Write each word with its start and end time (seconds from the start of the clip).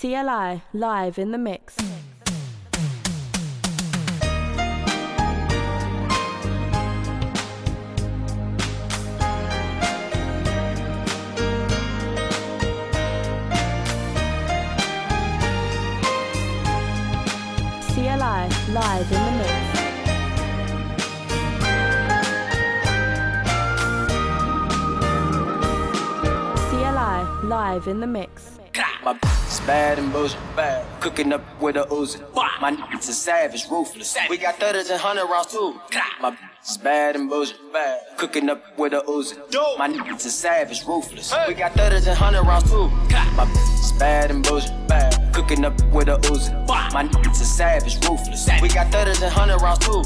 CLI 0.00 0.62
live 0.72 1.18
in 1.18 1.30
the 1.30 1.36
mix. 1.36 1.76
CLI 17.92 18.48
live 18.72 19.12
in 19.12 19.22
the 19.26 19.32
mix. 19.36 19.52
CLI 26.70 27.46
live 27.46 27.86
in 27.86 28.00
the 28.00 28.06
mix. 28.06 28.49
My 29.02 29.18
is 29.48 29.60
bad 29.60 29.98
and 29.98 30.12
bullshit, 30.12 30.38
bad. 30.54 30.84
Cooking 31.00 31.32
up 31.32 31.42
with 31.60 31.76
a 31.76 31.84
Uzi. 31.84 32.20
My 32.34 32.70
niggas 32.72 33.08
is 33.08 33.16
savage, 33.16 33.66
ruthless. 33.70 34.14
We 34.28 34.36
got 34.36 34.56
thudders 34.56 34.90
and 34.90 35.00
hundred 35.00 35.24
rounds 35.24 35.46
too. 35.52 35.80
My 36.20 36.36
is 36.62 36.76
bad 36.76 37.16
and 37.16 37.30
bullshit, 37.30 37.56
bad. 37.72 38.00
Cooking 38.18 38.50
up 38.50 38.62
with 38.78 38.92
a 38.92 39.00
Uzi. 39.08 39.38
My 39.78 39.88
niggas 39.88 40.26
is 40.26 40.34
savage, 40.34 40.84
ruthless. 40.86 41.32
We 41.48 41.54
got 41.54 41.72
thudders 41.72 42.06
and 42.06 42.18
hundred 42.18 42.42
rounds 42.42 42.70
too. 42.70 42.88
My 43.36 43.50
is 43.82 43.92
bad 43.92 44.30
and 44.30 44.46
bullshit, 44.46 44.72
bad. 44.86 45.32
Cooking 45.32 45.64
up 45.64 45.80
with 45.92 46.08
a 46.08 46.18
Uzi. 46.18 46.52
My 46.92 47.04
niggas 47.04 47.40
is 47.40 47.50
savage, 47.50 47.96
ruthless. 48.06 48.48
We 48.60 48.68
got 48.68 48.92
thudders 48.92 49.22
and 49.22 49.32
hundred 49.32 49.62
rounds 49.62 49.78
too. 49.86 50.02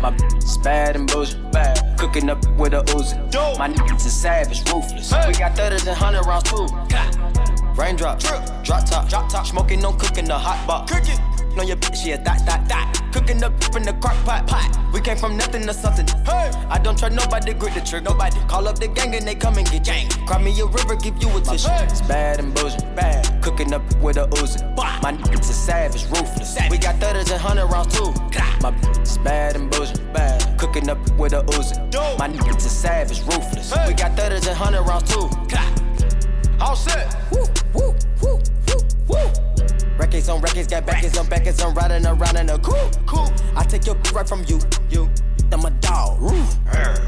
My 0.00 0.16
is 0.38 0.56
bad 0.58 0.96
and 0.96 1.06
bullshit, 1.06 1.47
bad. 1.58 1.98
Cooking 1.98 2.30
up 2.30 2.40
with 2.56 2.74
a 2.74 2.82
Uzi. 2.94 3.16
My 3.58 3.68
niggas 3.68 4.06
is 4.06 4.14
savage, 4.14 4.60
ruthless. 4.70 5.12
We 5.26 5.32
got 5.34 5.56
thudders 5.56 5.86
and 5.86 5.96
hundred 5.96 6.24
rounds 6.26 6.50
too. 6.50 6.66
Raindrop, 7.74 8.18
drip, 8.18 8.42
drop 8.64 8.84
top, 8.86 9.08
drop 9.08 9.28
top, 9.30 9.46
smoking 9.46 9.84
on 9.84 9.98
cooking 9.98 10.26
the 10.26 10.38
hot 10.38 10.58
pot. 10.66 10.88
Cooking 10.88 11.18
on 11.58 11.66
your 11.66 11.76
bitch, 11.76 12.06
yeah, 12.06 12.16
that, 12.16 12.44
that, 12.46 12.68
that. 12.68 12.86
Cooking 13.12 13.42
up 13.42 13.52
in 13.76 13.82
the 13.82 13.92
crock 13.94 14.16
pot, 14.24 14.46
pot. 14.46 14.68
We 14.92 15.00
came 15.00 15.16
from 15.16 15.36
nothing 15.36 15.62
to 15.66 15.74
something. 15.74 16.06
Hey, 16.24 16.50
I 16.68 16.78
don't 16.78 16.98
try 16.98 17.08
nobody, 17.08 17.54
grip 17.54 17.74
the 17.74 17.80
trick, 17.80 18.04
nobody. 18.04 18.38
Call 18.48 18.66
up 18.68 18.78
the 18.78 18.88
gang 18.88 19.14
and 19.14 19.26
they 19.26 19.34
come 19.34 19.58
and 19.58 19.68
get 19.70 19.84
gang. 19.84 20.08
Cry 20.26 20.42
me 20.42 20.50
a 20.60 20.66
river, 20.66 20.96
give 20.96 21.20
you 21.22 21.28
a 21.36 21.40
tissue. 21.40 21.68
It's 21.86 22.02
bad 22.02 22.40
and 22.40 22.54
bullshit, 22.54 22.94
bad. 22.96 23.42
Cooking 23.42 23.72
up 23.72 23.82
with 24.02 24.16
a 24.16 24.26
Uzi. 24.38 24.60
My 25.02 25.12
niggas 25.12 25.50
is 25.50 25.56
savage, 25.56 26.04
ruthless. 26.10 26.56
We 26.70 26.78
got 26.78 26.96
thudders 27.00 27.30
and 27.30 27.40
hundred 27.40 27.66
rounds 27.66 27.96
too. 27.96 28.10
My 28.62 28.72
bitch 28.72 29.02
is 29.02 29.18
bad 29.18 29.56
and 29.56 29.70
bullshit, 29.70 30.12
bad. 30.12 30.47
Cooking 30.58 30.90
up 30.90 30.98
with 31.16 31.32
a 31.34 31.42
Uzi. 31.42 32.18
My 32.18 32.28
niggas 32.28 32.66
is 32.66 32.72
savage, 32.72 33.20
ruthless. 33.22 33.72
We 33.86 33.94
got 33.94 34.16
thudders 34.16 34.46
and 34.46 34.56
hundred 34.56 34.82
rounds 34.82 35.12
too. 35.12 35.30
All 36.60 36.74
set. 36.74 37.16
Woo, 37.30 37.44
woo, 37.72 37.94
woo, 38.20 38.40
woo, 38.66 38.80
woo. 39.06 39.32
Records 39.96 40.28
on 40.28 40.40
records, 40.40 40.66
got 40.66 40.84
backers 40.84 41.16
on 41.16 41.28
backers, 41.28 41.60
I'm 41.60 41.74
riding 41.74 42.04
around 42.04 42.36
in 42.36 42.50
a 42.50 42.58
coupe. 42.58 43.06
Cool. 43.06 43.28
I 43.56 43.64
take 43.64 43.86
your 43.86 43.94
right 44.12 44.28
from 44.28 44.44
you, 44.48 44.58
you. 44.90 45.08
I'm 45.50 45.64
a 45.64 45.70
dog, 45.70 46.20
roof. 46.20 46.58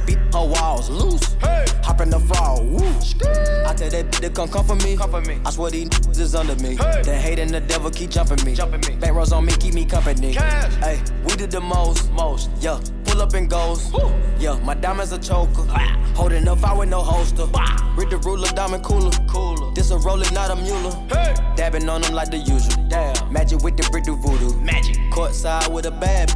Beat 0.07 0.17
her 0.33 0.47
walls 0.47 0.89
loose. 0.89 1.35
Hey. 1.35 1.67
Hop 1.83 2.01
in 2.01 2.09
the 2.09 2.19
fall, 2.20 2.64
woo. 2.64 2.79
I 3.67 3.75
tell 3.75 3.91
that 3.91 4.07
bitch 4.11 4.20
to 4.20 4.31
come 4.31 4.48
come 4.48 4.64
for 4.64 4.77
me. 4.77 4.97
Come 4.97 5.11
for 5.11 5.20
me. 5.20 5.39
I 5.45 5.51
swear 5.51 5.70
these 5.70 5.89
niggas 5.89 6.20
is 6.20 6.35
under 6.35 6.57
me. 6.57 6.77
Hey. 6.77 7.03
The 7.03 7.14
hate 7.14 7.39
and 7.39 7.51
the 7.51 7.61
devil 7.61 7.91
keep 7.91 8.11
jumping 8.11 8.42
me. 8.45 8.55
Jumping 8.55 8.81
me. 8.89 8.98
Back 8.98 9.12
rows 9.12 9.33
on 9.33 9.45
me, 9.45 9.53
keep 9.59 9.75
me 9.75 9.85
company. 9.85 10.33
Cash. 10.33 10.75
Hey, 10.77 11.03
we 11.25 11.37
did 11.37 11.51
the 11.51 11.61
most, 11.61 12.11
most. 12.12 12.48
Yeah, 12.61 12.81
pull 13.11 13.22
up 13.22 13.34
and 13.34 13.50
goes. 13.50 13.92
Woo. 13.92 14.12
Yeah, 14.39 14.58
my 14.64 14.75
diamonds 14.75 15.12
a 15.12 15.19
choker. 15.19 15.64
Holding 16.14 16.47
up, 16.48 16.64
I 16.64 16.72
with 16.72 16.89
no 16.89 17.00
holster. 17.00 17.47
Read 17.97 18.11
the 18.11 18.19
ruler, 18.25 18.48
diamond 18.48 18.84
cooler. 18.84 19.11
Cooler. 19.28 19.72
This 19.75 19.91
a 19.91 19.98
roller, 19.98 20.30
not 20.33 20.50
a 20.50 20.56
mule. 20.56 20.92
Hey. 21.08 21.34
Dabbing 21.56 21.89
on 21.89 22.02
them 22.02 22.14
like 22.14 22.30
the 22.30 22.39
usual. 22.39 22.84
Damn. 22.89 23.33
Magic 23.33 23.62
with 23.62 23.77
the 23.77 23.89
brick 23.91 24.05
do 24.05 24.17
voodoo. 24.17 24.55
Magic. 24.61 24.97
Courtside 25.12 25.72
with 25.72 25.86
a 25.86 25.91
bad. 25.91 26.30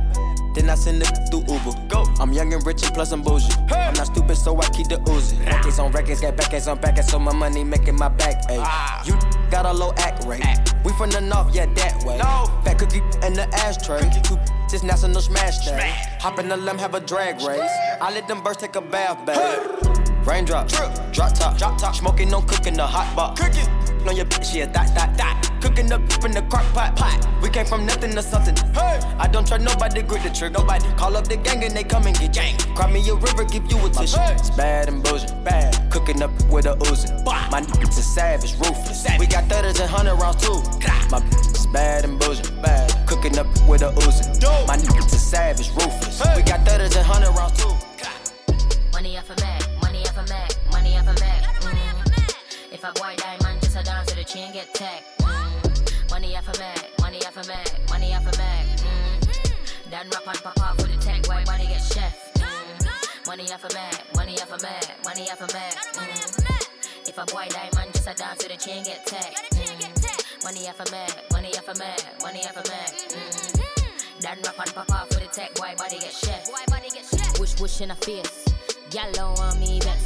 Then 0.55 0.71
I 0.71 0.77
send 0.77 1.03
it 1.03 1.11
through 1.31 1.41
Uber. 1.53 1.73
Go. 1.89 2.05
I'm 2.21 2.33
young 2.33 2.53
and 2.55 2.65
rich 2.65 2.83
and 2.85 2.95
plus 2.95 3.13
I'm 3.13 3.23
bougie. 3.23 3.53
Hey. 3.69 3.87
I'm 3.89 3.95
not 3.95 4.07
stupid, 4.07 4.37
so 4.37 4.57
I 4.61 4.69
keep 4.69 4.89
the 4.89 4.97
Uzi. 4.99 5.45
Records 5.45 5.79
on 5.79 5.91
records, 5.93 6.21
got 6.21 6.37
backers 6.37 6.69
on 6.69 6.79
backers, 6.79 7.09
so 7.09 7.19
my 7.19 7.35
money 7.35 7.65
making 7.65 7.97
my 7.97 8.09
back. 8.09 8.45
Ay. 8.49 8.59
Ah. 8.59 9.03
You 9.05 9.19
got 9.51 9.67
a 9.67 9.73
low 9.73 9.93
act 9.99 10.25
rate. 10.25 10.45
Act. 10.45 10.75
We 10.85 10.93
from 10.93 11.11
the 11.11 11.21
north, 11.21 11.55
yeah, 11.55 11.67
that 11.67 12.05
way. 12.05 12.19
No. 12.19 12.47
Fat 12.65 12.79
cookie 12.79 13.03
in 13.27 13.35
the 13.35 13.49
ashtray. 13.55 14.01
Cookie. 14.01 14.21
Two 14.23 14.39
just 14.71 14.85
national 14.85 15.21
smash 15.21 15.65
day. 15.65 15.93
Hop 16.21 16.39
in 16.39 16.49
the 16.49 16.57
limb, 16.57 16.79
have 16.79 16.95
a 16.95 17.01
drag 17.01 17.37
race. 17.43 17.71
I 18.01 18.13
let 18.13 18.27
them 18.29 18.43
birds 18.43 18.59
take 18.59 18.77
a 18.77 18.81
bath, 18.81 19.25
babe. 19.27 19.37
Hey. 19.37 20.05
Raindrop, 20.25 20.69
drop 20.69 21.35
top, 21.35 21.59
drop 21.59 21.79
top, 21.79 21.95
smoking, 21.95 22.31
no 22.31 22.41
cooking, 22.41 22.75
the 22.75 22.87
hot 22.87 23.15
box. 23.15 23.41
Cooking 23.41 23.69
on 24.09 24.17
your 24.17 24.27
bitch, 24.27 24.55
yeah, 24.55 24.67
that, 24.67 24.95
that, 24.95 25.17
that. 25.17 25.44
Cooking 25.75 25.93
up 25.93 26.25
in 26.25 26.31
the 26.31 26.43
crock 26.43 26.73
pot, 26.73 26.95
pot. 26.95 27.43
We 27.43 27.51
came 27.51 27.67
from 27.67 27.85
nothing 27.85 28.13
to 28.13 28.23
something. 28.23 28.55
Hey, 28.73 29.01
I 29.19 29.27
don't 29.27 29.45
try 29.45 29.59
nobody, 29.59 30.03
grip 30.03 30.23
the 30.23 30.31
trick, 30.31 30.53
nobody. 30.53 30.87
Call 30.95 31.17
up 31.17 31.27
the 31.27 31.37
gang 31.37 31.65
and 31.65 31.75
they 31.75 31.83
come 31.83 32.07
and 32.07 32.17
get 32.17 32.33
gang. 32.33 32.57
Cry 32.77 32.89
me 32.93 33.01
a 33.09 33.15
river, 33.17 33.43
give 33.43 33.69
you 33.69 33.85
a 33.85 33.91
tissue. 33.91 34.21
It's 34.39 34.51
bad 34.51 34.87
and 34.87 35.03
bullshit, 35.03 35.35
bad. 35.43 35.91
Cooking 35.91 36.23
up 36.23 36.31
with 36.49 36.67
a 36.67 36.77
Uzi. 36.87 37.11
My 37.25 37.61
niggas 37.61 37.99
is 37.99 38.07
savage, 38.07 38.55
ruthless. 38.55 39.05
We 39.19 39.27
got 39.27 39.49
thudders 39.49 39.81
and 39.81 39.91
hundred 39.91 40.15
rounds 40.15 40.47
too. 40.47 40.63
My 41.11 41.19
bitch 41.19 41.57
is 41.57 41.67
bad 41.67 42.05
and 42.05 42.21
bullshit, 42.21 42.55
bad. 42.63 42.95
Cooking 43.09 43.37
up 43.37 43.49
with 43.67 43.83
a 43.83 43.91
Uzi. 44.07 44.31
My 44.69 44.77
niggas 44.77 45.13
is 45.13 45.21
savage, 45.21 45.71
ruthless. 45.71 46.23
We 46.37 46.43
got 46.45 46.65
thudders 46.65 46.95
and 46.95 47.05
hundred 47.05 47.35
rounds 47.35 47.59
too. 47.59 47.75
Money 48.93 49.19
off 49.19 49.29
a 49.29 49.35
Mac, 49.41 49.83
money 49.83 50.07
off 50.07 50.19
a 50.19 50.25
Mac, 50.29 50.55
money 50.71 50.97
off 50.97 51.09
a 51.09 51.19
Mac. 51.19 51.43
Mm. 51.63 52.35
If 52.71 52.85
a 52.85 52.93
boy 52.93 53.17
diamond, 53.17 53.61
just 53.61 53.75
a 53.77 53.83
dance 53.83 54.09
to 54.11 54.15
the 54.15 54.23
chain 54.23 54.53
get 54.53 54.73
tagged. 54.73 55.24
Mm. 56.35 56.41
Money 56.43 56.49
off 56.49 56.57
a 56.57 56.59
Mac, 56.59 57.01
money 57.01 57.27
off 57.27 57.37
a 57.37 57.47
Mac, 57.47 57.91
money 57.91 58.13
off 58.13 58.23
a 58.23 58.39
Mac. 58.39 58.67
Mm. 58.67 59.91
Done 59.91 60.11
rap 60.11 60.25
pop 60.43 60.61
off 60.61 60.77
with 60.79 60.91
the 60.91 60.99
tech, 60.99 61.25
why 61.29 61.45
body 61.45 61.67
get 61.67 61.81
chef. 61.81 62.35
Mm. 62.35 63.27
Money 63.29 63.45
off 63.53 63.63
a 63.63 63.73
Mac, 63.73 64.15
money 64.17 64.35
off 64.43 64.51
a 64.51 64.61
Mac, 64.61 65.05
money 65.05 65.31
off 65.31 65.41
a 65.41 65.53
Mac. 65.53 65.75
Mm. 65.95 67.09
If 67.09 67.19
a 67.19 67.25
boy 67.27 67.47
diamond, 67.51 67.93
just 67.95 68.09
a 68.09 68.15
dance 68.15 68.39
to 68.41 68.49
the 68.49 68.57
chain 68.57 68.83
get 68.83 69.07
tagged. 69.07 69.39
Mm. 69.55 70.43
Money 70.43 70.69
off 70.69 70.81
a 70.81 70.91
Mac, 70.91 71.31
money 71.31 71.51
off 71.57 71.69
a 71.69 71.79
Mac, 71.79 72.03
money 72.21 72.41
off 72.41 72.57
a 72.57 72.69
Mac. 72.69 72.91
Mm. 72.91 74.21
Done 74.21 74.39
rap 74.43 74.75
pop 74.75 74.91
off 74.91 75.09
with 75.11 75.21
the 75.21 75.29
tech, 75.29 75.53
why 75.61 75.77
body 75.77 76.01
get 76.01 76.13
chef. 76.13 76.51
Why 76.51 76.65
body 76.67 76.91
get 76.91 77.05
chef? 77.07 77.39
Wish 77.39 77.61
wish 77.61 77.81
in 77.81 77.93
a 77.93 77.95
face. 77.95 78.45
Gal 78.91 79.13
don't 79.13 79.39
want 79.39 79.61
me 79.61 79.79
vex. 79.79 80.03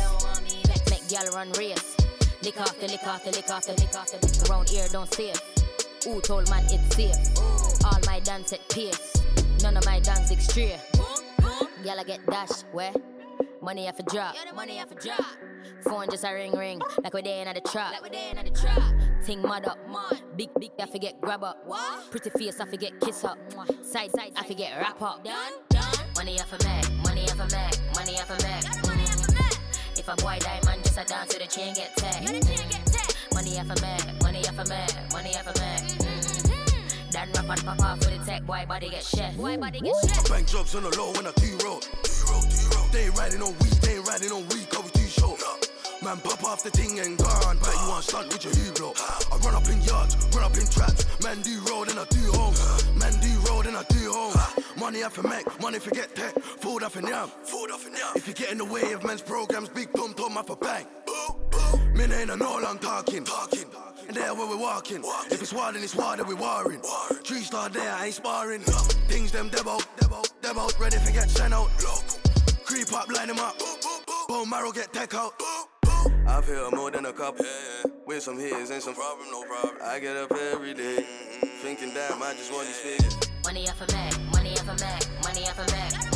Make 0.91 1.09
gal 1.09 1.25
run 1.33 1.51
race. 1.53 1.97
Lick 2.43 2.61
off 2.61 2.79
the 2.79 2.87
lick 2.87 3.07
off 3.07 3.25
the 3.25 3.31
lick 3.31 3.51
off 3.51 3.65
the 3.65 3.73
lick 3.73 3.97
off 3.97 4.13
the 4.13 4.19
lick 4.21 4.51
around 4.51 4.69
here 4.69 4.87
don't 4.93 5.13
safe. 5.15 5.58
Who 6.05 6.21
told 6.21 6.49
man 6.49 6.65
it's 6.71 6.95
safe? 6.95 7.85
All 7.85 7.99
my 8.07 8.21
dance 8.21 8.53
at 8.53 8.67
pace. 8.69 9.15
None 9.63 9.77
of 9.77 9.85
my 9.85 9.99
dance 10.01 10.31
extreme. 10.31 10.79
Gal 11.83 11.99
I 11.99 12.05
get 12.05 12.25
dash 12.27 12.63
where? 12.73 12.93
Money 13.61 13.87
have 13.87 13.97
to 13.97 14.05
drop. 14.05 14.35
Money 14.55 14.77
have 14.77 14.89
to 14.91 14.95
drop. 14.95 15.27
Phone 15.83 16.09
just 16.11 16.25
a 16.25 16.33
ring 16.33 16.53
ring 16.53 16.81
like 17.03 17.13
we 17.13 17.23
there 17.23 17.47
in 17.47 17.53
the 17.53 17.61
trap. 17.61 17.93
Like 17.93 18.03
we 18.03 18.11
there 18.11 18.31
in 18.31 18.45
the 18.45 18.51
trap. 18.59 18.81
Ting 19.25 19.43
mud 19.43 19.67
up, 19.67 19.79
mud. 19.89 20.21
Big 20.37 20.51
big 20.59 20.71
I 20.81 20.87
forget 20.87 21.21
grab 21.21 21.43
up. 21.43 21.59
What? 21.67 22.11
Pretty 22.11 22.31
face 22.31 22.61
I 22.61 22.67
forget 22.67 22.93
kiss 23.01 23.25
up. 23.25 23.39
Side 23.83 24.13
side 24.13 24.33
I 24.37 24.45
forget 24.45 24.73
wrap 24.81 25.03
up. 25.03 25.25
Done 25.25 25.53
done. 25.69 25.83
Money 26.17 26.39
have 26.39 26.53
a 26.53 26.65
Mac. 26.65 26.91
Money 27.05 27.23
have 27.23 27.41
a 27.41 27.47
Mac. 27.53 27.75
Money 27.95 28.15
have 28.15 28.31
a 28.31 28.43
Mac. 28.43 28.63
Mm. 28.63 29.99
If 29.99 30.09
a 30.09 30.17
boy 30.17 30.39
diamond 30.41 30.85
just 30.85 30.99
a 30.99 31.05
dance 31.05 31.35
to 31.35 31.41
the 31.41 31.47
chain 31.47 31.75
get 31.75 31.97
tagged. 31.97 32.88
Money 33.49 33.57
have 33.57 33.71
a 33.71 33.81
Mac. 33.81 34.23
Money 34.23 34.43
have 34.45 34.59
a 34.59 34.65
Mac. 34.69 35.13
Money 35.13 35.33
have 35.33 35.47
a 35.47 35.59
Mac. 35.59 35.81
Mm. 35.81 37.13
Done 37.13 37.29
rap 37.33 37.49
and 37.49 37.65
pop 37.65 37.81
off 37.81 37.99
with 38.01 38.19
the 38.19 38.25
tech. 38.27 38.45
Boy 38.45 38.65
body 38.69 38.91
get 38.91 39.03
chef. 39.03 39.35
Boy 39.39 39.57
body 39.57 39.81
get 39.81 39.95
chef. 40.05 40.29
Bank 40.29 40.47
jobs 40.47 40.75
on 40.75 40.83
the 40.83 40.95
low 40.99 41.13
when 41.13 41.27
I 41.27 41.33
two-road. 41.33 41.89
They 42.93 43.07
ain't 43.07 43.17
riding 43.17 43.41
on 43.41 43.57
weed, 43.57 43.73
they 43.81 43.97
ain't 43.97 44.07
riding 44.07 44.33
on 44.33 44.43
weed, 44.49 44.69
cause 44.69 44.85
we 44.85 44.91
too 44.91 45.09
short. 45.09 45.41
Man, 46.03 46.19
pop 46.19 46.45
off 46.45 46.63
the 46.63 46.69
thing 46.69 47.01
and 47.01 47.17
gone. 47.17 47.57
Bet 47.57 47.73
you 47.73 47.89
want 47.89 48.05
stunt 48.05 48.29
with 48.29 48.45
your 48.45 48.53
hublot. 48.53 49.01
I 49.33 49.37
run 49.41 49.55
up 49.55 49.69
in 49.73 49.81
yards, 49.81 50.15
run 50.37 50.45
up 50.45 50.55
in 50.55 50.69
traps. 50.69 51.09
Man, 51.25 51.41
do 51.41 51.57
road 51.73 51.89
and 51.89 51.99
I 51.99 52.05
do 52.05 52.21
home. 52.37 52.53
Man, 53.01 53.17
do 53.25 53.33
road 53.49 53.65
and 53.65 53.77
I 53.79 53.85
do 53.89 54.13
home. 54.13 54.37
Money 54.77 55.03
off 55.05 55.17
a 55.17 55.23
Mac, 55.23 55.45
money 55.63 55.79
forget 55.79 56.15
tech. 56.15 56.35
Food 56.61 56.83
off 56.83 56.97
and 56.97 57.09
yam. 57.09 57.29
Food 57.45 57.71
off 57.73 57.87
and 57.87 57.97
yam. 57.97 58.13
If 58.15 58.29
you 58.29 58.35
get 58.35 58.53
in 58.53 58.59
the 58.59 58.67
way 58.67 58.93
of 58.93 59.05
men's 59.05 59.23
programs, 59.23 59.71
big 59.71 59.91
tom 59.95 60.13
tom 60.13 60.37
off 60.37 60.51
a 60.51 60.57
bang. 60.57 60.85
Men 61.99 62.13
ain't 62.13 62.31
a 62.31 62.37
no 62.37 62.61
long 62.63 62.79
talking. 62.79 63.25
Talking. 63.25 63.65
And 64.07 64.17
there 64.17 64.33
where 64.33 64.47
we're 64.47 64.57
walking. 64.57 65.03
If 65.33 65.43
it's 65.43 65.53
wild, 65.53 65.75
then 65.75 65.83
it's 65.83 65.97
wild, 65.97 66.21
then 66.21 66.29
we're 66.29 66.37
warring. 66.37 66.81
Three 67.25 67.41
star 67.41 67.69
there, 67.71 67.93
I 67.93 68.07
ain't 68.07 68.15
sparring. 68.15 68.61
No. 68.69 68.79
Things 69.11 69.33
them 69.33 69.51
debo, 69.51 69.83
debo, 69.99 70.23
debo, 70.41 70.79
ready 70.79 70.97
for 70.99 71.11
get 71.11 71.29
sent 71.29 71.53
out. 71.53 71.69
Creep 72.65 72.93
up, 72.93 73.11
line 73.11 73.27
them 73.27 73.41
up. 73.41 73.57
Bone 74.29 74.49
marrow 74.49 74.71
get 74.71 74.93
tech 74.93 75.13
out. 75.13 75.35
I've 76.29 76.47
hit 76.47 76.73
more 76.73 76.93
than 76.93 77.05
a 77.05 77.13
couple. 77.13 77.45
With 78.07 78.23
some 78.23 78.39
hits 78.39 78.71
and 78.71 78.81
some 78.81 78.95
problem, 78.95 79.27
no 79.33 79.43
problem. 79.43 79.79
I 79.83 79.99
get 79.99 80.17
up 80.17 80.31
every 80.31 80.75
day, 80.75 81.05
thinking 81.63 81.93
damn, 81.95 82.23
I 82.23 82.33
just 82.35 82.53
want 82.53 82.69
these 82.69 82.77
figures. 82.77 83.17
Money 83.45 83.69
off 83.69 83.81
a 83.81 83.93
Mac, 83.93 84.17
money 84.33 84.53
off 84.53 84.69
a 84.69 84.77
Mac, 84.79 85.25
money 85.25 85.43
off 85.43 85.59
a 85.59 85.67
Mac. 85.73 86.09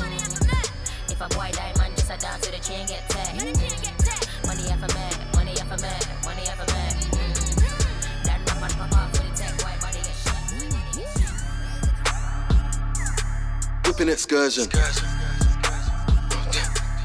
If 1.11 1.20
a 1.20 1.29
boy 1.31 1.50
diamond 1.52 1.96
just 1.96 2.11
a 2.11 2.17
dance 2.17 2.46
to 2.46 2.52
the 2.52 2.58
chain 2.58 2.87
get 2.87 3.02
tagged. 3.08 3.40
Mm. 3.43 4.46
Money 4.46 4.62
off 4.70 4.82
a 4.82 4.94
Mac, 4.94 5.31
Whipping 13.86 14.10
excursion. 14.10 14.69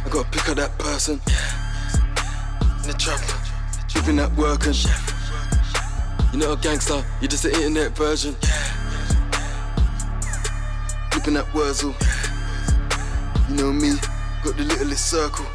I 0.04 0.10
gotta 0.10 0.30
pick 0.32 0.50
up 0.50 0.58
that 0.58 0.78
person. 0.78 1.22
In 2.84 2.88
the 2.88 2.96
trap, 2.98 3.22
whipping 3.96 4.18
that 4.18 4.36
working. 4.36 4.74
You're 6.34 6.50
not 6.50 6.60
a 6.60 6.62
gangster, 6.62 7.06
you're 7.22 7.30
just 7.30 7.46
an 7.46 7.52
internet 7.52 7.96
version. 7.96 8.34
Whipping 11.14 11.36
that 11.36 11.48
Wurzel. 11.54 11.96
You 13.48 13.56
know 13.56 13.72
me, 13.72 13.94
got 14.44 14.58
the 14.58 14.66
littlest 14.66 15.10
circle. 15.10 15.46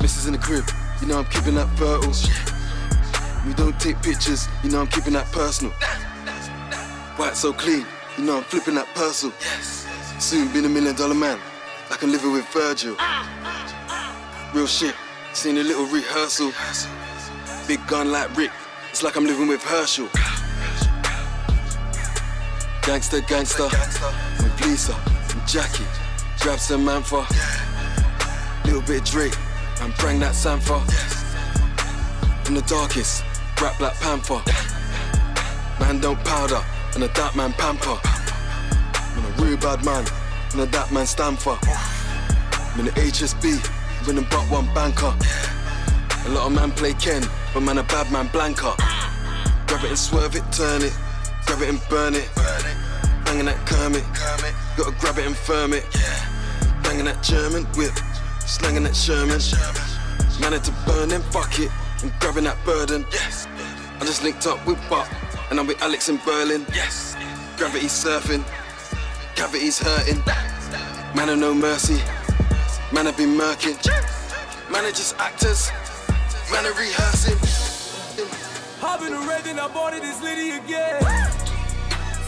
Misses 0.00 0.26
in 0.28 0.34
the 0.34 0.38
crib 0.38 0.64
you 1.00 1.06
know 1.08 1.18
I'm 1.18 1.24
keeping 1.26 1.54
that 1.54 1.68
fertile. 1.76 2.12
We 3.46 3.54
don't 3.54 3.78
take 3.78 4.00
pictures, 4.02 4.48
you 4.62 4.70
know 4.70 4.80
I'm 4.80 4.86
keeping 4.86 5.12
that 5.14 5.26
personal. 5.32 5.72
White 7.16 7.36
so 7.36 7.52
clean, 7.52 7.86
you 8.16 8.24
know 8.24 8.38
I'm 8.38 8.44
flipping 8.44 8.74
that 8.76 8.86
parcel. 8.94 9.32
Soon 10.18 10.52
been 10.52 10.64
a 10.64 10.68
million 10.68 10.94
dollar 10.94 11.14
man, 11.14 11.38
like 11.90 12.02
I'm 12.02 12.10
living 12.10 12.32
with 12.32 12.46
Virgil. 12.48 12.96
Real 14.54 14.66
shit, 14.66 14.94
seen 15.32 15.58
a 15.58 15.62
little 15.62 15.86
rehearsal. 15.86 16.52
Big 17.66 17.84
gun 17.86 18.10
like 18.12 18.34
Rick, 18.36 18.50
it's 18.90 19.02
like 19.02 19.16
I'm 19.16 19.26
living 19.26 19.48
with 19.48 19.62
Herschel. 19.62 20.08
Gangster, 22.82 23.20
gangster, 23.22 23.64
with 23.64 24.66
Lisa 24.66 24.94
and 25.32 25.48
Jackie. 25.48 25.84
Grab 26.40 26.58
some 26.58 26.84
man 26.84 27.02
for 27.02 27.26
little 28.64 28.82
bit 28.82 29.04
Drake 29.04 29.34
and 29.80 29.94
bring 29.96 30.20
that 30.20 30.34
Sanfa. 30.34 30.80
In 32.48 32.54
the 32.54 32.62
darkest, 32.62 33.24
rap 33.60 33.80
like 33.80 33.94
Panther. 34.00 34.42
Man 35.80 35.98
don't 35.98 36.22
powder, 36.24 36.60
and 36.94 37.02
a 37.02 37.08
that 37.08 37.34
man 37.34 37.52
pamper. 37.54 37.98
I'm 38.04 39.24
a 39.24 39.42
real 39.42 39.56
bad 39.56 39.84
man, 39.84 40.06
and 40.52 40.60
a 40.60 40.66
that 40.66 40.92
man 40.92 41.06
stand 41.06 41.38
for. 41.40 41.58
I'm 41.62 42.80
in 42.80 42.86
the 42.86 42.92
HSB, 42.92 44.06
winning 44.06 44.26
but 44.30 44.44
one 44.50 44.72
banker. 44.72 45.12
A 46.26 46.28
lot 46.30 46.46
of 46.46 46.52
man 46.52 46.70
play 46.70 46.94
Ken, 46.94 47.22
but 47.52 47.60
man 47.60 47.78
a 47.78 47.82
bad 47.82 48.10
man 48.12 48.28
blanker. 48.28 48.74
Grab 49.66 49.84
it 49.84 49.90
and 49.90 49.98
swerve 49.98 50.36
it, 50.36 50.44
turn 50.52 50.82
it, 50.82 50.96
grab 51.46 51.60
it 51.60 51.68
and 51.68 51.80
burn 51.90 52.14
it. 52.14 52.28
Banging 53.24 53.46
that 53.46 53.58
Kermit, 53.66 54.04
gotta 54.76 54.94
grab 55.00 55.18
it 55.18 55.26
and 55.26 55.36
firm 55.36 55.72
it. 55.72 55.84
Banging 56.84 57.06
that 57.06 57.20
German 57.22 57.64
whip, 57.74 57.92
slanging 58.46 58.84
that 58.84 58.96
Sherman. 58.96 59.40
Man 60.40 60.52
had 60.52 60.64
to 60.64 60.72
burn 60.86 61.08
them, 61.08 61.22
fuck 61.30 61.58
it, 61.58 61.70
and 62.02 62.12
grabbing 62.20 62.44
that 62.44 62.62
burden. 62.64 63.06
Yes. 63.12 63.46
I 64.00 64.04
just 64.04 64.22
linked 64.22 64.46
up 64.46 64.64
with 64.66 64.78
Buck, 64.88 65.08
and 65.50 65.58
I'm 65.58 65.66
with 65.66 65.80
Alex 65.82 66.08
in 66.08 66.18
Berlin. 66.24 66.66
Yes. 66.74 67.16
Gravity 67.56 67.86
surfing, 67.86 68.44
cavities 69.36 69.78
hurting. 69.78 70.22
Man 71.14 71.28
of 71.28 71.38
no 71.38 71.54
mercy, 71.54 72.02
man 72.92 73.06
have 73.06 73.16
been 73.16 73.36
murking. 73.36 73.78
Man 74.70 74.84
are 74.84 74.90
just 74.90 75.16
actors, 75.18 75.70
man 76.50 76.66
are 76.66 76.74
rehearsing. 76.74 77.38
Hop 78.80 79.02
in 79.02 79.12
the 79.12 79.18
red, 79.20 79.44
then 79.44 79.58
I 79.58 79.68
bought 79.68 79.94
it, 79.94 80.02
it's 80.02 80.20
Liddy 80.20 80.50
again. 80.50 81.00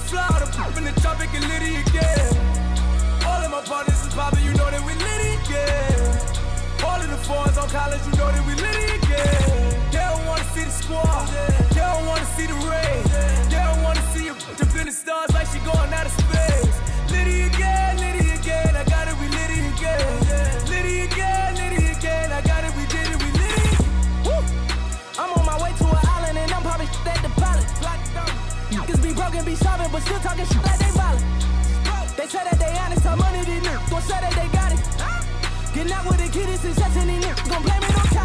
Fly 0.07 0.23
out 0.23 0.41
the 0.41 0.47
poop 0.53 0.77
in 0.79 0.85
the 0.85 1.01
tropic 1.01 1.29
and 1.35 1.45
Liddy 1.49 1.77
again. 1.77 2.56
All 3.37 3.45
of 3.45 3.51
my 3.51 3.61
partners 3.61 4.01
is 4.01 4.15
poppin', 4.15 4.43
you 4.45 4.55
know 4.55 4.71
that 4.71 4.81
we 4.81 4.95
Liddy 4.97 5.37
again. 5.45 6.01
All 6.81 6.97
of 6.97 7.05
the 7.05 7.21
fours 7.21 7.59
on 7.61 7.69
college, 7.69 8.01
you 8.09 8.17
know 8.17 8.33
that 8.33 8.41
we 8.49 8.55
Liddy 8.57 8.97
again. 8.97 9.93
They 9.93 10.01
don't 10.01 10.25
wanna 10.25 10.47
see 10.57 10.65
the 10.65 10.73
squad, 10.73 11.29
they 11.77 11.85
don't 11.85 12.07
wanna 12.09 12.25
see 12.33 12.47
the 12.49 12.57
rain. 12.65 13.05
They 13.53 13.61
don't 13.61 13.83
wanna 13.85 14.01
see 14.17 14.25
you 14.25 14.33
in 14.81 14.87
the 14.89 14.97
stars 14.97 15.29
like 15.37 15.49
she 15.53 15.61
going 15.69 15.93
out 15.93 16.09
of 16.09 16.17
space. 16.17 16.81
Liddy 17.13 17.53
again, 17.53 18.01
Liddy 18.01 18.41
again, 18.41 18.73
I 18.73 18.85
got 18.89 19.05
it, 19.05 19.17
we 19.21 19.29
Liddy 19.29 19.69
again. 19.69 20.17
Liddy 20.73 21.05
again, 21.05 21.61
Liddy 21.61 21.93
again, 21.93 22.33
I 22.33 22.41
got 22.41 22.65
it, 22.65 22.73
we 22.73 22.89
did 22.89 23.05
it, 23.05 23.21
we 23.21 23.29
Liddy. 23.37 23.69
Woo! 24.25 24.41
I'm 25.21 25.29
on 25.37 25.45
my 25.45 25.61
way 25.61 25.77
to 25.77 25.85
an 25.85 26.01
island 26.09 26.41
and 26.41 26.51
I'm 26.57 26.65
popping 26.65 26.89
shit 26.89 27.05
at 27.05 27.21
the 27.21 27.29
pilot. 27.37 27.69
Niggas 28.73 29.03
be 29.05 29.13
broken, 29.13 29.45
be 29.45 29.55
sobbing, 29.57 29.93
but 29.93 30.01
still 30.01 30.21
talking 30.25 30.47
shit 30.49 30.65
like 30.65 30.79
they 30.81 30.86
that 34.09 34.33
they 34.33 34.49
got 34.49 34.73
it. 34.73 35.75
Getting 35.75 35.93
out 35.93 36.07
with 36.07 36.19
the 36.19 36.29
kid 36.29 36.49
is 36.49 36.61
success 36.61 36.97
and 36.97 37.11
these 37.11 37.25
niggas 37.25 37.51
gon' 37.51 37.63
blame 37.63 37.83
it 37.83 37.99
on 37.99 38.16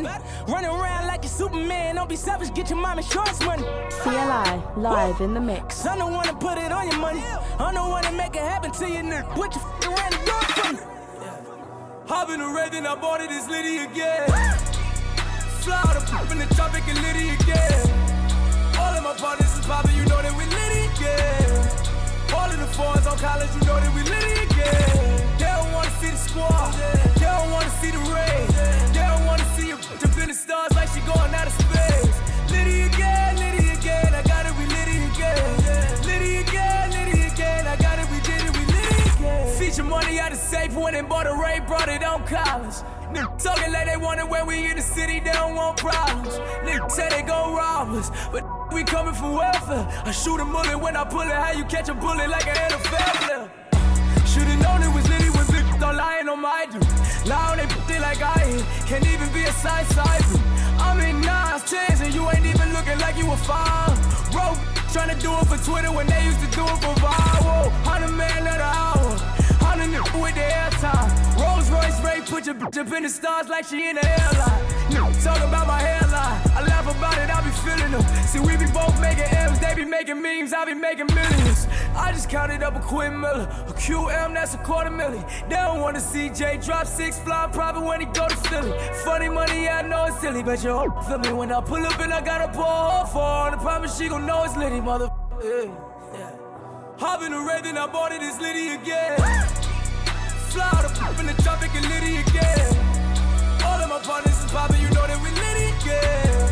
money. 0.00 0.08
Running 0.48 0.70
around 0.70 1.06
like 1.06 1.24
a 1.24 1.28
Superman. 1.28 1.96
Don't 1.96 2.08
be 2.08 2.16
selfish. 2.16 2.50
Get 2.50 2.70
your 2.70 2.78
mom 2.78 2.98
insurance 2.98 3.40
money. 3.44 3.64
CLI 4.02 4.50
live 4.76 5.20
in 5.20 5.34
the 5.34 5.40
mix. 5.40 5.84
I'm 5.86 5.98
the 5.98 6.06
one 6.06 6.26
to 6.26 6.34
put 6.34 6.56
it 6.58 6.72
on 6.72 6.84
your 6.90 6.98
money. 6.98 7.22
I'm 7.58 7.74
the 7.74 7.80
one 7.80 8.02
to 8.04 8.12
make 8.12 8.34
it 8.34 8.42
happen 8.42 8.70
to 8.72 8.86
you, 8.88 9.02
nigga. 9.02 9.36
What 9.36 9.54
you 9.54 9.60
f 9.60 9.86
around 9.88 10.12
and 10.16 10.24
do 10.28 10.36
it 10.44 10.72
me? 10.72 10.80
Hop 12.06 12.30
in 12.30 12.40
the 12.40 12.48
red, 12.48 12.72
then 12.72 12.86
I 12.86 12.94
bought 12.94 13.20
it, 13.20 13.30
it's 13.30 13.48
Liddy 13.48 13.78
again. 13.88 14.28
Fly 15.62 15.76
out 15.76 15.94
the 15.94 16.04
poop 16.10 16.30
in 16.32 16.38
the 16.38 16.48
tropic 16.54 16.84
and 16.88 16.98
Liddy 17.04 17.28
again. 17.38 17.84
All 18.80 18.92
of 18.96 19.02
my 19.04 19.14
partners 19.14 19.52
is 19.56 19.64
poppin', 19.66 19.94
you 19.94 20.04
know 20.10 20.20
that 20.20 20.34
we 20.38 20.44
Liddy 20.56 20.82
again. 20.92 21.50
All 22.34 22.50
of 22.50 22.58
the 22.58 22.70
fours 22.76 23.06
on 23.06 23.16
college, 23.18 23.52
you 23.56 23.62
know 23.68 23.78
that 23.78 23.92
we 23.94 24.02
Liddy 24.12 24.34
again. 24.48 25.38
They 25.38 25.52
don't 25.56 25.72
wanna 25.72 25.92
see 26.00 26.10
the 26.10 26.22
squad, 26.28 26.72
they 27.16 27.26
don't 27.26 27.50
wanna 27.54 27.70
see 27.80 27.92
the 27.92 28.02
rain. 28.10 28.46
They 28.92 29.04
don't 29.06 29.24
wanna 29.26 29.51
the 30.32 30.38
stars 30.38 30.74
like 30.74 30.88
she 30.88 31.00
going 31.00 31.34
out 31.34 31.46
of 31.46 31.52
space. 31.52 32.16
Liddy 32.50 32.82
again, 32.82 33.36
Liddy 33.36 33.68
again, 33.70 34.14
I 34.14 34.22
got 34.22 34.46
it, 34.46 34.54
we 34.56 34.64
Liddy 34.64 35.04
again. 35.12 36.04
Liddy 36.08 36.36
again, 36.36 36.90
Liddy 36.90 37.22
again, 37.26 37.66
I 37.66 37.76
got 37.76 37.98
it, 37.98 38.08
we 38.10 38.18
did 38.20 38.40
it, 38.40 38.52
we 38.56 38.64
Liddy 38.64 39.10
again. 39.14 39.58
Feature 39.58 39.84
money 39.84 40.18
out 40.20 40.32
of 40.32 40.38
safe, 40.38 40.74
went 40.74 40.96
and 40.96 41.06
bought 41.06 41.26
a 41.26 41.34
Wraith, 41.34 41.66
brought 41.66 41.90
it 41.90 42.02
on 42.02 42.26
college. 42.26 42.76
Niggas 43.12 43.42
talking 43.42 43.72
like 43.72 43.86
they 43.86 43.98
want 43.98 44.20
it 44.20 44.28
when 44.28 44.46
we 44.46 44.70
in 44.70 44.76
the 44.76 44.82
city, 44.82 45.20
they 45.20 45.32
don't 45.32 45.54
want 45.54 45.76
problems. 45.76 46.38
Niggas 46.64 46.90
say 46.92 47.08
they 47.10 47.22
gon' 47.22 47.54
rob 47.54 47.90
us, 47.90 48.10
but 48.32 48.42
we 48.72 48.84
coming 48.84 49.14
for 49.14 49.30
welfare. 49.30 49.86
I 50.06 50.12
shoot 50.12 50.40
a 50.40 50.46
bullet 50.46 50.78
when 50.78 50.96
I 50.96 51.04
pull 51.04 51.28
it, 51.28 51.32
how 51.44 51.52
you 51.52 51.64
catch 51.64 51.90
a 51.90 51.94
bullet 51.94 52.30
like 52.30 52.46
an 52.46 52.56
NFL 52.70 53.14
player? 53.20 53.50
Should've 54.24 54.62
known 54.62 54.82
it 54.82 54.94
was 54.94 55.06
litty 55.10 55.21
bitches 55.21 55.21
don't 55.82 55.96
lying 55.96 56.28
on 56.28 56.40
my 56.40 56.66
dude. 56.70 56.86
Lie 57.26 57.50
on 57.50 57.56
they 57.58 57.66
pussy 57.66 57.98
like 57.98 58.22
I 58.22 58.38
ain't. 58.46 58.64
Can't 58.86 59.04
even 59.04 59.28
be 59.32 59.42
a 59.42 59.52
side 59.52 59.86
dude. 60.30 60.40
I'm 60.78 61.00
in 61.00 61.20
nines, 61.20 61.64
tens, 61.64 62.00
and 62.00 62.14
you 62.14 62.22
ain't 62.30 62.46
even 62.46 62.72
looking 62.72 62.98
like 63.00 63.16
you 63.18 63.26
a 63.30 63.36
fine. 63.36 63.96
Bro, 64.30 64.54
tryna 64.94 65.20
do 65.20 65.30
it 65.40 65.46
for 65.50 65.58
Twitter 65.68 65.90
when 65.90 66.06
they 66.06 66.24
used 66.24 66.38
to 66.38 66.46
do 66.58 66.62
it 66.62 66.78
for 66.84 66.94
viral. 67.02 67.70
Hundred 67.82 68.14
man 68.14 68.46
of 68.46 68.58
the 68.62 68.70
hour. 68.80 69.10
Hundred 69.66 69.88
nigga 69.90 70.22
with 70.22 70.34
the 70.34 70.46
airtime. 70.60 71.31
Royce 71.82 72.04
Wraith 72.04 72.30
put 72.30 72.46
your 72.46 72.54
bitch 72.54 72.78
up 72.78 72.92
in 72.92 73.02
the 73.02 73.08
stars 73.08 73.48
like 73.48 73.64
she 73.64 73.88
in 73.88 73.96
the 73.96 74.06
airline. 74.06 74.72
Talk 75.22 75.38
about 75.38 75.66
my 75.66 75.80
hairline. 75.80 76.40
I 76.54 76.64
laugh 76.66 76.86
about 76.96 77.16
it, 77.18 77.30
I 77.30 77.40
be 77.42 77.50
feeling 77.50 77.92
them. 77.92 78.02
See, 78.26 78.38
we 78.38 78.56
be 78.56 78.70
both 78.72 79.00
making 79.00 79.24
M's, 79.24 79.58
they 79.58 79.74
be 79.74 79.84
making 79.84 80.20
memes, 80.20 80.52
I 80.52 80.64
be 80.64 80.74
making 80.74 81.06
millions. 81.14 81.66
I 81.96 82.12
just 82.12 82.28
counted 82.28 82.62
up 82.62 82.76
a 82.76 82.80
Quinn 82.80 83.20
Miller, 83.20 83.48
a 83.66 83.72
QM, 83.72 84.34
that's 84.34 84.54
a 84.54 84.58
quarter 84.58 84.90
million. 84.90 85.24
They 85.48 85.56
don't 85.56 85.80
wanna 85.80 86.00
see 86.00 86.28
Jay 86.28 86.58
drop 86.62 86.86
six 86.86 87.18
fly 87.18 87.48
private 87.52 87.82
when 87.82 88.00
he 88.00 88.06
go 88.06 88.28
to 88.28 88.36
Philly. 88.48 88.72
Funny 89.04 89.28
money, 89.28 89.68
I 89.68 89.82
know 89.82 90.04
it's 90.06 90.20
silly, 90.20 90.42
but 90.42 90.62
you 90.62 90.92
feel 91.08 91.18
me 91.18 91.32
when 91.32 91.50
I 91.50 91.60
pull 91.60 91.84
up 91.84 91.98
and 92.00 92.12
I 92.12 92.20
got 92.20 92.40
a 92.40 92.46
her 92.48 93.06
for 93.06 93.22
her. 93.22 93.56
I 93.56 93.58
promise 93.60 93.96
she 93.98 94.08
gon' 94.08 94.26
know 94.26 94.44
it's 94.44 94.56
litty, 94.56 94.80
mother. 94.80 95.08
Yeah, 95.42 95.70
yeah. 96.14 96.30
Hop 96.98 97.22
in 97.22 97.32
the 97.32 97.40
red, 97.40 97.64
then 97.64 97.78
I 97.78 97.86
bought 97.86 98.12
it, 98.12 98.22
it's 98.22 98.40
litty 98.40 98.68
again. 98.70 99.71
Fly 100.52 100.68
out 100.68 100.82
the 100.82 100.92
poop 101.00 101.16
the 101.16 101.42
tropic 101.42 101.70
and 101.74 101.88
litty 101.88 102.16
again. 102.16 102.76
All 103.64 103.80
of 103.80 103.88
my 103.88 103.98
partners 104.04 104.36
is 104.36 104.50
poppin', 104.52 104.82
you 104.82 104.90
know 104.90 105.06
that 105.08 105.16
we 105.24 105.30
litty 105.32 105.72
again. 105.80 106.44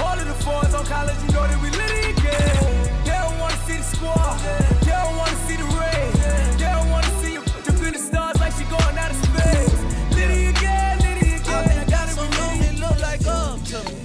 All 0.00 0.16
of 0.18 0.24
the 0.24 0.32
fours 0.40 0.72
on 0.72 0.86
college, 0.86 1.20
you 1.20 1.28
know 1.36 1.44
that 1.44 1.60
we 1.60 1.68
litty 1.68 2.16
again. 2.16 3.04
They 3.04 3.12
don't 3.12 3.36
wanna 3.36 3.60
see 3.68 3.76
the 3.76 3.84
squad, 3.84 4.40
they 4.80 4.88
don't 4.88 5.16
wanna 5.20 5.36
see 5.44 5.56
the 5.60 5.68
rain. 5.76 6.12
They 6.56 6.64
don't 6.64 6.88
wanna 6.88 7.12
see 7.20 7.34
you 7.36 7.44
jump 7.60 7.82
in 7.84 7.92
the 7.92 8.00
stars 8.00 8.40
like 8.40 8.56
she 8.56 8.64
going 8.72 8.96
out 8.96 9.10
of 9.12 9.20
space. 9.28 9.76
Litty 10.16 10.46
again, 10.56 10.96
litty 11.04 11.36
again. 11.36 11.76
I 11.76 11.84
got 11.92 12.08
it, 12.08 12.16
so 12.16 12.24
we 12.24 12.40
long 12.40 12.56
litty 12.56 12.72
they 12.72 12.80
look 12.80 12.98
like 13.04 13.26
up 13.28 13.60
to 13.68 13.78
me. 13.84 13.96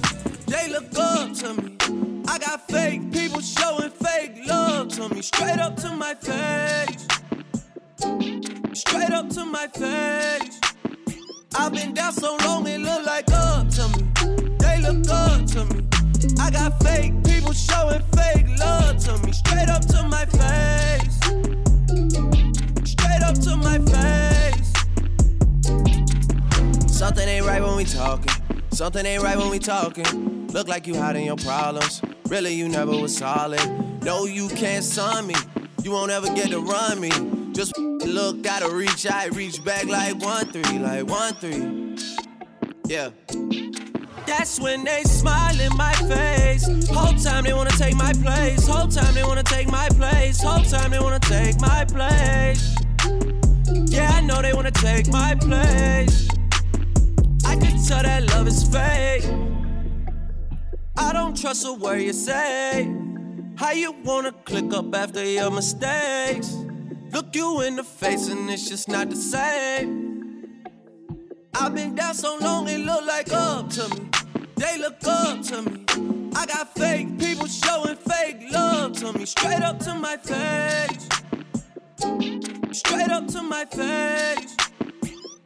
They 0.52 0.66
look 0.76 0.92
up 1.00 1.32
to 1.40 1.50
me. 1.56 1.72
I 2.28 2.36
got 2.38 2.68
fake 2.68 3.14
people 3.14 3.40
showing 3.40 3.92
fake 3.92 4.44
love 4.46 4.90
to 5.00 5.08
me. 5.08 5.22
Straight 5.22 5.60
up 5.60 5.78
to 5.78 5.96
my 5.96 6.16
face. 6.16 7.08
Straight 8.74 9.12
up 9.12 9.29
to 9.29 9.46
my 9.46 9.67
face. 9.67 10.60
I've 11.55 11.72
been 11.72 11.93
down 11.93 12.13
so 12.13 12.36
long, 12.43 12.65
it 12.65 12.79
look 12.79 13.05
like 13.05 13.31
up 13.31 13.70
to 13.70 13.88
me. 13.89 14.10
They 14.58 14.81
look 14.81 15.08
up 15.10 15.46
to 15.48 15.65
me. 15.65 15.88
I 16.39 16.50
got 16.50 16.81
fake 16.81 17.13
people 17.24 17.53
showing 17.53 18.01
fake 18.15 18.48
love 18.58 18.98
to 19.05 19.17
me. 19.24 19.31
Straight 19.31 19.70
up 19.70 19.86
to 19.88 20.03
my 20.03 20.25
face. 20.25 21.20
Straight 22.89 23.22
up 23.22 23.36
to 23.41 23.55
my 23.58 23.77
face. 23.93 24.74
Something 26.88 27.27
ain't 27.27 27.46
right 27.46 27.62
when 27.62 27.75
we 27.75 27.84
talking. 27.84 28.34
Something 28.72 29.05
ain't 29.05 29.22
right 29.22 29.38
when 29.38 29.50
we 29.51 29.60
talking. 29.60 30.48
Look 30.48 30.67
like 30.67 30.88
you 30.88 30.96
hiding 30.96 31.25
your 31.25 31.38
problems. 31.38 32.01
Really, 32.29 32.53
you 32.53 32.67
never 32.67 32.98
was 32.98 33.15
solid. 33.15 33.62
No, 34.03 34.25
you 34.25 34.48
can't 34.50 34.84
sign 34.84 35.27
me. 35.27 35.36
You 35.84 35.91
won't 35.91 36.12
ever 36.12 36.27
get 36.34 36.50
to 36.50 36.60
run 36.62 37.00
me. 37.00 37.12
Just 37.53 37.77
look, 37.77 38.41
gotta 38.41 38.74
reach 38.74 39.05
I 39.05 39.27
reach 39.27 39.63
back 39.63 39.86
like 39.86 40.15
one 40.22 40.46
three, 40.51 40.79
like 40.79 41.08
one 41.08 41.34
three. 41.36 41.98
Yeah. 42.86 43.10
That's 44.25 44.60
when 44.60 44.86
they 44.86 45.03
smile 45.03 45.60
in 45.60 45.75
my 45.75 45.93
face. 45.93 46.65
Whole 46.89 47.13
time 47.13 47.43
they 47.43 47.53
wanna 47.53 47.72
take 47.72 47.96
my 47.96 48.13
place. 48.13 48.65
Whole 48.65 48.88
time 48.88 49.13
they 49.13 49.24
wanna 49.24 49.43
take 49.43 49.70
my 49.70 49.89
place. 49.89 50.41
Whole 50.41 50.63
time 50.63 50.91
they 50.91 51.00
wanna 51.00 51.20
take 51.20 51.60
my 51.60 51.86
place. 51.86 52.75
Yeah, 53.88 54.12
I 54.13 54.22
know 54.22 54.41
they 54.41 54.53
wanna 54.53 54.72
take 54.72 55.10
my 55.10 55.36
place. 55.36 56.29
I 57.46 57.55
can 57.58 57.84
tell 57.84 58.03
that 58.03 58.27
love 58.29 58.48
is 58.48 58.63
fake. 58.63 59.25
I 60.98 61.12
don't 61.12 61.39
trust 61.39 61.65
a 61.65 61.74
word 61.74 62.01
you 62.01 62.13
say. 62.13 62.89
How 63.55 63.72
you 63.72 63.91
wanna 63.91 64.31
click 64.46 64.74
up 64.74 64.96
after 64.96 65.24
your 65.25 65.51
mistakes? 65.51 66.55
Look 67.12 67.36
you 67.36 67.60
in 67.62 67.75
the 67.75 67.84
face 67.84 68.30
and 68.30 68.50
it's 68.50 68.70
just 68.70 68.88
not 68.88 69.10
the 69.10 69.18
same. 69.18 70.63
I've 71.53 71.75
been 71.75 71.94
down 71.94 72.13
so 72.13 72.38
long 72.39 72.70
it 72.70 72.80
look 72.80 73.06
like 73.06 73.34
up 73.34 73.70
to 73.72 73.89
me. 73.89 74.10
They 74.56 74.77
look 74.77 74.96
up 75.06 75.41
to 75.48 75.62
me. 75.63 75.86
I 76.34 76.46
got 76.46 76.74
fake 76.74 77.20
people 77.20 77.48
showing 77.48 77.98
fake 77.98 78.50
love 78.50 78.94
to 79.00 79.12
me. 79.12 79.25
Straight 79.25 79.62
up 79.62 79.80
to 79.80 79.94
my 79.94 80.15
face. 80.15 81.10
Straight 82.72 83.12
up 83.12 83.27
to 83.27 83.41
my 83.41 83.65
face. 83.65 84.56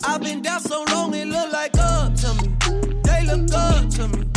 I've 0.04 0.22
been 0.22 0.44
down 0.44 0.60
so 0.60 0.86
long 0.90 1.16
it 1.16 1.26
look 1.26 1.52
like 1.52 1.76
up 1.80 2.14
to 2.14 2.34
me. 2.36 2.56
They 3.04 3.26
look 3.26 3.52
up 3.54 3.90
to 3.96 4.08
me. 4.10 4.30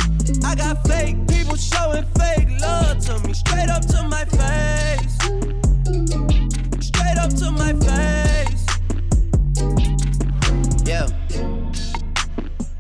I 0.45 0.55
got 0.55 0.87
fake 0.89 1.29
people 1.29 1.57
showing 1.57 2.07
fake 2.17 2.49
love 2.59 3.01
to 3.05 3.19
me. 3.21 3.35
Straight 3.35 3.69
up 3.69 3.85
to 3.89 4.03
my 4.05 4.25
face. 4.25 5.68
Straight 7.19 7.33
up 7.33 7.39
to 7.41 7.51
my 7.51 7.73
face. 7.73 8.67
Yeah. 10.87 11.09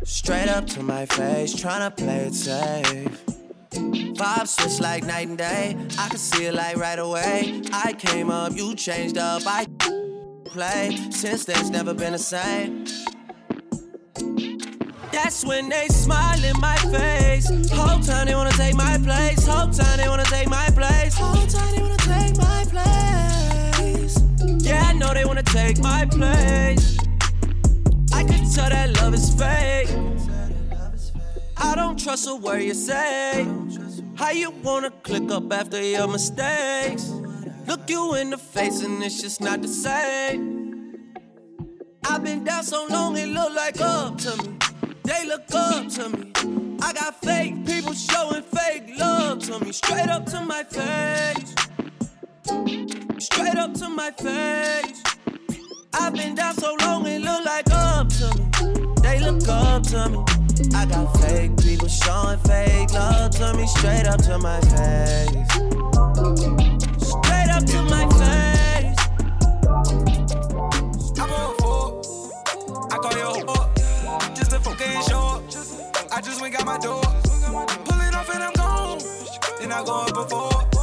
Straight 0.04 0.48
up 0.48 0.66
to 0.68 0.82
my 0.84 1.06
face, 1.06 1.60
play 1.60 2.18
it 2.18 2.34
safe. 2.34 3.24
Vibes 3.72 4.48
switch 4.48 4.80
like 4.80 5.02
night 5.02 5.26
and 5.26 5.38
day. 5.38 5.76
I 5.98 6.08
can 6.08 6.18
see 6.18 6.44
it 6.46 6.54
like 6.54 6.76
right 6.76 7.00
away. 7.00 7.62
I 7.72 7.94
came 7.94 8.30
up, 8.30 8.52
you 8.54 8.76
changed 8.76 9.18
up. 9.18 9.42
I 9.44 9.66
play 10.44 10.96
since 11.10 11.44
then, 11.44 11.58
it's 11.58 11.70
never 11.70 11.92
been 11.92 12.12
the 12.12 12.18
same. 12.18 12.84
That's 15.10 15.44
when 15.44 15.68
they 15.68 15.88
smile 15.88 16.44
in 16.44 16.60
my 16.60 16.76
face. 16.76 17.48
Whole 17.72 17.98
time 17.98 18.26
they 18.28 18.36
wanna 18.36 18.52
take 18.52 18.76
my 18.76 18.98
place. 18.98 19.44
Whole 19.44 19.68
time 19.68 19.98
they 19.98 20.08
wanna 20.08 20.24
take 20.26 20.48
my 20.48 20.70
place. 20.70 21.16
Whole 21.16 21.44
time 21.48 21.77
know 25.08 25.14
they 25.14 25.24
wanna 25.24 25.42
take 25.42 25.78
my 25.78 26.04
place. 26.06 26.98
I 28.12 28.24
can 28.24 28.50
tell 28.50 28.68
that 28.68 28.90
love 29.00 29.14
is 29.14 29.32
fake. 29.34 29.88
I 31.56 31.74
don't 31.74 31.98
trust 31.98 32.28
a 32.28 32.34
word 32.34 32.62
you 32.62 32.74
say. 32.74 33.46
How 34.16 34.30
you 34.30 34.50
wanna 34.50 34.90
click 35.02 35.30
up 35.30 35.52
after 35.52 35.80
your 35.82 36.08
mistakes? 36.08 37.10
Look 37.66 37.88
you 37.88 38.14
in 38.14 38.30
the 38.30 38.38
face 38.38 38.82
and 38.82 39.02
it's 39.02 39.20
just 39.20 39.40
not 39.40 39.62
the 39.62 39.68
same. 39.68 40.44
I've 42.04 42.22
been 42.24 42.44
down 42.44 42.64
so 42.64 42.86
long 42.90 43.16
it 43.16 43.28
look 43.28 43.52
like 43.54 43.80
up 43.80 44.18
to 44.18 44.36
me. 44.42 44.58
They 45.04 45.26
look 45.26 45.44
up 45.54 45.88
to 45.96 46.08
me. 46.10 46.32
I 46.82 46.92
got 46.92 47.20
fake 47.22 47.66
people 47.66 47.94
showing 47.94 48.42
fake 48.42 48.98
love 48.98 49.38
to 49.46 49.58
me. 49.64 49.72
Straight 49.72 50.08
up 50.08 50.26
to 50.26 50.40
my 50.40 50.64
face. 50.64 51.54
Straight 52.48 53.58
up 53.58 53.74
to 53.74 53.90
my 53.90 54.10
face. 54.12 55.02
I've 55.92 56.14
been 56.14 56.34
down 56.34 56.54
so 56.54 56.74
long 56.80 57.06
it 57.06 57.20
look 57.20 57.44
like 57.44 57.70
up 57.70 58.08
to 58.08 58.34
me. 58.38 58.94
They 59.02 59.20
look 59.20 59.46
up 59.48 59.82
to 59.88 60.08
me. 60.08 60.24
I 60.74 60.86
got 60.86 61.14
fake 61.18 61.58
people 61.58 61.88
showing 61.88 62.38
fake 62.38 62.90
love 62.94 63.32
to 63.32 63.52
me. 63.52 63.66
Straight 63.66 64.06
up 64.06 64.22
to 64.22 64.38
my 64.38 64.58
face. 64.62 65.28
Straight 67.04 67.50
up 67.50 67.66
to 67.66 67.82
my 67.82 68.08
face. 68.16 68.96
I'm 71.20 71.30
on 71.30 71.54
four. 71.58 72.00
I 72.90 72.96
call 72.96 73.18
your 73.18 73.44
whore. 73.44 74.34
Just 74.34 74.54
a 74.54 74.60
fucking 74.60 75.02
short. 75.02 75.44
I 76.10 76.22
just 76.22 76.40
went 76.40 76.54
got 76.54 76.64
my 76.64 76.78
door. 76.78 77.02
Pull 77.02 78.00
it 78.00 78.14
off 78.14 78.30
and 78.30 78.42
I'm 78.42 78.54
gone. 78.54 78.98
Then 79.60 79.70
I 79.70 79.84
go 79.84 79.92
up 80.00 80.14
before. 80.14 80.77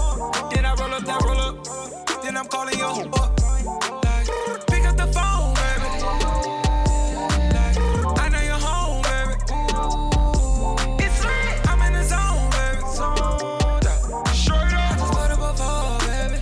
Then 0.52 0.66
I 0.66 0.74
roll 0.80 0.94
up 0.94 1.04
that 1.06 1.22
roll 1.24 1.40
up. 1.40 1.56
Then 2.24 2.38
I'm 2.38 2.48
calling 2.48 2.78
your. 2.78 2.94
Like, 2.94 4.28
pick 4.68 4.86
up 4.86 4.98
the 4.98 5.08
phone, 5.16 5.54
baby. 5.56 5.88
I 8.20 8.30
know 8.30 8.42
you're 8.42 8.64
home, 8.70 9.02
baby. 9.04 9.34
It's 11.04 11.24
lit. 11.24 11.70
I'm 11.70 11.82
in 11.88 11.94
the 11.94 12.04
zone, 12.04 12.50
baby. 12.56 12.82
Zoned 12.96 13.88
out. 13.88 14.28
Straight 14.30 14.74
up. 14.74 14.92
I 14.92 14.98
just 15.00 15.14
put 15.14 15.32
up 15.32 15.42
a 15.42 15.54
phone, 15.58 16.00
baby. 16.08 16.38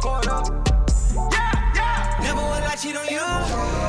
Yeah, 1.31 1.75
yeah. 1.75 2.19
Never 2.21 2.41
will 2.41 2.67
I 2.71 2.75
cheat 2.75 2.97
on 2.97 3.07
you. 3.07 3.27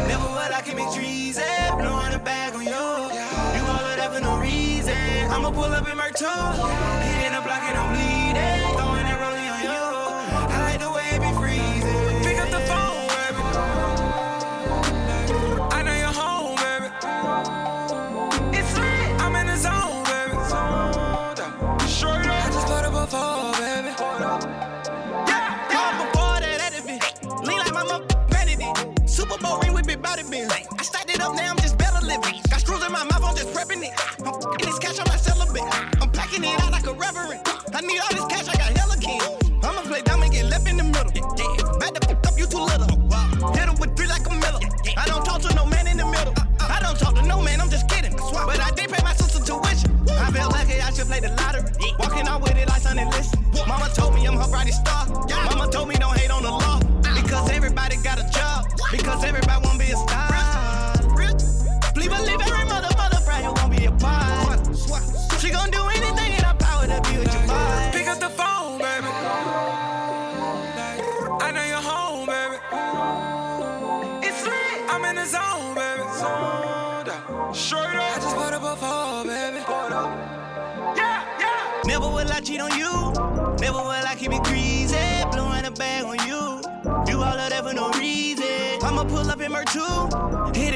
Never 0.08 0.26
will 0.26 0.54
I 0.54 0.62
commit 0.64 0.92
treason. 0.94 1.44
Blowing 1.78 2.14
a 2.14 2.18
bag 2.18 2.54
on 2.54 2.62
you. 2.62 2.70
You 2.70 3.66
all 3.66 3.84
of 3.84 3.96
that 3.96 4.10
for 4.12 4.20
no 4.20 4.38
reason. 4.38 4.96
I'ma 5.30 5.50
pull 5.50 5.64
up 5.64 5.88
in 5.88 5.96
my 5.96 6.10
two. 6.10 6.93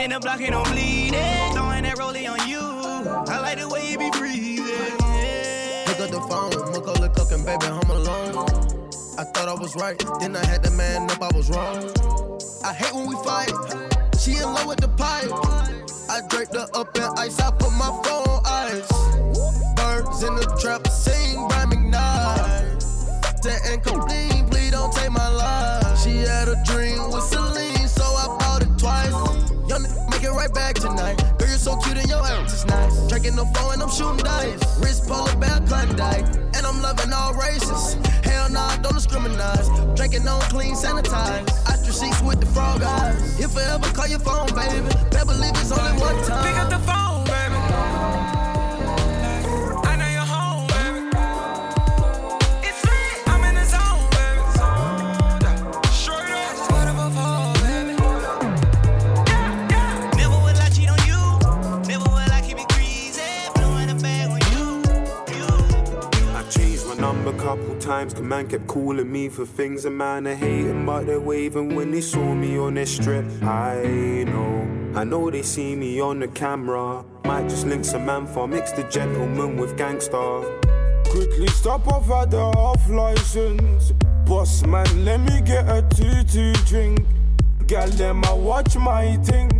Two. 0.08 0.14
The 0.14 0.20
block 0.20 0.40
and 0.40 0.54
I'm 0.54 0.72
bleeding. 0.72 1.12
Throwing 1.52 1.82
that 1.84 1.96
rollie 1.98 2.28
on 2.30 2.48
you. 2.48 2.60
I 2.60 3.40
like 3.40 3.58
the 3.58 3.68
way 3.68 3.90
you 3.90 3.98
be 3.98 4.10
breathing. 4.10 4.64
Pick 5.86 6.00
up 6.00 6.10
the 6.10 6.20
phone, 6.28 6.50
Macaulay 6.72 7.08
Culkin, 7.10 7.44
baby, 7.44 7.66
home 7.66 7.90
alone. 7.90 8.36
I 9.18 9.24
thought 9.24 9.48
I 9.48 9.54
was 9.54 9.76
right, 9.76 9.98
then 10.20 10.36
I 10.36 10.44
had 10.46 10.62
to 10.64 10.70
man 10.70 11.10
up, 11.10 11.20
I 11.20 11.28
was 11.36 11.50
wrong. 11.50 11.92
I 12.64 12.72
hate 12.72 12.94
when 12.94 13.06
we 13.06 13.16
fight. 13.16 13.52
She 14.18 14.36
in 14.36 14.44
love 14.44 14.66
with 14.66 14.80
the 14.80 14.88
pipe. 14.88 15.30
I 16.08 16.20
draped 16.28 16.54
her 16.54 16.66
up 16.74 16.96
in 16.96 17.02
ice, 17.18 17.38
I 17.40 17.50
put 17.50 17.72
my 17.72 17.90
phone 18.04 18.28
on 18.28 18.42
ice. 18.46 19.17
So 31.58 31.76
cute 31.76 31.98
and 31.98 32.08
your 32.08 32.24
ass 32.24 32.54
is 32.54 32.66
nice. 32.66 33.08
Drinking 33.08 33.36
no 33.36 33.44
phone 33.46 33.74
and 33.74 33.82
I'm 33.82 33.90
shooting 33.90 34.24
dice. 34.24 34.78
Wrist 34.78 35.06
polar 35.08 35.34
bear 35.36 35.60
Klondike. 35.66 36.26
And 36.54 36.64
I'm 36.64 36.80
loving 36.80 37.12
all 37.12 37.34
races. 37.34 37.94
Hell 38.24 38.48
nah, 38.50 38.76
don't 38.76 38.94
discriminate. 38.94 39.66
Drinking 39.96 40.26
on 40.28 40.40
clean, 40.52 40.74
sanitize. 40.74 41.48
Ostrich 41.66 41.96
sheets 41.96 42.22
with 42.22 42.40
the 42.40 42.46
frog 42.46 42.82
eyes. 42.82 43.40
If 43.40 43.56
I 43.56 43.74
ever 43.74 43.90
call 43.92 44.06
your 44.06 44.20
phone, 44.20 44.46
baby, 44.54 44.86
better 45.10 45.26
believe 45.26 45.56
it's 45.58 45.72
only 45.72 46.00
one 46.00 46.16
time. 46.24 46.46
Pick 46.46 46.56
up 46.62 46.70
the 46.70 46.78
phone, 46.86 47.17
times, 67.88 68.12
the 68.12 68.22
man 68.22 68.46
kept 68.46 68.66
calling 68.66 69.10
me 69.10 69.30
for 69.30 69.46
things 69.46 69.86
a 69.86 69.90
man 69.90 70.26
are 70.26 70.34
hating, 70.34 70.84
but 70.84 71.06
they're 71.06 71.18
waving 71.18 71.74
when 71.74 71.90
they 71.90 72.02
saw 72.02 72.34
me 72.34 72.58
on 72.58 72.74
their 72.74 72.84
strip. 72.84 73.24
I 73.42 74.24
know, 74.26 74.68
I 74.94 75.04
know 75.04 75.30
they 75.30 75.40
see 75.40 75.74
me 75.74 75.98
on 75.98 76.20
the 76.20 76.28
camera. 76.28 77.02
Might 77.24 77.48
just 77.48 77.66
link 77.66 77.86
some 77.86 78.04
man 78.04 78.26
for 78.26 78.46
mix 78.46 78.72
the 78.72 78.82
gentleman 78.84 79.56
with 79.56 79.78
gangster. 79.78 80.60
Quickly 81.08 81.46
stop 81.46 81.88
off 81.88 82.10
at 82.10 82.30
the 82.30 82.42
off 82.68 82.86
license. 82.90 83.92
Boss 84.26 84.66
man, 84.66 85.06
let 85.06 85.20
me 85.20 85.40
get 85.40 85.64
a 85.66 85.80
two 85.96 86.22
two 86.24 86.52
drink. 86.66 87.06
Gal, 87.66 87.88
them 87.88 88.22
I 88.26 88.34
watch 88.34 88.76
my 88.76 89.16
thing. 89.28 89.50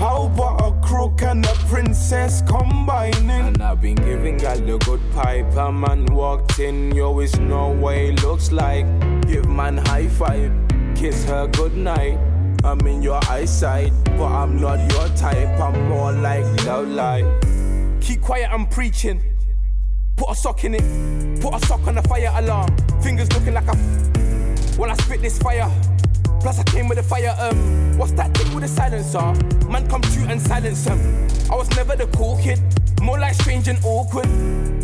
How 0.00 0.22
about 0.32 0.62
a 0.62 0.72
crook 0.80 1.20
and 1.20 1.44
a 1.44 1.52
princess 1.68 2.42
combining? 2.48 3.28
And 3.28 3.62
I've 3.62 3.82
been 3.82 3.96
giving 3.96 4.38
gal 4.38 4.56
the 4.56 4.78
good 4.78 5.02
pipe. 5.12 5.54
A 5.58 5.70
man 5.70 6.06
walked 6.06 6.58
in, 6.58 6.94
you 6.94 7.04
always 7.04 7.38
know 7.38 7.68
what 7.68 7.98
it 7.98 8.22
looks 8.22 8.50
like. 8.50 8.86
Give 9.28 9.46
man 9.46 9.76
high 9.76 10.08
five, 10.08 10.52
kiss 10.96 11.26
her 11.26 11.48
goodnight. 11.48 12.18
I'm 12.64 12.80
in 12.86 13.02
your 13.02 13.20
eyesight, 13.28 13.92
but 14.16 14.32
I'm 14.32 14.58
not 14.58 14.78
your 14.90 15.06
type. 15.18 15.60
I'm 15.60 15.90
more 15.90 16.12
like 16.12 16.46
love 16.64 16.88
life. 16.88 17.26
Keep 18.00 18.22
quiet, 18.22 18.48
I'm 18.50 18.68
preaching. 18.68 19.22
Put 20.16 20.30
a 20.30 20.34
sock 20.34 20.64
in 20.64 20.76
it, 20.76 21.42
put 21.42 21.54
a 21.54 21.66
sock 21.66 21.86
on 21.86 21.96
the 21.96 22.02
fire 22.08 22.32
alarm. 22.36 22.74
Fingers 23.02 23.30
looking 23.34 23.52
like 23.52 23.68
a. 23.68 23.76
When 24.80 24.88
I 24.88 24.94
spit 24.94 25.20
this 25.20 25.38
fire. 25.38 25.70
Plus 26.40 26.58
I 26.58 26.64
came 26.64 26.88
with 26.88 26.98
a 26.98 27.02
fire, 27.02 27.36
um, 27.38 27.98
what's 27.98 28.12
that 28.12 28.34
thing 28.34 28.54
with 28.54 28.64
a 28.64 28.68
silencer? 28.68 29.20
Man 29.68 29.86
come 29.88 30.00
true 30.00 30.24
and 30.26 30.40
silence 30.40 30.84
him. 30.86 30.98
I 31.50 31.54
was 31.54 31.68
never 31.76 31.94
the 31.96 32.06
cool 32.16 32.38
kid, 32.38 32.58
more 33.02 33.18
like 33.18 33.34
strange 33.34 33.68
and 33.68 33.78
awkward. 33.84 34.26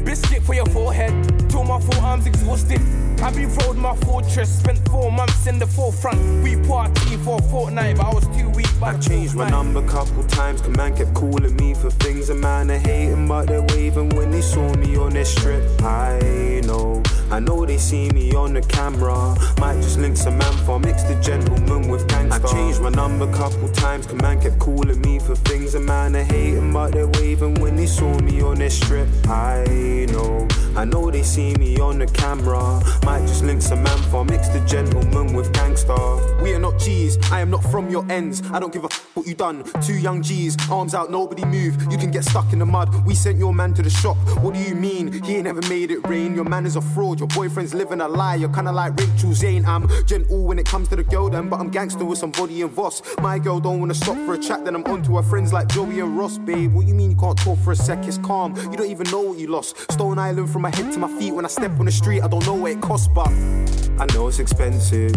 Biscuit 0.04 0.42
for 0.42 0.54
your 0.54 0.66
forehead, 0.66 1.12
till 1.48 1.64
my 1.64 1.80
forearms 1.80 2.26
exhausted. 2.26 2.80
I 3.22 3.30
be 3.32 3.46
rode 3.46 3.76
my 3.76 3.96
fortress, 3.96 4.58
spent 4.58 4.88
four 4.88 5.10
months 5.10 5.46
in 5.46 5.58
the 5.58 5.66
forefront. 5.66 6.20
We 6.42 6.56
party 6.66 7.16
for 7.16 7.38
a 7.38 7.42
fortnight, 7.42 7.96
but 7.96 8.06
I 8.06 8.14
was 8.14 8.26
too 8.36 8.48
weak. 8.50 8.66
I 8.82 8.96
changed 8.98 9.34
my 9.34 9.48
number 9.48 9.86
couple 9.88 10.22
times, 10.24 10.62
the 10.62 10.68
man 10.70 10.94
kept 10.96 11.14
calling 11.14 11.56
me 11.56 11.74
for 11.74 11.90
things 11.90 12.28
a 12.30 12.34
man 12.34 12.70
are 12.70 12.78
hating, 12.78 13.26
but 13.26 13.46
they're 13.46 13.62
waving 13.62 14.10
when 14.10 14.30
they 14.30 14.42
saw 14.42 14.72
me 14.74 14.96
on 14.96 15.14
their 15.14 15.24
strip. 15.24 15.62
I 15.82 16.60
know, 16.64 17.02
I 17.30 17.40
know 17.40 17.64
they 17.64 17.78
see 17.78 18.10
me 18.10 18.32
on 18.34 18.54
the 18.54 18.60
camera. 18.60 19.34
Might 19.58 19.80
just 19.80 19.98
link 19.98 20.16
some 20.16 20.38
man 20.38 20.52
for 20.64 20.78
mix 20.78 21.02
the 21.04 21.14
gentleman 21.20 21.88
with 21.88 22.06
gangster. 22.08 22.46
I 22.46 22.52
changed 22.52 22.80
my 22.80 22.90
number 22.90 23.26
couple 23.32 23.68
times, 23.70 24.06
the 24.06 24.14
man 24.16 24.40
kept 24.40 24.58
calling 24.58 25.00
me 25.00 25.18
for 25.18 25.34
things 25.34 25.74
a 25.74 25.80
man 25.80 26.14
are 26.14 26.22
hating, 26.22 26.72
but 26.72 26.92
they're 26.92 27.08
waving 27.08 27.54
when 27.60 27.76
they 27.76 27.86
saw 27.86 28.18
me 28.20 28.42
on 28.42 28.56
their 28.56 28.70
strip. 28.70 29.08
I 29.26 30.06
know, 30.10 30.46
I 30.76 30.84
know 30.84 31.10
they 31.10 31.22
see 31.22 31.54
me 31.54 31.80
on 31.80 31.98
the 31.98 32.06
camera. 32.06 32.82
Might 33.06 33.20
just 33.20 33.44
link 33.44 33.62
some 33.62 33.84
man 33.84 33.98
for 34.10 34.24
mix 34.24 34.48
the 34.48 34.58
gentleman 34.66 35.32
with 35.32 35.52
gangster. 35.52 35.94
We 36.42 36.54
are 36.54 36.58
not 36.58 36.80
G's, 36.80 37.16
I 37.30 37.38
am 37.38 37.50
not 37.50 37.62
from 37.62 37.88
your 37.88 38.04
ends. 38.10 38.42
I 38.52 38.58
don't 38.58 38.72
give 38.72 38.82
a 38.82 38.88
f- 38.90 39.10
what 39.14 39.28
you 39.28 39.34
done. 39.36 39.62
Two 39.80 39.94
young 39.94 40.22
G's, 40.22 40.56
arms 40.68 40.92
out, 40.92 41.08
nobody 41.08 41.44
move. 41.44 41.80
You 41.88 41.98
can 41.98 42.10
get 42.10 42.24
stuck 42.24 42.52
in 42.52 42.58
the 42.58 42.66
mud. 42.66 43.06
We 43.06 43.14
sent 43.14 43.38
your 43.38 43.54
man 43.54 43.74
to 43.74 43.82
the 43.82 43.90
shop. 43.90 44.16
What 44.42 44.54
do 44.54 44.60
you 44.60 44.74
mean? 44.74 45.22
He 45.22 45.36
ain't 45.36 45.44
never 45.44 45.62
made 45.68 45.92
it 45.92 46.00
rain. 46.08 46.34
Your 46.34 46.46
man 46.46 46.66
is 46.66 46.74
a 46.74 46.80
fraud. 46.80 47.20
Your 47.20 47.28
boyfriend's 47.28 47.74
living 47.74 48.00
a 48.00 48.08
lie. 48.08 48.34
You're 48.34 48.52
kinda 48.52 48.72
like 48.72 48.98
Rachel 48.98 49.32
Zane. 49.32 49.64
I'm 49.66 49.88
gentle 50.04 50.42
when 50.44 50.58
it 50.58 50.66
comes 50.66 50.88
to 50.88 50.96
the 50.96 51.04
girl, 51.04 51.30
then, 51.30 51.48
but 51.48 51.60
I'm 51.60 51.70
gangster 51.70 52.04
with 52.04 52.18
some 52.18 52.32
body 52.32 52.62
and 52.62 52.72
Voss. 52.72 53.02
My 53.20 53.38
girl 53.38 53.60
don't 53.60 53.78
wanna 53.78 53.94
stop 53.94 54.16
for 54.26 54.34
a 54.34 54.38
chat, 54.38 54.64
then 54.64 54.74
I'm 54.74 54.84
onto 54.86 55.14
her 55.14 55.22
friends 55.22 55.52
like 55.52 55.68
Joey 55.68 56.00
and 56.00 56.18
Ross, 56.18 56.38
babe. 56.38 56.74
What 56.74 56.86
you 56.86 56.94
mean 56.94 57.12
you 57.12 57.16
can't 57.16 57.38
talk 57.38 57.58
for 57.60 57.70
a 57.70 57.76
sec? 57.76 58.04
It's 58.08 58.18
calm. 58.18 58.56
You 58.56 58.76
don't 58.76 58.90
even 58.90 59.08
know 59.12 59.20
what 59.20 59.38
you 59.38 59.46
lost. 59.46 59.92
Stone 59.92 60.18
Island 60.18 60.50
from 60.50 60.62
my 60.62 60.74
head 60.74 60.92
to 60.92 60.98
my 60.98 61.08
feet. 61.20 61.32
When 61.32 61.44
I 61.44 61.48
step 61.48 61.78
on 61.78 61.86
the 61.86 61.92
street, 61.92 62.22
I 62.22 62.26
don't 62.26 62.44
know 62.44 62.54
where 62.54 62.72
it 62.72 62.80
costs, 62.80 62.95
but 63.04 63.28
I 63.98 64.06
know 64.14 64.28
it's 64.28 64.38
expensive. 64.38 65.12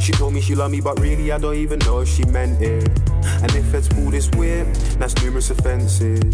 She 0.00 0.12
told 0.12 0.34
me 0.34 0.40
she 0.40 0.54
loved 0.54 0.72
me, 0.72 0.80
but 0.80 0.98
really 1.00 1.32
I 1.32 1.38
don't 1.38 1.56
even 1.56 1.78
know 1.80 2.00
if 2.00 2.08
she 2.08 2.24
meant 2.24 2.60
it. 2.60 2.88
And 3.24 3.54
if 3.54 3.72
it's 3.72 3.88
pull 3.88 4.10
this 4.10 4.28
whip, 4.32 4.66
that's 4.98 5.14
numerous 5.22 5.50
offences. 5.50 6.24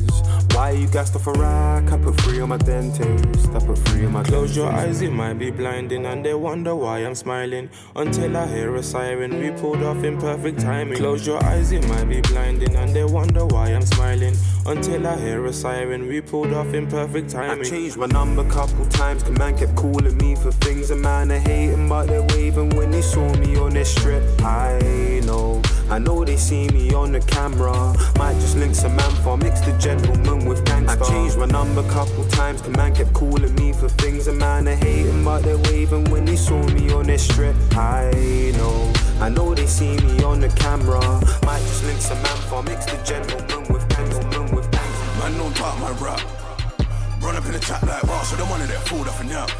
Why 0.53 0.71
you 0.71 0.89
gassed 0.89 1.15
off 1.15 1.27
a 1.27 1.33
rack? 1.33 1.93
I 1.93 1.99
put 1.99 2.21
three 2.23 2.41
on 2.41 2.49
my 2.49 2.57
dentist. 2.57 3.51
I 3.51 3.59
put 3.61 3.79
three 3.79 4.07
on 4.07 4.13
my 4.13 4.23
Close 4.25 4.57
your 4.57 4.71
eyes, 4.73 5.03
it 5.03 5.13
might 5.13 5.35
be 5.35 5.51
blinding, 5.51 6.07
and 6.07 6.25
they 6.25 6.35
wonder 6.35 6.75
why 6.75 6.99
I'm 6.99 7.15
smiling. 7.15 7.71
Until 7.95 8.37
I 8.37 8.47
hear 8.47 8.75
a 8.75 8.83
siren, 8.83 9.39
we 9.39 9.51
pulled 9.51 9.83
off 9.83 10.03
in 10.03 10.19
perfect 10.19 10.61
timing. 10.61 10.97
Close 10.99 11.27
your 11.27 11.43
eyes, 11.45 11.73
it 11.73 11.87
might 11.89 12.09
be 12.09 12.21
blinding, 12.23 12.75
and 12.75 12.95
they 12.95 13.05
wonder 13.05 13.47
why 13.47 13.69
I'm 13.69 13.87
smiling. 13.87 14.35
Until 14.67 15.07
I 15.07 15.17
hear 15.19 15.45
a 15.47 15.53
siren, 15.53 16.09
we 16.09 16.21
pulled 16.21 16.53
off 16.53 16.73
in 16.75 16.87
perfect 16.87 17.31
timing. 17.31 17.67
I 17.67 17.69
changed 17.69 17.97
my 17.97 18.07
number 18.07 18.49
couple 18.51 18.87
times, 18.87 19.29
man 19.31 19.57
kept 19.57 19.77
calling 19.77 20.17
me 20.17 20.35
for 20.35 20.53
things 20.53 20.88
a 20.91 20.97
man 20.97 21.31
are 21.31 21.39
hating, 21.39 21.89
but 21.89 22.07
they're 22.07 22.23
waving 22.23 22.71
when 22.71 22.91
they 22.91 23.03
saw 23.03 23.33
me 23.35 23.57
on 23.57 23.75
their 23.75 23.85
strip. 23.85 24.23
I 24.43 25.21
know, 25.25 25.61
I 25.91 25.99
know 25.99 26.25
they 26.25 26.37
see 26.37 26.69
me 26.69 26.95
on 26.95 27.13
the 27.13 27.21
camera. 27.21 27.95
Might 28.17 28.35
just 28.35 28.57
link 28.57 28.75
some 28.75 28.97
man 28.97 29.11
for 29.23 29.37
mix 29.37 29.61
the 29.61 29.73
gentleman 29.79 30.47
with 30.47 30.65
gangster. 30.65 31.03
I 31.03 31.09
changed 31.09 31.37
my 31.39 31.47
number 31.47 31.83
couple 31.91 32.25
times, 32.29 32.63
the 32.63 32.71
man 32.71 32.95
kept 32.95 33.13
calling 33.13 33.55
me 33.57 33.73
for 33.73 33.89
things 33.89 34.29
a 34.29 34.33
man 34.33 34.69
are 34.69 34.75
hating, 34.75 35.25
but 35.25 35.43
they're 35.43 35.59
waving 35.59 36.11
when 36.11 36.25
they 36.25 36.37
saw 36.37 36.63
me 36.69 36.91
on 36.93 37.07
their 37.07 37.19
strip. 37.19 37.57
I 37.73 38.53
know, 38.57 38.93
I 39.21 39.29
know 39.29 39.55
they 39.55 39.67
see 39.67 39.97
me 39.97 40.23
on 40.23 40.41
the 40.41 40.49
camera. 40.49 41.01
Might 41.45 41.61
just 41.61 41.85
link 41.85 42.01
some 42.01 42.23
man 42.23 42.37
for 42.49 42.63
mix 42.63 42.87
the 42.87 42.97
gentleman 43.05 43.73
with 43.73 43.87
gentleman 43.91 44.55
with 44.55 44.71
gangster. 44.71 45.19
Man 45.19 45.37
don't 45.37 45.55
talk 45.57 45.79
my 45.81 45.91
rap. 46.05 46.21
Run 47.21 47.37
up 47.37 47.45
in 47.47 47.53
the 47.53 47.61
chat 47.61 47.83
like 47.87 48.05
wow, 48.05 48.23
so 48.23 48.37
the 48.37 48.45
money 48.47 48.67
that 48.67 48.81
fooled 48.87 49.09
up 49.09 49.21
and 49.21 49.31
yap. 49.31 49.51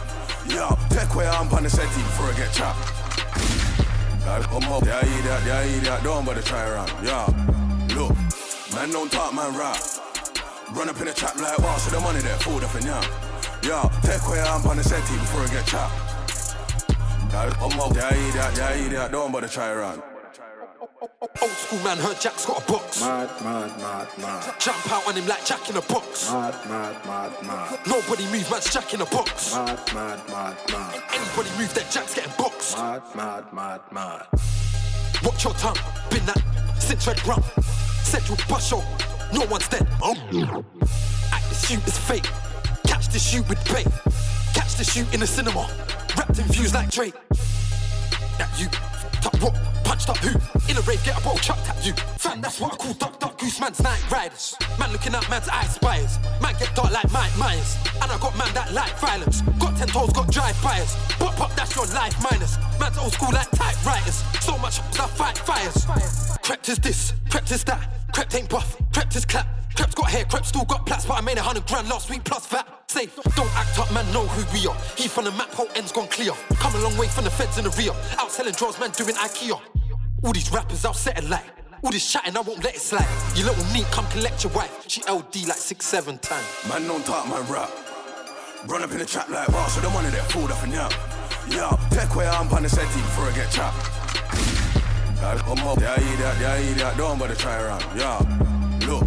Yeah, 0.49 0.75
take 0.91 1.15
where 1.15 1.31
I'm 1.31 1.49
on 1.53 1.63
the 1.63 1.71
setting 1.71 2.03
before 2.03 2.27
I 2.27 2.37
get 2.37 2.53
chopped. 2.53 2.81
Like, 4.27 4.43
come 4.45 4.73
up, 4.73 4.85
yeah, 4.85 5.01
eat 5.01 5.25
that, 5.25 5.47
yeah, 5.47 5.77
eat 5.77 5.85
that, 5.85 6.03
don't 6.03 6.25
bother 6.25 6.43
try 6.43 6.69
around. 6.69 6.93
Yeah, 7.03 7.27
look, 7.97 8.17
man 8.75 8.91
don't 8.91 9.11
talk, 9.11 9.35
man 9.35 9.57
rap. 9.57 9.77
Run 10.73 10.89
up 10.89 11.01
in 11.01 11.07
the 11.07 11.15
trap 11.15 11.37
like 11.37 11.59
wow, 11.59 11.77
so 11.77 11.91
the 11.91 12.01
money 12.01 12.21
that 12.21 12.43
fooled 12.43 12.65
up 12.65 12.75
and 12.75 12.85
yap. 12.85 13.05
Yeah, 13.63 13.89
take 14.03 14.27
where 14.29 14.45
I'm 14.45 14.67
on 14.67 14.77
the 14.77 14.85
setting 14.85 15.17
before 15.17 15.43
I 15.43 15.49
get 15.49 15.67
chopped. 15.67 15.95
Like, 17.33 17.53
come 17.55 17.81
up, 17.81 17.95
yeah, 17.95 18.29
eat 18.29 18.35
that, 18.35 18.57
yeah, 18.57 18.87
eat 18.87 18.91
that, 18.91 19.13
don't 19.13 19.33
bother 19.33 19.49
try 19.49 19.71
around. 19.71 20.03
Old 20.81 21.51
school 21.51 21.79
man 21.81 21.99
heard 21.99 22.21
Jack's 22.21 22.47
got 22.47 22.63
a 22.63 22.73
box. 22.73 23.01
Mad, 23.01 23.29
mad, 23.43 23.79
mad, 23.79 24.09
mad. 24.19 24.55
Jump 24.59 24.93
out 24.93 25.07
on 25.09 25.15
him 25.15 25.27
like 25.27 25.45
Jack 25.45 25.69
in 25.69 25.77
a 25.77 25.83
box. 25.83 26.31
Mad, 26.33 26.55
mad, 26.69 27.07
mad, 27.07 27.43
mad. 27.43 27.79
Nobody 27.87 28.25
move, 28.27 28.49
man's 28.51 28.73
Jack 28.73 28.95
in 28.95 29.01
a 29.01 29.07
box. 29.07 29.55
Mad, 29.55 29.79
mad, 29.95 30.21
mad, 30.29 30.57
mad. 30.71 31.03
Anybody 31.13 31.51
move, 31.59 31.75
that 31.75 31.91
Jack's 31.91 32.15
getting 32.15 32.33
boxed. 32.39 32.77
Mad, 32.77 33.03
mad, 33.15 33.53
mad, 33.53 33.81
mad. 33.93 34.27
Watch 35.25 35.45
your 35.45 35.55
tongue, 35.55 35.79
been 36.11 36.25
that 36.27 36.43
since 36.79 37.07
red 37.07 37.25
rum. 37.27 37.43
Said 38.03 38.29
you 38.29 38.37
bust 38.49 38.71
your, 38.71 38.85
no 39.33 39.45
one's 39.47 39.69
dead. 39.69 39.87
Act 41.33 41.49
the 41.49 41.55
shoot 41.55 41.87
is 41.87 41.99
fake. 41.99 42.29
Catch 42.87 43.09
the 43.09 43.19
shoot 43.19 43.49
with 43.49 43.63
bait. 43.73 43.87
Catch 44.55 44.77
the 44.77 44.85
shoot 44.85 45.13
in 45.13 45.21
the 45.21 45.27
cinema. 45.27 45.69
Wrapped 46.17 46.39
in 46.39 46.45
views 46.47 46.73
like 46.73 46.91
Drake. 46.91 47.15
That 48.39 48.49
you, 48.57 48.69
top 49.21 49.35
rock, 49.43 49.55
punched 49.85 50.09
up 50.09 50.19
who? 50.19 50.31
In 50.71 50.77
a 50.77 50.81
rave, 50.83 51.03
get 51.05 51.19
a 51.19 51.23
bowl 51.23 51.37
chucked 51.39 51.69
at 51.69 51.85
you. 51.85 51.93
Fam, 52.19 52.41
that's 52.41 52.61
what 52.61 52.73
I 52.73 52.77
call 52.77 52.93
duck, 52.95 53.19
duck, 53.19 53.37
goose, 53.39 53.59
man's 53.61 53.83
night 53.83 54.01
riders. 54.11 54.57
Man 54.79 54.93
looking 54.93 55.15
up, 55.15 55.29
man's 55.29 55.49
eye 55.49 55.65
spires. 55.65 56.19
Man 56.41 56.55
get 56.59 56.73
dark 56.77 56.93
like 56.93 57.11
Mike 57.11 57.37
Myers. 57.37 57.77
And 58.01 58.13
I 58.13 58.19
got 58.19 58.37
man 58.39 58.55
that 58.55 58.73
like 58.73 58.97
violence. 59.01 59.41
Got 59.59 59.77
ten 59.77 59.89
toes, 59.89 60.13
got 60.13 60.31
drive-bys. 60.31 60.95
Pop, 61.19 61.35
pop, 61.35 61.55
that's 61.57 61.75
your 61.75 61.87
life 61.87 62.15
minus. 62.23 62.57
Man's 62.79 62.99
old 62.99 63.13
school 63.13 63.33
like 63.33 63.51
typewriters. 63.51 64.23
So 64.41 64.57
much 64.59 64.79
I 64.79 65.07
fight 65.09 65.39
fires. 65.39 65.85
Crept 66.43 66.69
is 66.69 66.79
this, 66.79 67.13
crept 67.31 67.51
is 67.51 67.65
that. 67.65 67.91
Crept 68.13 68.35
ain't 68.37 68.49
buff, 68.49 68.77
crept 68.93 69.17
is 69.17 69.25
clap. 69.25 69.58
Crep's 69.79 69.95
got 69.95 70.11
hair, 70.11 70.25
Crep 70.25 70.45
still 70.45 70.65
got 70.65 70.85
plats, 70.85 71.07
but 71.07 71.15
I 71.15 71.21
made 71.21 71.39
a 71.39 71.43
hundred 71.43 71.65
grand 71.69 71.89
last 71.89 72.11
week 72.11 72.25
plus 72.25 72.49
that. 72.49 72.67
Safe, 72.89 73.15
don't 73.37 73.55
act 73.55 73.79
up, 73.79 73.89
man, 73.93 74.05
know 74.13 74.27
who 74.27 74.43
we 74.53 74.67
are. 74.67 74.75
He 74.97 75.07
from 75.07 75.27
the 75.27 75.31
map, 75.31 75.53
whole 75.53 75.69
end's 75.77 75.93
gone 75.93 76.09
clear. 76.09 76.33
Come 76.55 76.75
a 76.75 76.79
long 76.79 76.99
way 76.99 77.07
from 77.07 77.23
the 77.23 77.31
feds 77.31 77.59
in 77.59 77.63
the 77.63 77.71
rear. 77.79 77.93
Out 78.19 78.33
selling 78.33 78.55
drugs, 78.55 78.81
man, 78.81 78.91
doing 78.91 79.15
IKEA. 79.15 79.61
All 80.25 80.33
these 80.33 80.51
rappers 80.51 80.85
out 80.85 80.97
set 80.97 81.23
a 81.23 81.29
light. 81.29 81.45
All 81.85 81.93
this 81.93 82.11
chatting, 82.11 82.37
I 82.37 82.41
won't 82.41 82.65
let 82.65 82.75
it 82.75 82.81
slide. 82.81 83.07
You 83.37 83.45
little 83.45 83.65
neat, 83.73 83.85
come 83.93 84.05
collect 84.09 84.43
your 84.43 84.53
wife. 84.53 84.83
She 84.89 85.01
LD 85.03 85.47
like 85.47 85.63
six, 85.63 85.87
seven 85.87 86.19
times. 86.19 86.45
Man 86.69 86.83
don't 86.89 87.07
talk, 87.07 87.29
man 87.29 87.47
rap. 87.47 87.71
Run 88.67 88.83
up 88.83 88.91
in 88.91 88.99
the 88.99 89.07
trap 89.07 89.29
like 89.29 89.47
wow, 89.51 89.69
so 89.69 89.81
the 89.81 89.91
money 89.91 90.11
that 90.11 90.29
fooled 90.33 90.51
up 90.51 90.61
and 90.65 90.73
yeah. 90.73 90.91
Yeah, 91.51 91.71
take 91.91 92.17
where 92.17 92.29
I'm 92.29 92.53
on 92.53 92.65
the 92.65 92.69
setting 92.69 92.91
before 92.91 93.27
I 93.27 93.33
get 93.33 93.49
chopped. 93.53 93.79
Yeah, 95.23 95.39
come 95.39 95.61
up, 95.61 95.79
yeah, 95.79 95.95
eat 95.95 96.19
that, 96.19 96.41
yeah, 96.41 96.69
eat 96.69 96.79
that, 96.79 96.97
don't 96.97 97.17
bother 97.17 97.37
try 97.37 97.63
around. 97.63 97.85
Yeah, 97.97 98.19
look, 98.89 99.07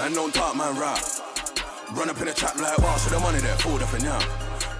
man 0.00 0.14
don't 0.14 0.32
talk, 0.32 0.56
man 0.56 0.78
rap. 0.78 0.98
Run 1.92 2.08
up 2.08 2.18
in 2.20 2.26
the 2.26 2.32
trap 2.32 2.56
like 2.56 2.78
wow, 2.78 2.96
so 2.96 3.10
the 3.10 3.20
money 3.20 3.38
that 3.40 3.60
fooled 3.60 3.82
up 3.82 3.92
and 3.92 4.02
yeah. 4.02 4.18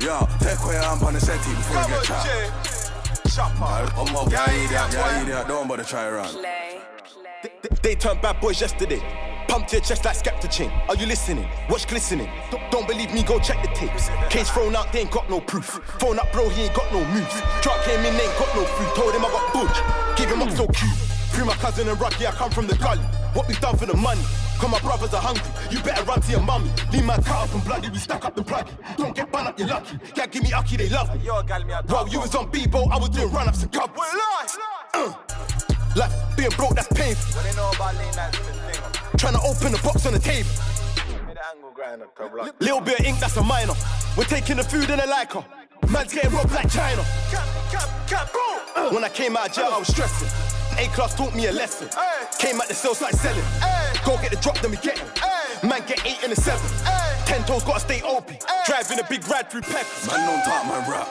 Yeah, 0.00 0.24
take 0.40 0.64
where 0.64 0.80
I'm 0.80 1.02
on 1.04 1.12
the 1.12 1.20
setting 1.20 1.54
before 1.54 1.83
you 1.83 1.88
get 1.88 2.04
chopped. 2.04 3.61
I'm 3.61 4.16
up, 4.16 4.33
yeah, 4.33 4.48
eat 4.48 4.70
that, 4.70 4.92
yeah, 4.92 5.22
eat 5.22 5.28
that, 5.28 5.46
don't 5.46 5.68
bother 5.68 5.85
try 5.85 6.06
around. 6.06 6.35
They, 7.42 7.50
they 7.83 7.94
turned 7.96 8.22
bad 8.22 8.40
boys 8.40 8.61
yesterday. 8.62 9.02
Pumped 9.46 9.72
your 9.72 9.83
chest 9.83 10.04
like 10.04 10.16
Skepta 10.16 10.48
Are 10.88 10.94
you 10.94 11.06
listening? 11.06 11.46
Watch 11.68 11.87
glistening. 11.87 12.30
Don't, 12.50 12.70
don't 12.70 12.88
believe 12.88 13.12
me, 13.12 13.22
go 13.22 13.38
check 13.40 13.61
the 13.62 13.68
tapes. 13.74 14.09
Case 14.30 14.48
thrown 14.48 14.74
out, 14.74 14.90
they 14.92 15.00
ain't 15.00 15.11
got 15.11 15.28
no 15.28 15.40
proof. 15.40 15.66
Phone 15.98 16.18
up, 16.18 16.33
bro, 16.33 16.48
he 16.48 16.62
ain't 16.62 16.74
got 16.74 16.90
no 16.92 17.04
moves. 17.12 17.35
Truck 17.61 17.83
came 17.85 18.00
in, 18.00 18.16
they 18.16 18.24
ain't 18.24 18.38
got 18.38 18.54
no 18.56 18.64
food. 18.64 18.96
Told 18.96 19.14
him 19.14 19.24
I 19.24 19.28
got 19.28 19.52
budge. 19.52 20.18
Give 20.18 20.30
him 20.30 20.40
up 20.40 20.50
so 20.56 20.66
cute. 20.68 20.96
Free 21.33 21.44
my 21.44 21.54
cousin 21.54 21.88
and 21.88 22.00
Rocky, 22.00 22.26
I 22.26 22.30
come 22.30 22.50
from 22.50 22.66
the 22.66 22.76
gully. 22.76 23.04
What 23.35 23.47
we 23.47 23.55
done 23.55 23.77
for 23.77 23.87
the 23.87 23.97
money? 23.97 24.23
Cause 24.59 24.71
my 24.71 24.81
brothers 24.81 25.14
are 25.14 25.23
hungry. 25.23 25.51
You 25.71 25.81
better 25.83 26.03
run 26.05 26.21
to 26.21 26.31
your 26.31 26.43
mummy. 26.43 26.71
Leave 26.93 27.05
my 27.05 27.16
cut 27.16 27.49
up 27.49 27.55
and 27.55 27.64
bloody, 27.64 27.88
we 27.88 27.99
stuck 27.99 28.25
up 28.25 28.35
the 28.35 28.43
plug. 28.43 28.69
Don't 28.97 29.14
get 29.14 29.31
bun 29.31 29.47
up, 29.47 29.59
you're 29.59 29.69
lucky. 29.69 29.99
Can't 30.14 30.31
give 30.31 30.43
me 30.43 30.53
ucky, 30.53 30.77
they 30.77 30.88
love 30.88 31.14
me. 31.14 31.21
While 31.29 32.09
you 32.09 32.21
was 32.21 32.35
on 32.35 32.51
Bebo, 32.51 32.90
I 32.90 32.99
was 32.99 33.09
doing 33.11 33.33
run 33.33 33.49
ups 33.49 33.62
and 33.62 33.73
cubs. 33.73 33.93
Uh. 34.93 35.14
life 35.97 36.12
being 36.37 36.51
broke, 36.51 36.75
that's 36.75 36.88
painful. 36.88 37.40
Trying 39.16 39.35
to 39.35 39.40
open 39.40 39.73
the 39.73 39.81
box 39.83 40.07
on 40.07 40.12
the 40.12 40.19
table. 40.19 40.51
Little 42.61 42.81
bit 42.81 43.01
of 43.01 43.07
ink, 43.07 43.19
that's 43.19 43.37
a 43.37 43.43
minor. 43.43 43.75
We're 44.16 44.25
taking 44.25 44.57
the 44.57 44.64
food 44.64 44.90
and 44.90 45.01
the 45.01 45.07
liker. 45.07 45.45
Man's 45.88 46.12
getting 46.12 46.33
robbed 46.33 46.53
like 46.53 46.71
China. 46.71 47.03
When 48.93 49.05
I 49.05 49.09
came 49.09 49.37
out 49.37 49.49
of 49.49 49.55
jail, 49.55 49.71
I 49.73 49.79
was 49.79 49.88
stressing. 49.88 50.60
A 50.81 50.88
class 50.88 51.14
taught 51.14 51.35
me 51.35 51.45
a 51.47 51.53
lesson. 51.53 51.88
Came 52.38 52.59
out 52.59 52.66
the 52.69 52.73
sales 52.75 53.03
like 53.03 53.12
selling. 53.12 53.45
Go 54.03 54.16
get 54.23 54.31
the 54.31 54.38
drop, 54.40 54.59
then 54.61 54.71
we 54.71 54.79
get 54.79 54.97
it. 54.97 55.05
Man 55.62 55.83
get 55.87 56.01
eight 56.07 56.25
and 56.25 56.33
a 56.33 56.37
seven. 56.37 56.64
Ten 57.27 57.45
toes 57.45 57.64
gotta 57.64 57.81
stay 57.81 58.01
open. 58.01 58.38
Driving 58.64 58.99
a 58.99 59.05
big 59.05 59.29
ride 59.29 59.51
through 59.51 59.61
peppers. 59.61 60.09
Man 60.09 60.25
don't 60.25 60.43
talk, 60.43 60.64
my 60.64 60.81
rap. 60.88 61.07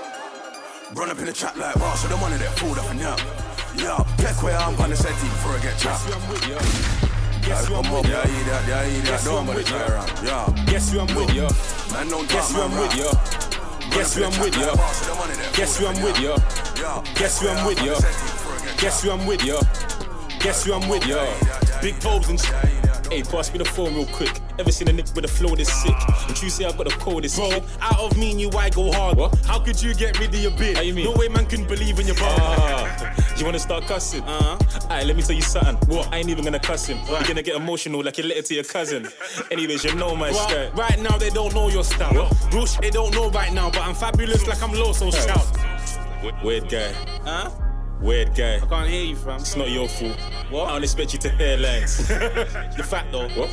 Run 0.95 1.11
up 1.11 1.19
in 1.19 1.25
the 1.25 1.33
trap 1.33 1.55
like 1.55 1.75
wow, 1.75 1.93
so 1.93 2.07
the 2.07 2.17
money 2.17 2.37
that 2.37 2.49
fooled 2.57 2.79
up 2.79 2.89
and 2.89 2.99
yeah. 2.99 3.15
Yeah, 3.77 4.03
check 4.17 4.41
where 4.41 4.57
I'm 4.57 4.73
on 4.81 4.89
the 4.89 4.95
setting 4.95 5.29
before 5.29 5.51
I 5.53 5.61
get 5.61 5.77
chopped. 5.77 6.07
Guess 7.45 7.67
who 7.67 7.75
I'm 7.75 7.93
with, 7.93 8.07
yeah, 8.09 8.25
eat 8.25 8.45
that, 8.49 8.67
yeah, 8.67 8.89
eat 8.89 9.01
that, 9.01 9.21
Guess 9.21 9.23
who 9.23 9.29
don't 9.29 9.39
I'm 9.39 9.45
bother 9.45 9.59
with, 9.59 9.67
try 9.67 9.77
yeah. 9.77 9.93
around. 9.93 10.55
Yeah, 10.57 10.65
Guess 10.65 10.91
who 10.91 10.99
I'm 10.99 11.15
with, 11.15 11.33
yo. 11.35 11.47
man 11.93 12.09
don't 12.09 12.27
Guess 12.27 12.51
talk, 12.51 12.57
who 12.57 12.75
I'm 12.75 12.81
with, 12.81 12.97
rap. 12.97 13.58
Guess 13.91 14.15
who 14.15 14.23
I'm 14.23 14.39
with, 14.41 14.55
yo. 14.55 14.73
Guess 15.53 15.77
who 15.77 15.87
I'm 15.87 16.03
with, 16.03 16.19
yo. 16.19 16.35
Guess 17.15 17.41
who 17.41 17.49
I'm 17.49 17.65
with, 17.65 17.83
yo. 17.83 17.95
Guess 18.77 19.03
who 19.03 19.11
I'm 19.11 19.25
with, 19.25 19.43
yo. 19.43 19.59
Guess 20.39 20.65
who 20.65 20.73
I'm 20.73 20.87
with, 20.89 21.05
yo. 21.05 21.33
Big 21.81 21.99
Tobes 21.99 22.29
and 22.29 22.39
shit. 22.39 22.88
Hey, 23.09 23.23
pass 23.23 23.51
me 23.51 23.57
the 23.57 23.65
phone 23.65 23.95
real 23.95 24.05
quick. 24.05 24.39
Ever 24.59 24.71
seen 24.71 24.87
a 24.87 24.91
nigga 24.91 25.15
with 25.15 25.25
a 25.25 25.27
flow 25.27 25.55
this 25.55 25.73
sick? 25.81 25.95
And 26.27 26.41
you 26.43 26.49
say 26.51 26.65
I've 26.65 26.77
got 26.77 26.87
the 26.87 26.95
coldest 26.95 27.37
Bro, 27.37 27.63
out 27.81 27.99
of 27.99 28.15
me 28.17 28.31
and 28.31 28.39
you, 28.39 28.51
I 28.51 28.69
go 28.69 28.91
hard. 28.91 29.17
What? 29.17 29.35
How 29.45 29.59
could 29.59 29.81
you 29.81 29.95
get 29.95 30.19
rid 30.19 30.29
of 30.29 30.39
your 30.39 30.51
bid? 30.51 30.77
How 30.77 30.83
you 30.83 30.93
mean? 30.93 31.05
No 31.05 31.13
way 31.13 31.27
man 31.27 31.47
can 31.47 31.65
believe 31.65 31.97
in 31.99 32.05
your 32.05 32.15
bar. 32.17 32.35
Ah, 32.37 33.15
you 33.37 33.45
wanna 33.45 33.57
start 33.57 33.85
cussing? 33.85 34.21
Uh-huh. 34.21 34.57
Alright, 34.83 35.07
let 35.07 35.15
me 35.15 35.23
tell 35.23 35.35
you 35.35 35.41
something. 35.41 35.75
What? 35.89 36.13
I 36.13 36.17
ain't 36.17 36.29
even 36.29 36.43
gonna 36.43 36.59
cuss 36.59 36.85
him. 36.85 36.99
You're 37.09 37.23
gonna 37.23 37.41
get 37.41 37.55
emotional 37.55 38.03
like 38.03 38.19
you 38.19 38.25
letter 38.25 38.43
to 38.43 38.53
your 38.53 38.63
cousin. 38.63 39.07
Anyways, 39.51 39.83
you 39.83 39.95
know 39.95 40.15
my 40.15 40.31
style. 40.31 40.71
Right 40.73 40.99
now, 40.99 41.17
they 41.17 41.31
don't 41.31 41.53
know 41.55 41.69
your 41.69 41.83
style. 41.83 42.13
What? 42.13 42.53
Real 42.53 42.65
they 42.79 42.91
don't 42.91 43.13
know 43.15 43.31
right 43.31 43.51
now, 43.51 43.71
but 43.71 43.81
I'm 43.81 43.95
fabulous 43.95 44.45
like 44.47 44.61
I'm 44.61 44.71
low, 44.73 44.93
so 44.93 45.09
shout. 45.09 45.47
Weird 46.43 46.69
guy. 46.69 46.91
Huh? 47.23 47.49
Weird 48.01 48.33
guy. 48.33 48.55
I 48.55 48.59
can't 48.59 48.89
hear 48.89 49.03
you, 49.03 49.15
fam. 49.15 49.41
It's 49.41 49.55
not 49.55 49.69
your 49.69 49.87
fault. 49.89 50.17
What? 50.49 50.69
I 50.69 50.73
don't 50.73 50.83
expect 50.83 51.13
you 51.13 51.19
to 51.19 51.29
hear 51.29 51.57
lines. 51.57 51.97
the 52.07 52.85
fact 52.87 53.11
though. 53.11 53.27
What? 53.29 53.49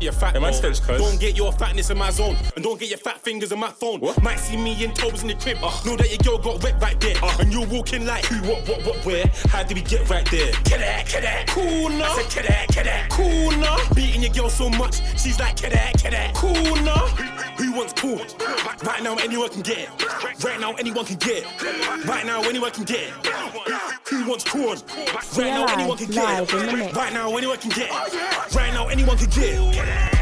You're 0.00 0.12
fat. 0.12 0.36
Am 0.36 0.44
I? 0.44 0.50
Don't 0.52 1.18
get 1.18 1.36
your 1.36 1.52
fatness 1.52 1.90
in 1.90 1.98
my 1.98 2.10
zone. 2.10 2.36
And 2.54 2.64
don't 2.64 2.78
get 2.78 2.88
your 2.88 2.98
fat 2.98 3.20
fingers 3.20 3.52
in 3.52 3.58
my 3.58 3.70
phone. 3.70 4.00
What? 4.00 4.22
Might 4.22 4.38
see 4.38 4.56
me 4.56 4.84
in 4.84 4.92
toes 4.92 5.22
in 5.22 5.28
the 5.28 5.34
crib. 5.34 5.58
Ah. 5.62 5.82
Know 5.84 5.96
that 5.96 6.08
your 6.10 6.18
girl 6.18 6.38
got 6.38 6.62
wet 6.62 6.80
right 6.80 6.98
there. 7.00 7.16
Ah. 7.22 7.36
And 7.40 7.52
you're 7.52 7.66
walking 7.66 8.06
like 8.06 8.24
who, 8.26 8.48
what, 8.48 8.68
what, 8.68 8.86
what, 8.86 9.04
where? 9.04 9.24
How 9.48 9.62
did 9.62 9.76
we 9.76 9.82
get 9.82 10.08
right 10.08 10.28
there? 10.30 10.52
Cadet, 10.52 11.06
cadet. 11.06 11.48
Cool 11.48 11.88
now. 11.90 12.12
I 12.12 12.22
said 12.22 12.44
cadet, 12.44 12.68
cadet. 12.68 13.10
Cool 13.10 13.52
now. 13.58 13.76
Beating 13.94 14.22
your 14.22 14.32
girl 14.32 14.50
so 14.50 14.68
much, 14.70 15.00
she's 15.20 15.38
like 15.38 15.56
cadet, 15.56 15.98
cadet. 15.98 16.34
Cool 16.34 16.76
now. 16.82 17.06
Who 17.58 17.72
wants 17.72 17.92
cool? 17.94 18.20
Right 18.84 19.02
now, 19.02 19.16
anyone 19.16 19.48
can 19.48 19.62
get 19.62 19.78
it. 19.78 20.44
Right 20.44 20.60
now, 20.60 20.72
anyone 20.74 21.04
can 21.04 21.16
get 21.16 21.44
it. 21.44 22.06
Right 22.06 22.26
now, 22.26 22.42
anyone 22.42 22.70
can 22.70 22.84
get 22.84 23.08
it. 23.08 24.01
Who 24.12 24.28
wants 24.28 24.44
corn? 24.44 24.78
Right 25.38 25.54
now, 25.54 25.64
anyone 25.72 25.96
can 25.96 26.10
get 26.10 26.22
Live 26.22 26.52
in 26.52 26.78
the 26.78 26.84
it. 26.84 26.94
Right 26.94 27.12
now, 27.14 27.34
anyone 27.34 27.56
can 27.56 27.70
get 27.70 27.88
it. 27.90 28.54
Right 28.54 28.74
now, 28.74 28.88
anyone 28.88 29.16
can 29.16 29.30
get 29.30 29.56
it. 29.56 30.21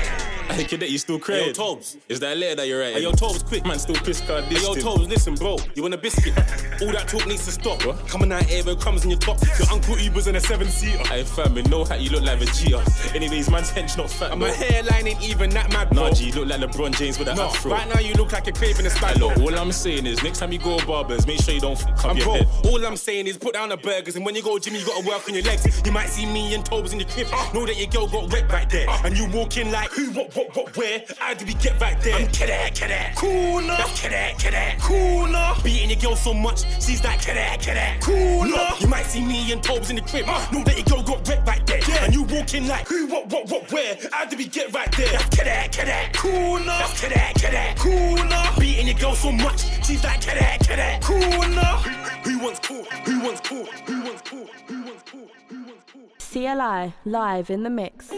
Hey, 0.61 0.65
kid, 0.65 0.83
you 0.83 0.99
still 0.99 1.19
crazy? 1.19 1.47
Yo, 1.47 1.53
Tobes. 1.53 1.97
Is 2.09 2.19
that 2.21 2.37
a 2.37 2.39
letter 2.39 2.57
that 2.57 2.67
you're 2.69 2.81
writing? 2.81 2.97
Hey, 2.97 3.03
yo, 3.03 3.13
Tobes, 3.13 3.43
quick. 3.43 3.65
Man, 3.65 3.79
still 3.79 3.95
piss 3.95 4.21
card 4.21 4.45
this. 4.49 4.59
Hey, 4.67 4.67
yo, 4.67 4.75
Tobes, 4.75 5.09
listen, 5.09 5.35
bro. 5.37 5.57
You 5.75 5.83
want 5.83 5.95
a 5.95 5.99
biscuit? 5.99 6.37
All 6.83 6.91
that 6.93 7.07
talk 7.09 7.27
needs 7.27 7.45
to 7.47 7.53
stop. 7.53 7.85
What? 7.87 8.07
Coming 8.09 8.33
out 8.33 8.43
here 8.45 8.65
with 8.65 8.81
crumbs 8.81 9.05
in 9.05 9.11
your 9.11 9.19
top. 9.21 9.39
Your 9.59 9.71
uncle 9.73 9.99
Uber's 9.99 10.27
in 10.27 10.37
a 10.37 10.41
seven-seater. 10.41 10.99
Hey, 11.07 11.23
fam, 11.23 11.55
with 11.55 11.69
no 11.71 11.85
hat, 11.85 12.01
you 12.01 12.11
look 12.11 12.23
like 12.25 12.41
Vegeta. 12.41 13.15
Anyways, 13.15 13.49
man's 13.51 13.71
hench 13.71 13.97
not 13.97 14.11
fat. 14.11 14.33
And 14.33 14.41
my 14.41 14.51
hairline 14.51 15.07
ain't 15.07 15.23
even 15.23 15.51
that 15.51 15.73
mad, 15.73 15.91
bro. 15.91 16.09
Nah, 16.09 16.15
G, 16.15 16.27
you 16.27 16.33
look 16.33 16.49
like 16.49 16.61
LeBron 16.61 16.97
James 16.99 17.19
with 17.19 17.29
a 17.29 17.35
No, 17.35 17.45
afro. 17.47 17.71
right 17.71 17.89
now 17.89 18.01
you 18.01 18.15
look 18.15 18.33
like 18.33 18.47
you're 18.47 18.55
craving 18.55 18.87
a 18.87 18.91
Hey, 18.91 19.15
look, 19.21 19.39
all 19.39 19.57
I'm 19.57 19.73
saying 19.73 20.05
is, 20.07 20.23
next 20.23 20.41
time 20.41 20.53
you 20.53 20.59
go 20.59 20.79
to 20.79 20.87
barbers, 20.87 21.27
make 21.27 21.41
sure 21.41 21.55
you 21.55 21.61
don't 21.61 21.79
fuck 21.79 22.05
up 22.05 22.11
And 22.11 22.19
your 22.19 22.27
bro, 22.27 22.35
head. 22.35 22.49
all 22.67 22.85
I'm 22.87 22.97
saying 22.97 23.29
is 23.29 23.39
put 23.39 23.55
down 23.55 23.69
the 23.69 23.77
burgers, 23.77 24.17
and 24.17 24.25
when 24.27 24.35
you 24.35 24.43
go 24.43 24.59
to 24.59 24.61
gym, 24.71 24.79
you 24.79 24.85
gotta 24.85 25.07
work 25.07 25.29
on 25.29 25.35
your 25.35 25.45
legs. 25.45 25.81
You 25.87 25.93
might 25.93 26.09
see 26.09 26.27
me 26.27 26.55
and 26.55 26.65
Tobes 26.65 26.93
in 26.93 26.99
the 26.99 27.05
crib. 27.05 27.29
Ah. 27.33 27.51
Know 27.55 27.65
that 27.67 27.77
your 27.77 27.87
girl 27.89 28.09
got 28.09 28.33
wet 28.33 28.51
right 28.51 28.69
there, 28.69 28.87
and 29.05 29.17
you 29.17 29.29
walk 29.31 29.57
in 29.57 29.71
like 29.71 29.91
who, 29.91 30.11
what, 30.11 30.35
what, 30.41 30.57
what, 30.57 30.77
where? 30.77 31.03
How 31.19 31.35
did 31.35 31.47
we 31.47 31.55
get 31.55 31.81
right 31.81 32.01
there? 32.01 32.17
I'm 32.17 32.27
cadet, 32.29 32.75
cadet, 32.75 33.17
cool 33.17 33.61
That's 33.63 34.01
cadet, 34.01 34.39
cadet, 34.39 34.79
cool 34.81 35.29
Beating 35.63 35.91
your 35.91 35.99
girl 36.01 36.17
so 36.17 36.33
much, 36.33 36.65
she's 36.83 37.05
like 37.05 37.21
cadet, 37.21 37.61
cadet, 37.61 38.01
cool 38.01 38.47
You 38.47 38.87
might 38.89 39.07
see 39.07 39.23
me 39.23 39.53
and 39.53 39.63
Tobes 39.63 39.91
in 39.91 39.97
the 39.97 40.03
crib. 40.03 40.27
Know 40.27 40.65
that 40.65 40.77
your 40.77 40.85
girl 40.85 41.03
got 41.03 41.29
wet 41.29 41.47
right 41.47 41.67
there, 41.67 41.81
and 42.03 42.15
you 42.15 42.23
walk 42.23 42.55
in 42.55 42.67
like 42.67 42.89
who, 42.89 43.07
what, 43.09 43.27
what, 43.27 43.51
what, 43.51 43.71
where? 43.73 43.97
How 44.13 44.25
did 44.25 44.39
we 44.39 44.47
get 44.47 44.73
right 44.73 44.91
there? 44.97 45.13
That's 45.13 45.37
cadet, 45.37 45.73
cadet, 45.73 46.13
cool 46.15 46.59
That's 46.59 47.01
cadet, 47.01 47.35
cadet, 47.35 47.77
cool 47.79 48.17
Beating 48.59 48.87
your 48.87 48.99
girl 48.99 49.15
so 49.15 49.33
much, 49.33 49.65
she's 49.85 50.03
like 50.05 50.21
cadet, 50.21 50.61
cadet, 50.67 51.03
cool 51.03 51.21
Who 51.21 52.39
wants 52.39 52.61
cool? 52.61 52.85
Who 53.05 53.21
wants 53.21 53.41
cool? 53.43 53.67
Who 53.87 54.03
wants 54.03 54.23
cool? 54.23 54.49
Who 54.67 54.83
wants 54.85 55.03
cool? 55.11 55.29
Who 55.49 55.65
wants 55.65 55.85
cool? 55.93 56.09
CLI 56.19 56.95
live 57.05 57.51
in 57.51 57.63
the 57.65 57.71
mix. 57.71 58.11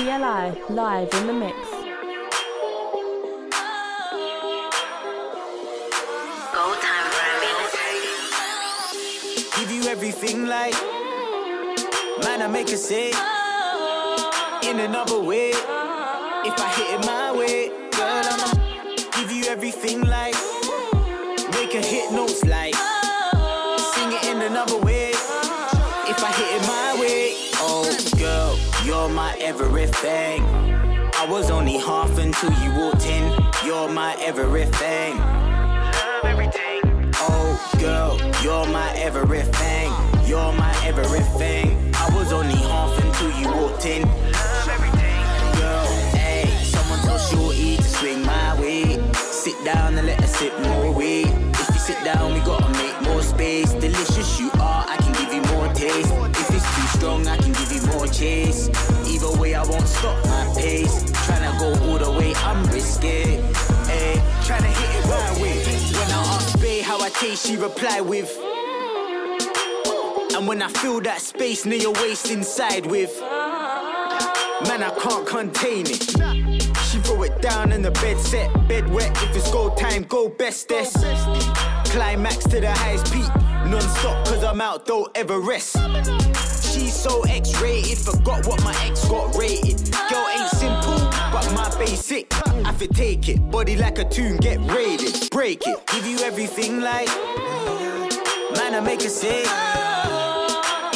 CLI 0.00 0.56
live 0.70 1.12
in 1.12 1.26
the 1.26 1.32
mix. 1.34 1.54
Give 9.58 9.70
you 9.70 9.84
everything 9.90 10.46
like 10.46 10.72
Man, 12.24 12.40
I 12.40 12.48
make 12.50 12.68
a 12.72 12.78
say 12.78 13.08
In 14.62 14.80
another 14.80 15.20
way 15.20 15.50
If 15.50 16.56
I 16.58 16.72
hit 16.76 16.98
it 16.98 17.04
my 17.04 17.32
way 17.36 17.68
Girl, 17.90 18.24
I'ma 18.24 19.10
give 19.18 19.30
you 19.30 19.44
everything 19.50 20.00
like 20.06 20.49
everything 29.90 30.42
I 31.14 31.26
was 31.28 31.50
only 31.50 31.76
half 31.78 32.16
until 32.18 32.52
you 32.62 32.70
walked 32.78 33.06
in 33.06 33.32
You're 33.64 33.88
my 33.88 34.14
everything 34.20 35.18
everything 36.24 36.80
Oh, 37.22 37.76
girl, 37.78 38.16
you're 38.42 38.66
my 38.72 38.90
everything. 38.96 39.92
You're 40.24 40.52
my 40.54 40.74
everything. 40.86 41.92
I 41.94 42.08
was 42.14 42.32
only 42.32 42.54
half 42.54 42.98
until 43.04 43.30
you 43.38 43.48
walked 43.48 43.84
in. 43.84 43.99
Reply 67.60 68.00
with. 68.00 68.36
And 70.34 70.48
when 70.48 70.62
I 70.62 70.68
feel 70.68 71.00
that 71.02 71.20
space 71.20 71.66
near 71.66 71.78
your 71.78 71.92
waist 71.94 72.30
inside 72.30 72.86
with, 72.86 73.20
man, 73.20 74.82
I 74.82 74.96
can't 74.98 75.26
contain 75.26 75.84
it. 75.86 76.02
She 76.86 76.98
throw 76.98 77.22
it 77.22 77.42
down 77.42 77.72
in 77.72 77.82
the 77.82 77.90
bed 77.90 78.18
set, 78.18 78.50
bed 78.66 78.88
wet. 78.90 79.10
If 79.22 79.36
it's 79.36 79.50
go 79.50 79.74
time, 79.74 80.04
go 80.04 80.28
bestest. 80.28 80.96
Climax 81.90 82.44
to 82.44 82.60
the 82.60 82.72
highest 82.72 83.12
peak, 83.12 83.28
non 83.70 83.80
stop, 83.80 84.26
cause 84.26 84.42
I'm 84.42 84.60
out, 84.60 84.86
don't 84.86 85.10
ever 85.16 85.38
rest. 85.38 85.76
So 87.00 87.22
X 87.22 87.58
rated, 87.62 87.96
forgot 87.96 88.46
what 88.46 88.62
my 88.62 88.76
ex 88.84 89.08
got 89.08 89.34
rated. 89.34 89.90
Girl 90.10 90.26
ain't 90.36 90.50
simple, 90.50 90.98
but 91.32 91.50
my 91.54 91.74
basic. 91.78 92.26
I 92.66 92.72
fi 92.74 92.88
take 92.88 93.26
it, 93.30 93.50
body 93.50 93.74
like 93.74 93.98
a 93.98 94.04
tune, 94.04 94.36
get 94.36 94.58
raided. 94.70 95.30
Break 95.30 95.66
it, 95.66 95.78
give 95.86 96.06
you 96.06 96.18
everything 96.18 96.82
like. 96.82 97.08
Man, 98.54 98.74
I 98.74 98.80
make 98.84 99.00
a 99.00 99.08
say 99.08 99.44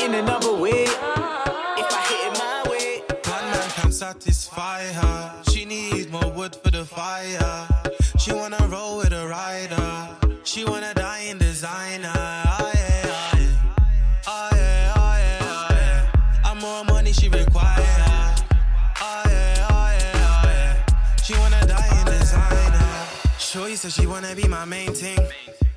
in 0.04 0.12
another 0.12 0.54
way. 0.54 0.84
If 1.82 1.88
I 1.98 2.00
hit 2.10 2.20
it 2.28 2.38
my 2.38 2.70
way, 2.70 3.02
One 3.08 3.44
man 3.52 3.70
can 3.70 3.90
satisfy 3.90 4.82
her. 4.92 5.42
She 5.50 5.64
needs 5.64 6.10
more 6.12 6.30
wood 6.30 6.54
for 6.54 6.70
the 6.70 6.84
fire. 6.84 7.66
She 8.18 8.30
wanna 8.34 8.62
roll 8.68 8.98
with 8.98 9.14
a 9.14 9.26
rider. 9.26 10.34
She 10.44 10.66
wanna 10.66 10.92
die 10.92 11.28
in 11.30 11.38
designer. 11.38 12.13
Be 24.34 24.48
my 24.48 24.64
main 24.64 24.92
thing. 24.92 25.18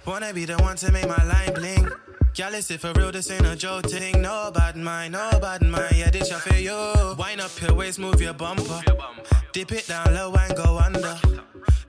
Wanna 0.06 0.34
be 0.34 0.46
the 0.46 0.56
one 0.58 0.76
to 0.78 0.92
make 0.92 1.08
my 1.08 1.24
line 1.26 1.54
bling. 1.54 1.90
It 2.40 2.80
for 2.80 2.94
real, 2.94 3.12
this 3.12 3.32
ain't 3.32 3.46
a 3.46 3.56
joke 3.56 3.90
thing. 3.90 4.22
No 4.22 4.52
bad 4.54 4.76
mind, 4.76 5.14
no 5.14 5.30
bad 5.42 5.64
mind. 5.64 5.96
Yeah, 5.96 6.10
this 6.10 6.30
your 6.30 6.40
for 6.40 6.56
you. 6.56 7.16
Wind 7.18 7.42
up 7.42 7.52
your 7.62 7.74
waist, 7.74 8.00
move 8.00 8.22
your 8.22 8.34
bumper. 8.34 8.82
Dip 9.54 9.72
it 9.72 9.88
down 9.88 10.14
low 10.14 10.34
and 10.34 10.56
go 10.56 10.78
under. 10.78 11.20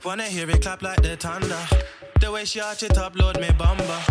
Wanna 0.04 0.24
hear 0.24 0.48
it 0.48 0.62
clap 0.62 0.82
like 0.82 1.02
the 1.02 1.16
thunder. 1.16 1.58
The 2.20 2.32
way 2.32 2.44
she 2.44 2.60
arch 2.60 2.82
it 2.82 2.96
up, 2.96 3.14
load 3.16 3.40
me 3.40 3.50
bumper. 3.58 4.02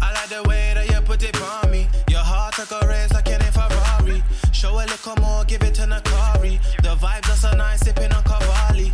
I 0.00 0.12
like 0.12 0.28
the 0.28 0.48
way 0.48 0.72
that 0.74 0.90
you 0.90 1.00
put 1.00 1.22
it 1.22 1.40
on 1.40 1.70
me. 1.70 1.88
Your 2.08 2.20
heart 2.20 2.54
took 2.54 2.70
a 2.70 2.86
race 2.86 3.12
like 3.12 3.28
in 3.28 3.40
a 3.40 3.52
Ferrari. 3.52 4.22
Show 4.52 4.74
a 4.74 4.86
little 4.86 5.16
more, 5.20 5.44
give 5.44 5.62
it 5.62 5.74
to 5.74 5.82
Nakari. 5.82 6.60
The 6.82 6.96
vibes 6.96 7.32
are 7.32 7.36
so 7.36 7.56
nice, 7.56 7.80
sipping 7.80 8.12
on 8.12 8.22
Cavalli. 8.22 8.92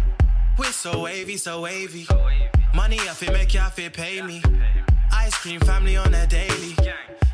We 0.58 0.66
so 0.66 1.02
wavy, 1.02 1.36
so 1.36 1.62
wavy. 1.62 2.06
Money 2.74 2.98
off 3.00 3.22
it, 3.22 3.32
make 3.32 3.52
you 3.54 3.60
off 3.60 3.78
it, 3.78 3.92
pay 3.92 4.22
me. 4.22 4.42
Ice 5.12 5.34
cream 5.36 5.60
family 5.60 5.96
on 5.96 6.12
a 6.14 6.26
daily. 6.26 6.74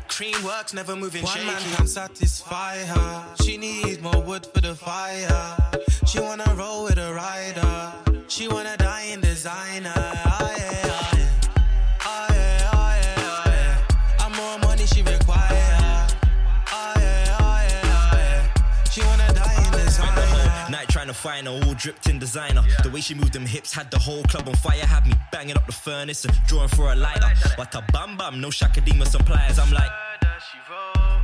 Cream 0.07 0.35
works, 0.43 0.73
never 0.73 0.95
moving 0.95 1.23
One 1.23 1.33
shaky. 1.33 1.45
man 1.47 1.61
can 1.75 1.87
satisfy 1.87 2.77
her. 2.83 3.35
She 3.43 3.57
needs 3.57 4.01
more 4.01 4.21
wood 4.21 4.45
for 4.45 4.59
the 4.61 4.75
fire. 4.75 5.57
She 6.05 6.19
wanna 6.19 6.53
roll 6.57 6.83
with 6.83 6.97
a 6.97 7.13
rider. 7.13 7.93
She 8.27 8.47
wanna 8.47 8.75
die 8.77 9.03
in 9.13 9.21
designer. 9.21 9.93
Trying 20.99 21.07
to 21.07 21.13
find 21.13 21.47
her, 21.47 21.53
all 21.53 21.73
dripped 21.75 22.09
in 22.09 22.19
designer. 22.19 22.61
The 22.83 22.89
way 22.89 22.99
she 22.99 23.15
moved 23.15 23.31
them 23.31 23.45
hips 23.45 23.73
had 23.73 23.89
the 23.89 23.97
whole 23.97 24.21
club 24.23 24.49
on 24.49 24.55
fire. 24.55 24.85
Had 24.85 25.07
me 25.07 25.13
banging 25.31 25.55
up 25.55 25.65
the 25.65 25.71
furnace 25.71 26.25
and 26.25 26.33
drawing 26.45 26.67
for 26.67 26.91
a 26.91 26.95
lighter. 26.95 27.31
What 27.55 27.73
a 27.73 27.81
bam 27.93 28.17
bam, 28.17 28.41
no 28.41 28.49
Shakadima 28.49 29.07
suppliers. 29.07 29.59
I'm 29.59 29.71
like. 29.71 29.91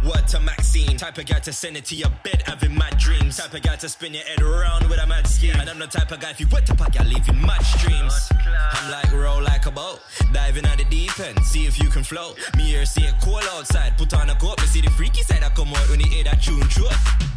Word 0.05 0.27
to 0.27 0.39
Maxine, 0.39 0.97
type 0.97 1.17
of 1.17 1.25
guy 1.25 1.39
to 1.39 1.51
send 1.51 1.75
it 1.75 1.85
to 1.85 1.95
your 1.95 2.11
bed, 2.23 2.43
having 2.45 2.77
mad 2.77 2.97
dreams. 2.97 3.37
Type 3.37 3.53
of 3.53 3.63
guy 3.63 3.75
to 3.75 3.89
spin 3.89 4.13
your 4.13 4.23
head 4.23 4.39
around 4.39 4.87
with 4.87 4.99
a 4.99 5.07
mad 5.07 5.27
scheme. 5.27 5.55
And 5.59 5.69
I'm 5.69 5.79
the 5.79 5.87
type 5.87 6.11
of 6.11 6.19
guy 6.19 6.29
if 6.29 6.39
you 6.39 6.47
wet 6.51 6.69
up, 6.69 6.79
I 6.79 6.89
can 6.89 7.09
leave 7.09 7.27
you 7.27 7.33
mad 7.33 7.63
streams. 7.65 8.29
I'm 8.71 8.91
like 8.91 9.11
roll 9.11 9.41
like 9.41 9.65
a 9.65 9.71
boat, 9.71 9.99
diving 10.31 10.65
at 10.65 10.77
the 10.77 10.85
deep 10.85 11.19
end, 11.19 11.43
see 11.43 11.65
if 11.65 11.81
you 11.81 11.89
can 11.89 12.03
float. 12.03 12.37
Me 12.55 12.63
here 12.63 12.85
see 12.85 13.03
it 13.03 13.15
cool 13.21 13.41
outside, 13.55 13.97
put 13.97 14.13
on 14.13 14.29
a 14.29 14.35
coat, 14.35 14.57
but 14.57 14.67
see 14.67 14.81
the 14.81 14.91
freaky 14.91 15.23
side 15.23 15.43
I 15.43 15.49
come 15.49 15.73
out 15.73 15.89
when 15.89 15.99
you 15.99 16.07
hear 16.07 16.23
that 16.25 16.41
tune 16.41 16.61
through. 16.65 17.34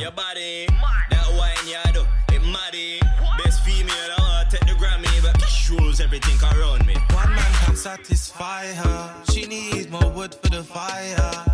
Your 0.00 0.12
body, 0.12 0.66
that 1.10 1.26
wine 1.36 1.66
you 1.66 1.92
do, 1.92 2.06
it 2.34 2.42
maddy. 2.42 3.00
Best 3.44 3.62
female, 3.66 3.92
I 4.16 4.20
wanna 4.22 4.48
take 4.48 4.60
the 4.60 4.72
Grammy, 4.72 5.22
but 5.22 5.38
cash 5.38 5.68
rules 5.68 6.00
everything 6.00 6.38
around 6.42 6.86
me. 6.86 6.94
One 7.10 7.28
man 7.34 7.52
can 7.64 7.76
satisfy 7.76 8.72
her. 8.72 9.14
She 9.30 9.44
needs 9.44 9.90
more 9.90 10.10
wood 10.10 10.34
for 10.34 10.48
the 10.48 10.64
fire. 10.64 11.44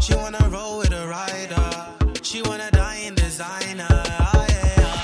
She 0.00 0.14
wanna 0.14 0.48
roll 0.50 0.78
with 0.78 0.92
a 0.92 1.04
rider. 1.08 2.22
She 2.22 2.42
wanna 2.42 2.70
die 2.70 3.00
in 3.06 3.16
designer. 3.16 3.88
She 3.88 4.12
oh 4.12 4.46
yeah. 4.50 5.02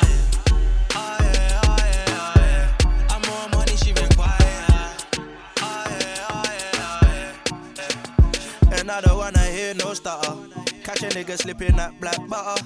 And 8.78 8.88
I 8.92 9.00
don't 9.00 9.18
wanna 9.18 9.44
hear 9.46 9.74
no 9.74 9.92
stutter. 9.92 10.51
Catch 10.84 11.02
a 11.04 11.06
nigga 11.06 11.38
slipping 11.38 11.76
that 11.76 11.98
black 12.00 12.18
butter. 12.28 12.62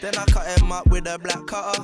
Then 0.00 0.14
I 0.16 0.24
cut 0.26 0.46
him 0.58 0.70
up 0.70 0.86
with 0.86 1.06
a 1.06 1.18
black 1.18 1.46
cutter. 1.46 1.82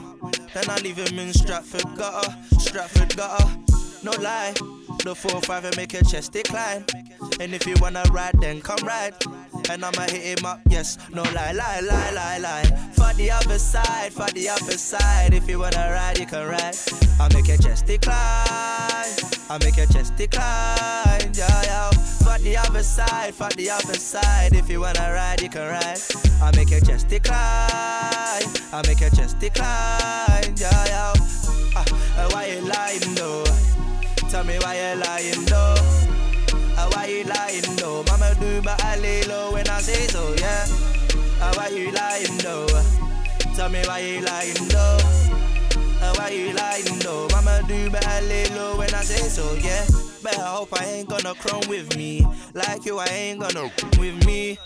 Then 0.54 0.70
I 0.70 0.76
leave 0.78 0.96
him 0.96 1.18
in 1.18 1.32
Stratford 1.32 1.96
gutter. 1.96 2.36
Stratford 2.58 3.16
gutter. 3.16 3.44
No 4.04 4.12
lie. 4.22 4.52
The 5.02 5.14
4-5 5.14 5.64
and 5.64 5.76
make 5.76 5.92
your 5.92 6.02
chest 6.02 6.32
decline. 6.32 6.84
And 7.40 7.52
if 7.54 7.66
you 7.66 7.74
wanna 7.80 8.04
ride, 8.12 8.40
then 8.40 8.60
come 8.60 8.78
ride. 8.86 9.14
And 9.70 9.84
I'ma 9.84 10.02
hit 10.02 10.38
him 10.38 10.44
up, 10.44 10.60
yes. 10.68 10.98
No 11.12 11.22
lie, 11.22 11.52
lie, 11.52 11.80
lie, 11.80 12.10
lie, 12.10 12.38
lie. 12.38 12.64
For 12.92 13.12
the 13.14 13.30
other 13.30 13.58
side, 13.58 14.12
for 14.12 14.30
the 14.32 14.48
other 14.48 14.76
side. 14.76 15.34
If 15.34 15.48
you 15.48 15.58
wanna 15.58 15.88
ride, 15.90 16.18
you 16.18 16.26
can 16.26 16.46
ride. 16.46 16.76
I'll 17.20 17.28
make 17.30 17.48
your 17.48 17.56
chest 17.58 17.86
decline. 17.86 18.16
I'll 19.48 19.58
make 19.60 19.76
your 19.76 19.86
chest 19.86 20.16
decline. 20.16 21.32
Yeah, 21.34 21.62
yeah. 21.64 21.90
For 21.90 22.38
the 22.42 22.56
other 22.56 22.82
side, 22.82 23.34
for 23.34 23.48
the 23.50 23.70
other 23.70 23.94
side. 23.94 24.52
If 24.54 24.68
you 24.68 24.80
wanna 24.80 25.12
ride, 25.12 25.40
you 25.40 25.48
can 25.48 25.68
ride. 25.68 26.00
I'll 26.40 26.52
make 26.52 26.70
your 26.70 26.80
chest 26.80 27.08
decline. 27.08 28.42
I'll 28.72 28.82
make 28.86 29.00
your 29.00 29.10
chest 29.10 29.38
decline. 29.38 30.54
Yeah, 30.56 30.84
yeah. 30.86 31.12
Uh, 31.76 31.84
uh, 32.16 32.28
why 32.30 32.46
you 32.46 32.60
lying 32.60 33.14
though? 33.14 33.44
Tell 34.28 34.44
me 34.44 34.58
why 34.60 34.74
you 34.74 35.00
lying 35.00 35.44
though. 35.46 36.01
Why 36.92 37.06
you 37.06 37.24
lying 37.24 37.76
though? 37.76 38.02
Mama 38.08 38.34
do, 38.40 38.62
but 38.62 38.82
I 38.84 38.96
lay 38.98 39.22
low 39.24 39.52
when 39.52 39.68
I 39.68 39.80
say 39.80 40.06
so, 40.08 40.34
yeah. 40.38 40.66
Uh, 41.40 41.52
why 41.56 41.68
you 41.68 41.90
lying 41.92 42.38
though? 42.38 42.66
Tell 43.56 43.68
me 43.68 43.82
why 43.86 43.98
you 44.00 44.20
lying 44.20 44.68
though. 44.68 44.98
Uh, 46.00 46.14
why 46.16 46.30
you 46.30 46.52
lying 46.54 46.98
though? 47.00 47.28
Mama 47.32 47.62
do, 47.68 47.90
but 47.90 48.06
I 48.06 48.20
lay 48.22 48.46
low 48.50 48.76
when 48.78 48.92
I 48.94 49.02
say 49.02 49.28
so, 49.28 49.54
yeah. 49.54 49.84
But 50.22 50.38
I 50.38 50.46
hope 50.54 50.80
I 50.80 50.84
ain't 50.86 51.08
gonna 51.08 51.34
chrome 51.34 51.68
with 51.68 51.96
me. 51.96 52.26
Like 52.54 52.84
you, 52.84 52.98
I 52.98 53.06
ain't 53.06 53.40
gonna 53.40 53.70
with 53.98 54.24
me. 54.26 54.58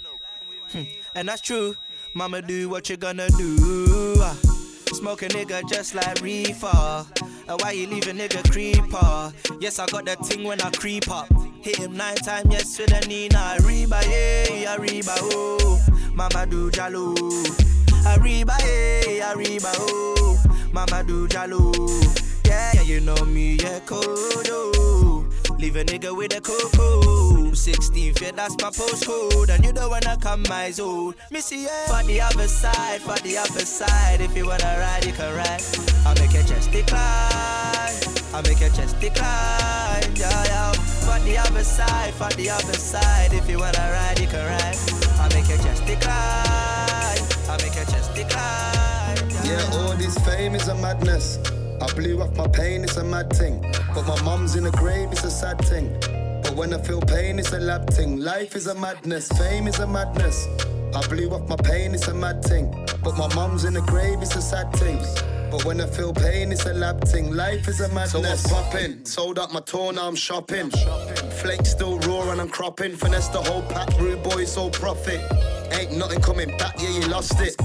Hmm, 0.72 0.82
And 1.14 1.28
that's 1.28 1.40
true. 1.40 1.76
Mama 2.14 2.42
do 2.42 2.68
what 2.68 2.88
you 2.90 2.96
gonna 2.96 3.28
do. 3.30 3.56
Smoke 4.92 5.22
a 5.22 5.28
nigga 5.28 5.68
just 5.68 5.94
like 5.94 6.20
reefer. 6.22 6.66
Uh, 6.68 7.56
why 7.60 7.72
you 7.72 7.86
leave 7.86 8.06
a 8.08 8.12
nigga 8.12 8.48
creeper? 8.50 9.32
Yes, 9.60 9.78
I 9.78 9.86
got 9.86 10.04
that 10.06 10.18
thing 10.26 10.44
when 10.44 10.60
I 10.60 10.70
creep 10.70 11.10
up. 11.10 11.28
Hit 11.60 11.76
him 11.76 11.96
nine 11.96 12.16
times, 12.16 12.46
yes, 12.50 12.78
with 12.78 12.92
a 12.92 13.06
Nina. 13.08 13.56
Arriba, 13.60 14.00
yeah, 14.08 14.76
arriba, 14.76 15.14
oh. 15.16 15.80
Mama 16.14 16.46
do 16.46 16.70
jalo. 16.70 17.14
Arriba, 18.16 18.54
yeah, 18.64 19.32
arriba, 19.34 19.70
oh. 19.76 20.38
Mama 20.72 21.04
do 21.04 21.28
jalo. 21.28 21.72
Yeah, 22.46 22.72
yeah, 22.74 22.82
you 22.82 23.00
know 23.00 23.24
me, 23.24 23.54
yeah, 23.54 23.80
kodo. 23.80 25.24
Leave 25.58 25.76
a 25.76 25.84
nigga 25.84 26.14
with 26.14 26.36
a 26.36 26.40
coco. 26.40 27.54
16 27.54 28.14
feet, 28.14 28.36
that's 28.36 28.54
my 28.62 28.68
postcode. 28.68 29.48
And 29.48 29.64
you 29.64 29.72
don't 29.72 29.90
wanna 29.90 30.16
come 30.20 30.42
my 30.48 30.70
zone. 30.70 31.14
Missy, 31.30 31.64
yeah. 31.64 31.86
For 31.86 32.06
the 32.06 32.20
other 32.20 32.46
side, 32.46 33.00
for 33.00 33.16
the 33.22 33.38
other 33.38 33.64
side. 33.64 34.20
If 34.20 34.36
you 34.36 34.46
wanna 34.46 34.76
ride, 34.78 35.06
you 35.06 35.12
can 35.12 35.34
ride. 35.34 35.62
I'll 36.04 36.14
make 36.16 36.34
your 36.34 36.42
chest 36.42 36.70
decline. 36.72 37.96
I'll 38.34 38.42
make 38.42 38.60
your 38.60 38.68
chest 38.70 39.00
decline. 39.00 40.04
Yeah, 40.14 40.44
yeah. 40.44 40.72
For 40.72 41.18
the 41.24 41.38
other 41.38 41.64
side, 41.64 42.12
for 42.14 42.28
the 42.36 42.50
other 42.50 42.74
side. 42.74 43.32
If 43.32 43.48
you 43.48 43.58
wanna 43.58 43.90
ride, 43.92 44.20
you 44.20 44.26
can 44.26 44.44
ride. 44.44 44.76
I'll 45.18 45.30
make 45.30 45.48
your 45.48 45.58
chest 45.58 45.86
decline. 45.86 47.20
I'll 47.48 47.58
make 47.64 47.74
your 47.74 47.86
chest 47.86 48.14
decline. 48.14 49.16
Yeah, 49.44 49.70
all 49.72 49.96
this 49.96 50.18
fame 50.18 50.54
is 50.54 50.68
a 50.68 50.74
madness. 50.74 51.38
I 51.80 51.92
blew 51.94 52.20
off 52.22 52.36
my 52.36 52.48
pain, 52.48 52.84
it's 52.84 52.96
a 52.96 53.04
mad 53.04 53.32
thing. 53.32 53.60
But 53.94 54.06
my 54.06 54.20
mum's 54.22 54.56
in 54.56 54.64
the 54.64 54.70
grave, 54.70 55.12
it's 55.12 55.24
a 55.24 55.30
sad 55.30 55.58
thing. 55.64 55.92
But 56.42 56.54
when 56.54 56.72
I 56.72 56.78
feel 56.82 57.00
pain, 57.00 57.38
it's 57.38 57.52
a 57.52 57.58
lab 57.58 57.90
thing. 57.90 58.18
Life 58.18 58.56
is 58.56 58.66
a 58.66 58.74
madness, 58.74 59.28
fame 59.32 59.68
is 59.68 59.78
a 59.78 59.86
madness. 59.86 60.46
I 60.94 61.06
blew 61.08 61.28
off 61.30 61.48
my 61.48 61.56
pain, 61.56 61.94
it's 61.94 62.08
a 62.08 62.14
mad 62.14 62.42
thing. 62.44 62.70
But 63.02 63.16
my 63.18 63.32
mum's 63.34 63.64
in 63.64 63.74
the 63.74 63.82
grave, 63.82 64.22
it's 64.22 64.36
a 64.36 64.42
sad 64.42 64.72
thing. 64.74 64.98
But 65.50 65.64
when 65.64 65.80
I 65.80 65.86
feel 65.86 66.12
pain, 66.12 66.50
it's 66.52 66.66
a 66.66 66.74
lab 66.74 67.04
thing. 67.04 67.32
Life 67.32 67.68
is 67.68 67.80
a 67.80 67.88
madness. 67.88 68.12
So 68.12 68.20
what's 68.20 68.46
poppin'? 68.48 69.04
Sold 69.04 69.38
up 69.38 69.52
my 69.52 69.60
tour, 69.60 69.92
now 69.92 70.08
I'm 70.08 70.16
shopping. 70.16 70.70
Flake 71.40 71.66
still 71.66 71.98
raw 72.00 72.30
and 72.30 72.40
I'm 72.40 72.48
cropping. 72.48 72.96
Finesse 72.96 73.28
the 73.28 73.42
whole 73.42 73.62
pack, 73.62 73.88
rude 73.98 74.22
boy, 74.22 74.44
so 74.44 74.70
profit. 74.70 75.20
Ain't 75.72 75.92
nothing 75.92 76.20
coming 76.20 76.56
back, 76.58 76.74
yeah, 76.80 76.90
you 76.90 77.06
lost 77.08 77.40
it. 77.40 77.56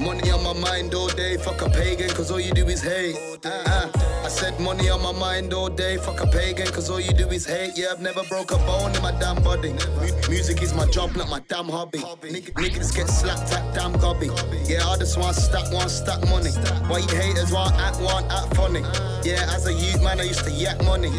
Money 0.00 0.30
on 0.30 0.42
my 0.42 0.52
mind 0.52 0.94
all 0.94 1.08
day, 1.08 1.36
fuck 1.36 1.60
a 1.62 1.70
pagan, 1.70 2.08
cause 2.10 2.30
all 2.30 2.40
you 2.40 2.52
do 2.52 2.66
is 2.66 2.82
hate. 2.82 3.16
Uh, 3.44 3.88
I 3.94 4.03
said 4.34 4.58
money 4.58 4.90
on 4.90 5.00
my 5.00 5.12
mind 5.12 5.54
all 5.54 5.68
day, 5.68 5.96
fuck 5.96 6.20
a 6.20 6.26
pagan, 6.26 6.66
cause 6.66 6.90
all 6.90 7.00
you 7.00 7.12
do 7.12 7.28
is 7.28 7.46
hate. 7.46 7.72
Yeah, 7.76 7.92
I've 7.92 8.00
never 8.00 8.24
broke 8.24 8.50
a 8.50 8.56
bone 8.58 8.94
in 8.94 9.00
my 9.00 9.12
damn 9.12 9.40
body. 9.42 9.72
Mu- 9.72 10.28
music 10.28 10.60
is 10.60 10.74
my 10.74 10.86
job, 10.86 11.14
not 11.14 11.28
my 11.28 11.40
damn 11.48 11.68
hobby. 11.68 11.98
Nigg- 11.98 12.52
niggas 12.54 12.94
get 12.94 13.08
slapped 13.08 13.52
at 13.52 13.74
damn 13.74 13.92
gobby. 13.92 14.30
Yeah, 14.66 14.88
I 14.88 14.96
just 14.98 15.16
want 15.18 15.36
stack, 15.36 15.70
want 15.72 15.88
stack 15.88 16.20
money. 16.28 16.50
Why 16.90 16.98
you 16.98 17.16
haters 17.16 17.52
want 17.52 17.74
act, 17.76 18.00
want 18.00 18.26
act 18.32 18.56
funny? 18.56 18.80
Yeah, 19.22 19.54
as 19.54 19.66
a 19.68 19.72
youth 19.72 20.02
man, 20.02 20.20
I 20.20 20.24
used 20.24 20.44
to 20.44 20.50
yak 20.50 20.82
money. 20.84 21.12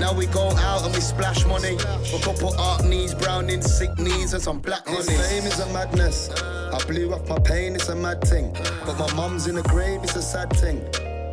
Now 0.00 0.12
we 0.12 0.26
go 0.26 0.50
out 0.50 0.84
and 0.84 0.94
we 0.94 1.00
splash 1.00 1.44
money. 1.46 1.74
A 1.74 2.18
couple 2.22 2.54
art 2.60 2.84
knees, 2.84 3.12
brown 3.12 3.50
in 3.50 3.60
sick 3.60 3.98
knees, 3.98 4.34
and 4.34 4.42
some 4.42 4.60
black 4.60 4.86
money. 4.86 5.02
This 5.02 5.30
fame 5.30 5.46
is 5.46 5.58
a 5.58 5.66
madness. 5.72 6.30
I 6.30 6.78
blew 6.86 7.12
off 7.12 7.28
my 7.28 7.40
pain, 7.40 7.74
it's 7.74 7.88
a 7.88 7.96
mad 7.96 8.20
thing. 8.22 8.52
But 8.86 8.98
my 8.98 9.12
mum's 9.14 9.48
in 9.48 9.56
the 9.56 9.62
grave, 9.62 10.00
it's 10.04 10.14
a 10.14 10.22
sad 10.22 10.50
thing. 10.52 10.80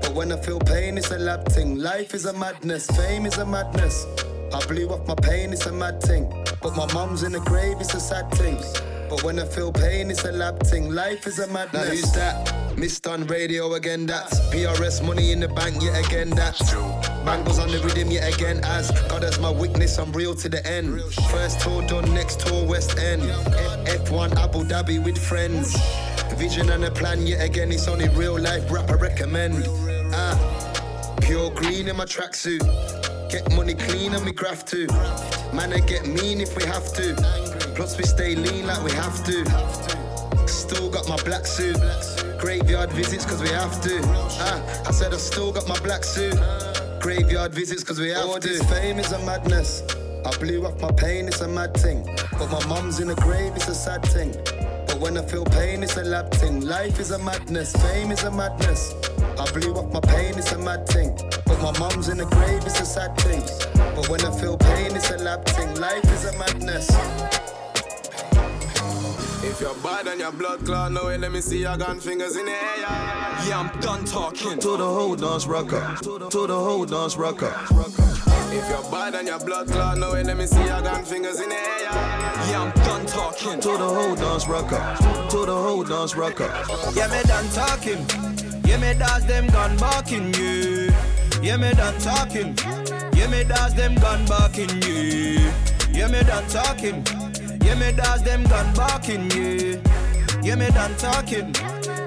But 0.10 0.16
when 0.16 0.32
I 0.32 0.38
feel 0.38 0.58
pain, 0.60 0.98
it's 0.98 1.12
a 1.12 1.20
lab 1.20 1.48
thing. 1.50 1.78
Life 1.78 2.16
is 2.16 2.26
a 2.26 2.34
madness, 2.34 2.88
fame 2.88 3.28
is 3.28 3.38
a 3.38 3.46
madness. 3.46 4.08
I 4.52 4.60
blew 4.66 4.90
off 4.90 5.08
my 5.08 5.14
pain, 5.14 5.54
it's 5.54 5.68
a 5.68 5.72
mad 5.72 6.02
thing. 6.02 6.28
But 6.64 6.76
my 6.76 6.92
mum's 6.96 7.22
in 7.22 7.34
the 7.34 7.40
grave, 7.42 7.78
it's 7.80 7.94
a 7.94 8.00
sad 8.00 8.32
thing. 8.32 8.58
But 9.08 9.24
when 9.24 9.38
I 9.38 9.46
feel 9.46 9.72
pain, 9.72 10.10
it's 10.10 10.26
a 10.26 10.32
lab 10.32 10.64
thing. 10.64 10.90
Life 10.90 11.28
is 11.28 11.38
a 11.38 11.46
madness. 11.46 11.84
Now 11.84 11.90
who's 11.92 12.12
that? 12.14 12.76
Missed 12.76 13.06
on 13.06 13.28
radio 13.28 13.74
again, 13.74 14.08
that's 14.08 14.40
PRS 14.50 15.06
money 15.06 15.32
in 15.32 15.42
the 15.42 15.48
bank 15.48 15.84
yet 15.84 16.04
again, 16.04 16.32
that's 16.32 16.58
true. 16.72 16.90
Bangles 17.24 17.60
on 17.60 17.70
the 17.70 17.78
rhythm 17.78 18.10
yet 18.10 18.34
again, 18.34 18.62
as 18.64 18.90
God 19.10 19.24
as 19.24 19.40
my 19.40 19.52
witness, 19.52 20.00
I'm 20.00 20.12
real 20.12 20.34
to 20.34 20.50
the 20.50 20.66
end. 20.66 21.00
First 21.30 21.62
tour 21.62 21.84
done, 21.84 22.12
next 22.16 22.40
tour 22.40 22.66
West 22.66 22.98
End. 22.98 23.22
F1 23.86 24.36
Abu 24.38 24.64
Dhabi 24.64 25.04
with 25.04 25.20
friends. 25.20 25.78
Vision 26.36 26.72
and 26.72 26.84
a 26.86 26.90
plan 26.90 27.28
yet 27.28 27.46
again, 27.46 27.72
it's 27.72 27.88
only 27.88 28.10
real 28.10 28.40
life 28.40 28.72
rap 28.72 28.90
I 28.90 28.96
recommend. 28.96 29.89
Ah, 30.14 31.16
pure 31.22 31.52
green 31.52 31.88
in 31.88 31.96
my 31.96 32.06
tracksuit. 32.06 32.62
Get 33.30 33.52
money 33.56 33.76
clean 33.76 34.14
and 34.14 34.26
we 34.26 34.32
graft 34.32 34.68
to. 34.70 34.88
Man, 35.54 35.74
I 35.74 35.80
get 35.80 36.08
mean 36.08 36.42
if 36.42 36.56
we 36.58 36.64
have 36.66 36.92
to. 36.94 37.16
Plus 37.76 37.98
we 37.98 38.04
stay 38.04 38.36
lean 38.36 38.66
like 38.68 38.84
we 38.84 38.92
have 38.92 39.24
to. 39.26 40.48
Still 40.48 40.90
got 40.90 41.08
my 41.08 41.18
black 41.24 41.46
suit. 41.46 41.78
Graveyard 42.40 42.92
visits 42.92 43.26
cause 43.26 43.42
we 43.42 43.50
have 43.50 43.82
to. 43.82 44.00
Ah, 44.04 44.84
I 44.88 44.92
said 44.92 45.14
I 45.14 45.18
still 45.18 45.52
got 45.52 45.68
my 45.68 45.80
black 45.80 46.04
suit. 46.04 46.36
Graveyard 47.00 47.54
visits 47.54 47.84
cause 47.84 48.00
we 48.00 48.10
have 48.10 48.26
All 48.26 48.40
to. 48.40 48.48
this 48.48 48.64
fame 48.70 49.00
is 49.00 49.12
a 49.12 49.20
madness. 49.26 49.84
I 50.26 50.36
blew 50.38 50.66
off 50.66 50.82
my 50.82 50.92
pain, 50.92 51.28
it's 51.28 51.42
a 51.42 51.48
mad 51.48 51.74
thing. 51.76 52.04
But 52.38 52.52
my 52.52 52.66
mum's 52.68 53.00
in 53.00 53.08
the 53.08 53.16
grave, 53.16 53.54
it's 53.56 53.68
a 53.70 53.76
sad 53.76 54.04
thing. 54.06 54.32
But 54.88 55.00
when 55.00 55.18
I 55.18 55.22
feel 55.22 55.46
pain, 55.46 55.82
it's 55.84 55.96
a 55.98 56.04
lab 56.04 56.32
thing. 56.32 56.62
Life 56.62 57.00
is 57.00 57.12
a 57.12 57.20
madness, 57.20 57.74
fame 57.76 58.12
is 58.12 58.24
a 58.24 58.32
madness. 58.32 58.94
I 59.40 59.50
blew 59.52 59.74
off 59.74 59.94
my 59.94 60.02
pain, 60.02 60.38
it's 60.38 60.52
a 60.52 60.58
mad 60.58 60.86
thing. 60.88 61.16
But 61.46 61.62
my 61.62 61.78
mum's 61.80 62.10
in 62.10 62.18
the 62.18 62.26
grave, 62.26 62.62
it's 62.66 62.80
a 62.82 62.86
sad 62.86 63.18
thing. 63.20 63.42
But 63.96 64.10
when 64.10 64.20
I 64.26 64.32
feel 64.38 64.58
pain, 64.58 64.96
it's 64.96 65.10
a 65.12 65.18
lab 65.18 65.46
thing. 65.46 65.74
Life 65.80 66.04
is 66.12 66.26
a 66.26 66.38
madness. 66.38 66.90
If 69.42 69.62
you're 69.62 69.76
bad 69.76 70.08
and 70.08 70.20
your 70.20 70.34
blood 70.34 70.66
clot, 70.66 70.92
no 70.92 71.06
way, 71.06 71.18
let 71.18 71.32
me 71.32 71.40
see 71.40 71.62
your 71.62 71.78
gun 71.78 72.02
fingers 72.02 72.36
in 72.36 72.46
the 72.46 72.52
air. 72.52 72.78
Yeah, 73.48 73.60
I'm 73.60 73.80
done 73.80 74.04
talking. 74.04 74.60
To 74.60 74.78
the 74.78 74.86
whole 74.86 75.16
dance 75.16 75.48
rocker. 75.48 75.96
To 76.04 76.20
the 76.20 76.60
whole 76.60 76.86
dance 76.86 77.16
rocker. 77.16 77.54
If 78.52 78.68
you're 78.68 78.92
bad 78.92 79.16
and 79.16 79.28
your 79.28 79.40
blood 79.40 79.68
clot, 79.68 79.98
no 80.00 80.12
way, 80.12 80.24
let 80.24 80.36
me 80.36 80.48
see 80.48 80.66
your 80.66 80.82
gun 80.82 81.06
fingers 81.06 81.40
in 81.40 81.48
the 81.48 81.56
air. 81.56 81.80
Yeah, 82.50 82.64
I'm 82.64 82.84
done 82.84 83.06
talking. 83.06 83.62
To 83.62 83.70
the 83.70 83.78
whole 83.78 84.16
dance 84.16 84.48
rocker. 84.48 84.98
To 85.30 85.46
the 85.46 85.56
whole 85.56 85.84
dance 85.86 86.16
rocker. 86.16 86.52
Yeah, 86.94 87.08
me 87.08 87.22
done 87.24 87.48
talking. 87.50 88.49
Yeah, 88.70 88.78
me 88.78 88.94
does 89.00 89.26
them 89.26 89.48
gun 89.48 89.76
barking 89.78 90.32
you. 90.36 90.92
Yeah, 91.42 91.58
me 91.58 91.74
done 91.74 92.00
talking. 92.00 92.56
Yeah, 93.18 93.26
me 93.26 93.44
does 93.44 93.74
them 93.74 93.96
gun 93.96 94.24
barking 94.28 94.70
you. 94.84 95.50
Yeah, 95.92 96.08
me 96.08 96.22
done 96.22 96.48
talking. 96.50 97.04
Yeah, 97.66 97.74
me 97.80 97.92
does 97.94 98.22
them 98.22 98.44
gun 98.44 98.72
barking 98.76 99.32
you. 99.32 99.82
Yeah, 100.44 100.54
me 100.54 100.70
done 100.70 100.96
talking. 100.98 101.56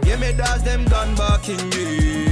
Yeah, 0.06 0.16
me 0.18 0.32
does 0.34 0.62
them 0.62 0.84
gun 0.84 1.16
barking 1.16 1.72
you. 1.72 2.30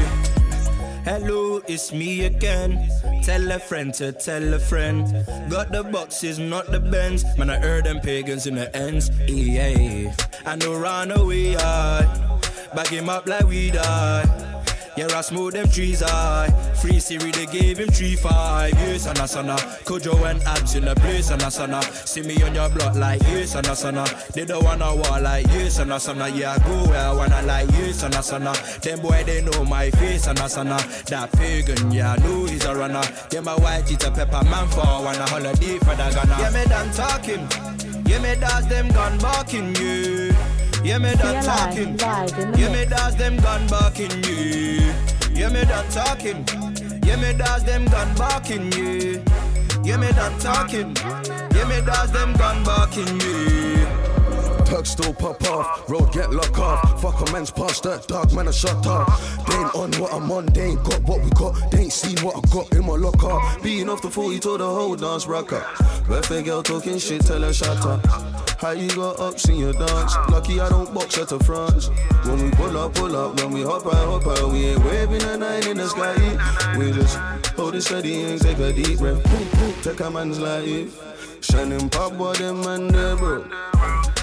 Hello, 1.03 1.61
it's 1.67 1.93
me 1.93 2.27
again. 2.27 2.89
Tell 3.25 3.51
a 3.51 3.59
friend 3.59 3.93
to 3.95 4.13
tell 4.13 4.55
a 4.55 4.61
friend. 4.61 5.27
Got 5.51 5.73
the 5.73 5.83
boxes, 5.83 6.39
not 6.39 6.71
the 6.71 6.79
bends. 6.79 7.25
Man, 7.37 7.51
I 7.51 7.59
heard 7.59 7.85
them 7.85 7.99
pagans 7.99 8.47
in 8.47 8.55
the 8.55 8.75
ends. 8.77 9.11
Yeah, 9.27 10.15
I 10.47 10.55
know 10.55 10.79
run 10.79 11.11
away, 11.11 11.57
I 11.57 12.40
back 12.75 12.89
him 12.89 13.09
up 13.09 13.27
like 13.27 13.47
we 13.47 13.71
die. 13.71 14.25
Yeah, 14.97 15.07
I 15.17 15.21
smoke 15.23 15.53
them 15.53 15.69
trees 15.69 16.01
high. 16.01 16.51
Free 16.75 16.99
Siri, 16.99 17.31
they 17.31 17.47
gave 17.47 17.79
him 17.79 17.89
three 17.89 18.17
five. 18.17 18.73
Yes, 18.75 19.07
and 19.07 19.19
asana. 19.19 19.57
Kojo 19.85 20.13
and 20.29 20.43
abs 20.43 20.75
in 20.75 20.85
the 20.85 20.95
place, 20.97 21.31
and 21.31 21.41
asana. 21.41 21.83
See 22.07 22.23
me 22.23 22.43
on 22.43 22.55
your 22.55 22.69
block 22.69 22.97
like 22.97 23.23
yes, 23.23 23.55
and 23.55 23.67
asana. 23.67 24.05
They 24.33 24.45
don't 24.45 24.65
wanna 24.65 24.95
war 24.95 25.21
like 25.21 25.47
yes, 25.47 25.79
and 25.79 25.91
asana. 25.91 26.37
Yeah, 26.37 26.53
I 26.53 26.59
go 26.59 26.91
where 26.91 27.01
I 27.01 27.13
wanna 27.13 27.41
like 27.43 27.71
yes, 27.71 28.03
and 28.03 28.15
asana. 28.15 28.53
Them 28.81 29.01
boy, 29.01 29.23
they 29.25 29.43
know 29.43 29.65
my 29.65 29.91
face, 29.91 30.27
and 30.27 30.39
asana. 30.39 30.79
That 31.05 31.33
pagan, 31.33 31.93
yeah, 31.93 32.13
I 32.13 32.17
know 32.19 32.45
he's 32.45 32.65
a 32.65 32.75
runner. 32.75 33.03
Yeah, 33.31 33.41
my 33.41 33.55
white 33.55 33.91
eat 33.91 34.05
a 34.05 34.11
pepper 34.11 34.45
man 34.45 34.69
for 34.69 34.81
one 34.81 35.15
holiday 35.15 35.79
for 35.79 35.95
the 35.95 36.11
Ghana. 36.15 36.37
Yeah, 36.41 36.51
me 36.51 36.65
done 36.69 36.91
talking. 36.93 37.49
Yeah, 38.07 38.19
me 38.19 38.39
does 38.41 38.67
them 38.67 38.89
gun 38.89 39.19
barking 39.19 39.75
you. 39.77 40.20
Yeah, 40.83 40.99
me 40.99 41.13
CLI 41.13 41.43
talking. 41.43 41.97
live 41.99 42.39
in 42.39 42.53
the 42.53 42.59
Yeah, 42.59 42.73
me 42.73 42.85
does 42.87 43.17
them 43.17 43.37
gun 43.37 43.67
barking 43.69 44.25
you. 44.25 44.93
Yeah, 45.33 45.49
me 45.51 45.65
done 45.65 45.89
talking. 45.91 46.45
Yeah, 47.05 47.17
me 47.17 47.37
does 47.37 47.65
them 47.65 47.85
gun 47.87 48.15
barking 48.15 48.73
you. 48.73 49.23
Yeah, 49.85 49.99
me 49.99 50.11
done 50.13 50.39
talking. 50.41 50.97
Yeah, 51.55 51.69
me 51.69 51.85
does 51.85 52.13
them 52.13 52.33
gun 52.35 52.65
barking 52.65 53.21
you. 53.21 54.20
Perks 54.71 54.91
still 54.91 55.13
pop 55.13 55.43
off, 55.51 55.91
road 55.91 56.13
get 56.13 56.31
locked 56.31 56.57
off. 56.59 57.03
Fuck 57.03 57.29
a 57.29 57.33
man's 57.33 57.51
past 57.51 57.83
that 57.83 58.07
dog, 58.07 58.33
man, 58.33 58.47
I 58.47 58.53
shut 58.53 58.87
up. 58.87 59.09
They 59.49 59.57
ain't 59.57 59.75
on 59.75 59.91
what 60.01 60.15
I'm 60.15 60.31
on, 60.31 60.47
they 60.47 60.67
ain't 60.67 60.85
got 60.85 61.03
what 61.03 61.25
we 61.25 61.31
got. 61.31 61.73
They 61.73 61.81
ain't 61.81 61.93
seen 61.93 62.17
what 62.25 62.37
I 62.37 62.55
got 62.55 62.73
in 62.73 62.87
my 62.87 62.95
locker. 62.95 63.37
Beating 63.65 63.89
off 63.89 64.01
the 64.01 64.09
40 64.09 64.39
told 64.39 64.61
the 64.61 64.67
whole 64.71 64.95
dance 64.95 65.27
rocker. 65.27 65.67
Birthday 66.07 66.43
girl 66.45 66.63
talking 66.63 66.99
shit, 66.99 67.23
tell 67.23 67.43
her 67.43 67.53
shut 67.53 67.85
up. 67.85 68.07
How 68.61 68.71
you 68.71 68.89
got 68.95 69.19
ups 69.19 69.49
in 69.49 69.57
your 69.57 69.73
dance? 69.73 70.15
Lucky 70.29 70.61
I 70.61 70.69
don't 70.69 70.95
box 70.95 71.17
her 71.17 71.25
to 71.25 71.41
France. 71.41 71.89
When 72.25 72.41
we 72.41 72.51
pull 72.53 72.79
up, 72.79 72.95
pull 72.95 73.17
up, 73.17 73.41
when 73.41 73.51
we 73.51 73.63
hop 73.65 73.87
out, 73.87 74.23
hop 74.23 74.39
out, 74.39 74.53
we 74.53 74.67
ain't 74.67 74.85
waving 74.85 75.23
a 75.25 75.37
nine 75.37 75.67
in 75.67 75.79
the 75.79 75.89
sky. 75.89 76.79
We 76.79 76.93
just 76.93 77.17
hold 77.57 77.75
it 77.75 77.83
steady 77.83 78.23
and 78.23 78.41
take 78.41 78.61
a 78.61 78.73
deep 78.73 78.99
breath. 78.99 79.83
Take 79.83 79.99
a 79.99 80.09
man's 80.13 80.39
life. 80.39 80.97
Shining 81.43 81.89
pop, 81.89 82.17
boy, 82.17 82.35
them 82.35 82.61
man 82.61 82.87
there, 82.87 83.17
bro. 83.17 83.45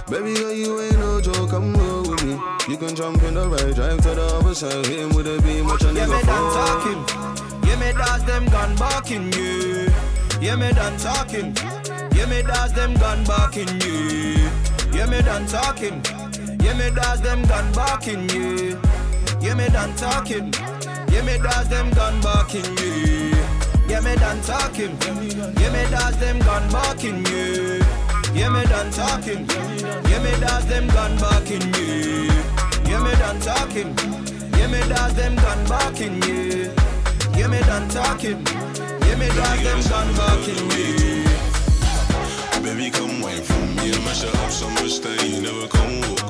Baby 0.09 0.35
girl, 0.35 0.53
you 0.53 0.81
ain't 0.81 0.97
no 0.99 1.19
joke, 1.19 1.49
come 1.49 1.73
roll 1.73 2.03
with 2.03 2.23
me. 2.23 2.39
You 2.69 2.77
can 2.77 2.95
jump 2.95 3.21
in 3.23 3.33
the 3.33 3.49
right, 3.49 3.75
drive 3.75 4.01
to 4.03 4.15
the 4.15 4.25
other 4.39 4.55
side, 4.55 4.85
hit 4.85 4.99
him 4.99 5.09
with 5.09 5.27
a 5.27 5.41
beam, 5.41 5.65
watch 5.65 5.83
a 5.83 5.87
Yeah, 5.87 6.05
nigga 6.05 6.21
me 6.21 6.23
done 6.23 6.47
talking. 6.55 7.67
Yeah, 7.67 7.75
me 7.75 7.91
does 7.91 8.23
them 8.23 8.45
gun 8.45 8.75
barking 8.77 9.33
you. 9.33 9.91
Yeah, 10.39 10.55
me 10.55 10.71
done 10.71 10.97
talking. 10.97 11.53
Yeah, 12.15 12.25
me 12.25 12.41
does 12.41 12.71
them 12.71 12.93
gun 12.93 13.23
barking 13.25 13.67
you. 13.81 14.47
Yeah, 14.95 15.07
me 15.07 15.21
done 15.21 15.45
talking. 15.45 16.01
Yeah, 16.63 16.73
me 16.77 16.89
does 16.95 17.21
them 17.21 17.43
gun 17.43 17.71
barking 17.73 18.29
you. 18.29 18.79
Yeah, 19.41 19.55
me 19.55 19.67
done 19.67 19.93
talking. 19.97 20.53
Yeah, 21.11 21.21
me 21.23 21.37
does 21.37 21.67
them 21.67 21.89
gun 21.91 22.21
barking 22.21 22.77
you. 22.77 23.35
Yeah, 23.89 23.99
me 23.99 24.15
done 24.15 24.41
talking. 24.41 24.95
Yeah, 25.01 25.71
me 25.75 25.83
does 25.91 26.17
them 26.17 26.39
gun 26.39 26.71
barking 26.71 27.25
you. 27.25 27.86
Yeah, 28.37 28.49
me 28.49 28.63
done 28.65 28.91
talking. 28.91 29.49
Yeah, 29.49 30.21
me 30.21 30.29
does 30.39 30.65
them 30.67 30.87
gun 30.89 31.17
barking 31.17 31.73
you. 31.73 32.29
Yeah, 32.85 33.01
me 33.01 33.11
done 33.17 33.39
talking. 33.41 33.97
Yeah, 34.55 34.67
me 34.67 34.79
does 34.87 35.13
them 35.15 35.35
gun 35.35 35.65
barking 35.65 36.21
you. 36.21 36.71
Yeah, 37.35 37.47
me 37.47 37.59
done 37.61 37.89
talking. 37.89 38.45
Yeah, 38.45 39.15
me 39.17 39.27
does 39.33 39.59
them 39.65 39.81
gun 39.89 40.13
barking 40.15 40.69
you. 40.77 41.25
Baby, 42.61 42.91
come 42.91 43.21
wine 43.21 43.41
from 43.41 43.75
me. 43.77 43.89
Mash 44.05 44.23
up 44.23 44.51
so 44.51 44.69
much 44.69 44.99
that 45.01 45.17
you 45.25 45.41
never 45.41 45.67
come 45.67 45.97
walk. 46.05 46.29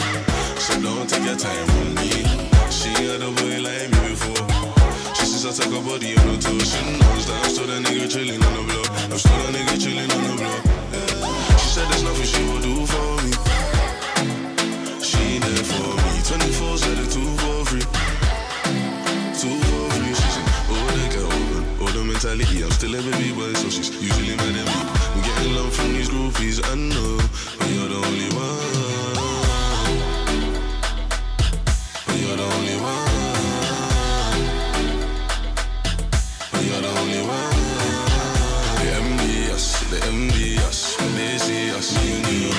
So 0.63 0.79
don't 0.79 1.09
take 1.09 1.25
your 1.25 1.35
time 1.35 1.69
on 1.75 1.93
me. 1.95 2.23
She 2.71 2.87
had 3.03 3.19
a 3.21 3.31
boy 3.35 3.59
like 3.59 3.91
me 3.91 4.15
before. 4.15 4.47
She 5.13 5.25
says 5.25 5.59
I 5.59 5.63
take 5.63 5.75
her 5.75 5.83
body 5.83 6.15
on 6.17 6.27
the 6.27 6.37
tour. 6.39 6.59
She 6.63 6.79
knows 6.87 7.27
that 7.27 7.43
I'm 7.43 7.49
still 7.51 7.67
that 7.67 7.83
nigga 7.83 8.09
chilling 8.09 8.41
on 8.41 8.53
the 8.55 8.63
block. 8.63 9.11
I'm 9.11 9.19
still 9.19 9.35
that 9.35 9.51
nigga 9.51 9.75
chilling 9.75 10.09
on 10.09 10.23
the 10.23 10.35
block. 10.41 10.76
two 16.47 16.53
four, 16.53 16.77
said 16.77 16.97
two 17.11 17.27
for 17.41 17.65
free. 17.65 17.85
Two 19.39 19.55
for 19.67 19.85
free. 19.95 20.13
She 20.19 20.27
said, 20.35 20.47
oh, 20.71 20.87
they 20.95 21.07
got 21.15 21.25
open. 21.27 21.63
The 21.93 22.03
mentality, 22.03 22.63
I'm 22.63 22.71
still 22.71 22.95
a 22.95 23.01
baby 23.01 23.33
boy, 23.33 23.53
so 23.53 23.69
she's 23.69 23.89
usually 24.01 24.35
mad 24.37 24.55
at 24.55 24.65
me. 24.65 24.79
I'm 25.13 25.21
getting 25.27 25.53
love 25.55 25.73
from 25.73 25.93
these 25.93 26.09
groupies, 26.09 26.61
I 26.63 26.75
know, 26.75 27.17
but 27.57 27.69
you're 27.73 27.89
the 27.89 27.99
only 28.07 28.29
one. 28.35 29.15
But 32.05 32.17
you're 32.21 32.37
the 32.37 32.47
only 32.55 32.77
one. 32.91 33.07
But 36.51 36.63
you're 36.67 36.81
the 36.81 36.91
only 37.01 37.21
one. 37.35 37.55
The 38.79 38.87
envy 38.99 39.35
the 39.47 39.55
they 39.91 40.01
envy 40.07 40.57
us, 40.67 40.79
when 40.99 41.11
they 41.15 41.37
see 41.39 41.71
us, 41.71 41.87
you 42.05 42.15
know. 42.21 42.51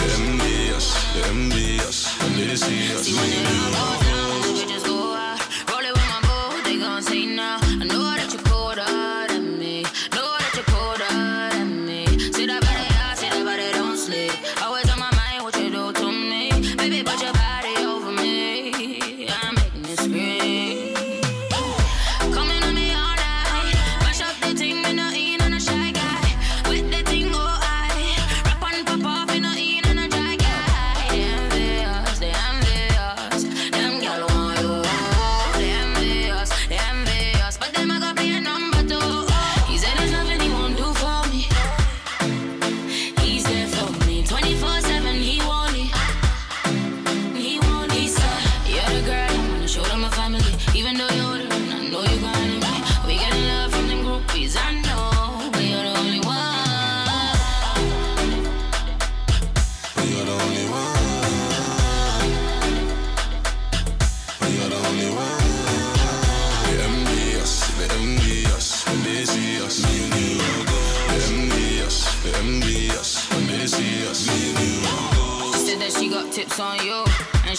They 0.00 0.12
envy 0.18 0.74
us, 0.74 0.86
they 1.14 1.22
when 2.24 2.48
they 2.48 2.56
see 2.56 2.94
us. 2.94 3.03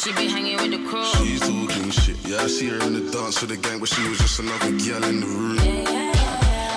She 0.06 0.14
be 0.14 0.28
hanging 0.28 0.58
with 0.58 0.70
the 0.70 0.88
crew. 0.88 1.04
She's 1.18 1.40
talking 1.40 1.90
shit. 1.90 2.18
Yeah, 2.28 2.44
I 2.44 2.48
see 2.48 2.70
her 2.70 2.80
in 2.86 2.94
the 2.94 3.12
dance 3.12 3.42
with 3.42 3.50
the 3.50 3.58
gang, 3.58 3.80
but 3.80 3.90
she 3.90 4.08
was 4.08 4.20
just 4.20 4.40
another 4.40 4.70
girl 4.70 5.04
in 5.04 5.20
the 5.20 5.26
room. 5.26 5.58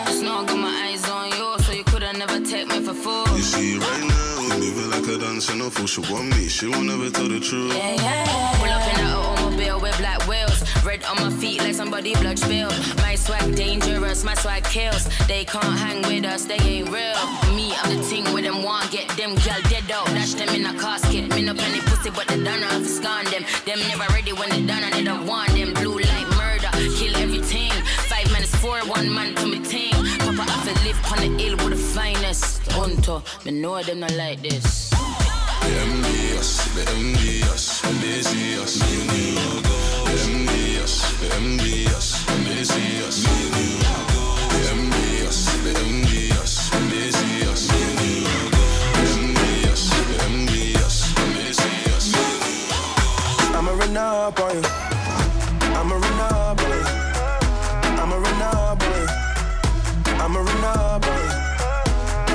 Just 0.07 0.22
know 0.22 0.39
I 0.39 0.47
got 0.47 0.57
my 0.57 0.72
eyes 0.89 1.05
on 1.11 1.29
you, 1.37 1.59
so 1.62 1.72
you 1.72 1.85
coulda 1.85 2.14
never 2.14 2.41
take 2.41 2.68
me 2.68 2.81
for 2.81 2.95
fool. 2.95 3.29
You 3.37 3.43
see, 3.43 3.76
right 3.76 4.05
now, 4.09 4.41
we 4.41 4.49
moving 4.64 4.89
like 4.89 5.07
a 5.12 5.18
dancer, 5.18 5.55
no 5.57 5.68
fool. 5.68 5.87
She 5.87 6.01
want 6.11 6.29
me, 6.29 6.49
she 6.49 6.68
won't 6.68 6.89
ever 6.89 7.11
tell 7.11 7.29
the 7.29 7.39
truth. 7.39 7.72
Pull 7.72 8.70
up 8.72 8.89
in 8.89 8.97
that 8.97 9.12
automobile 9.12 9.81
with 9.81 9.99
black 9.99 10.26
wheels. 10.26 10.64
Red 10.83 11.05
on 11.05 11.16
my 11.16 11.31
feet 11.37 11.61
like 11.61 11.74
somebody 11.74 12.14
blood 12.14 12.39
spilled. 12.39 12.72
My 12.97 13.14
swag 13.14 13.55
dangerous, 13.55 14.24
my 14.24 14.35
swag 14.35 14.64
kills. 14.64 15.05
They 15.26 15.45
can't 15.45 15.76
hang 15.76 16.01
with 16.09 16.24
us, 16.24 16.47
they 16.47 16.57
ain't 16.61 16.89
real. 16.89 17.20
Me, 17.55 17.74
I'm 17.76 17.95
the 17.95 18.03
thing 18.03 18.24
with 18.33 18.45
them 18.45 18.62
want 18.62 18.91
get 18.91 19.07
them 19.18 19.35
gal 19.45 19.61
dead 19.68 19.91
out. 19.91 20.07
Dash 20.07 20.33
them 20.33 20.49
in 20.49 20.64
a 20.64 20.72
casket. 20.81 21.29
Me 21.35 21.43
no 21.43 21.53
penny 21.53 21.81
but 22.15 22.29
they 22.29 22.43
done 22.43 22.61
to 22.61 22.85
scan 22.85 23.25
them. 23.27 23.45
Them 23.67 23.79
never 23.89 24.13
ready 24.13 24.33
when 24.33 24.49
they 24.51 24.63
done 24.65 24.83
and 24.83 24.95
they 24.95 25.05
don't 25.05 25.27
want 25.27 25.51
them. 25.53 25.73
Blue 25.75 25.99
light 25.99 26.29
murder, 26.37 26.71
kill 26.97 27.15
everything. 27.17 27.73
Five 28.09 28.31
minutes 28.33 28.55
four, 28.57 28.79
one 28.87 29.13
man 29.13 29.35
to 29.37 29.47
me 29.47 29.59
team. 29.61 29.93
Papa, 30.19 30.45
I 30.47 30.57
feel 30.65 30.79
live 30.87 31.01
on 31.13 31.19
the 31.19 31.43
hill 31.43 31.57
with 31.57 31.71
the 31.71 31.77
finest. 31.77 32.73
Unto, 32.73 33.21
me 33.45 33.53
know 33.61 33.83
them 33.83 34.01
not 34.01 34.15
like 34.15 34.41
this. 34.43 34.91
They 35.63 36.37
us, 36.39 36.65
they 36.75 37.43
us 37.43 37.83
when 37.85 38.01
they 38.01 38.23
see 38.23 38.55
and 38.55 38.71
you. 38.77 39.59
They 40.47 40.79
us, 40.81 40.95
they 41.21 41.87
us 41.87 42.27
when 42.27 42.45
they 42.45 42.65
see 42.65 43.03
and 43.05 43.19
you. 43.25 43.49
They 44.51 45.27
us, 45.27 45.41
they 45.65 46.31
us 46.31 46.71
when 46.73 46.85
they 46.91 47.11
see 47.11 47.97
run 53.89 53.97
up 53.97 54.41
on 54.41 54.55
you. 54.55 54.62
I'ma 55.78 55.95
run 55.95 56.20
up 56.20 56.61
on 56.61 56.70
you. 56.70 56.84
I'ma 58.01 58.16
run 58.16 58.43
up 58.43 58.82
on 58.82 58.91
you. 58.93 59.07
I'ma 60.20 60.41
run 60.41 60.64
up 60.64 61.07
on 61.07 61.20
you. 61.22 61.30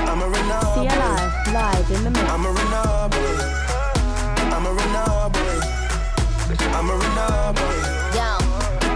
I'ma 0.10 0.26
run 0.26 0.51
up 0.51 0.78
on 0.78 0.84
you. 0.84 0.89
CLI, 0.89 1.54
live 1.54 1.91
in 1.91 2.04
the 2.04 2.10
mix. 2.10 2.30
I'ma 2.30 2.49
run 2.49 2.74
up 2.74 3.14
on 3.14 3.22
you. 3.22 3.45
I'ma 4.56 4.70
run 4.70 4.95
up 4.95 5.36
on 5.36 5.45
you. 5.45 6.58
I'ma 6.74 6.93
run 6.93 7.18
up 7.18 7.60
on 7.60 7.76
you. 7.76 7.84
Yo, 8.18 8.30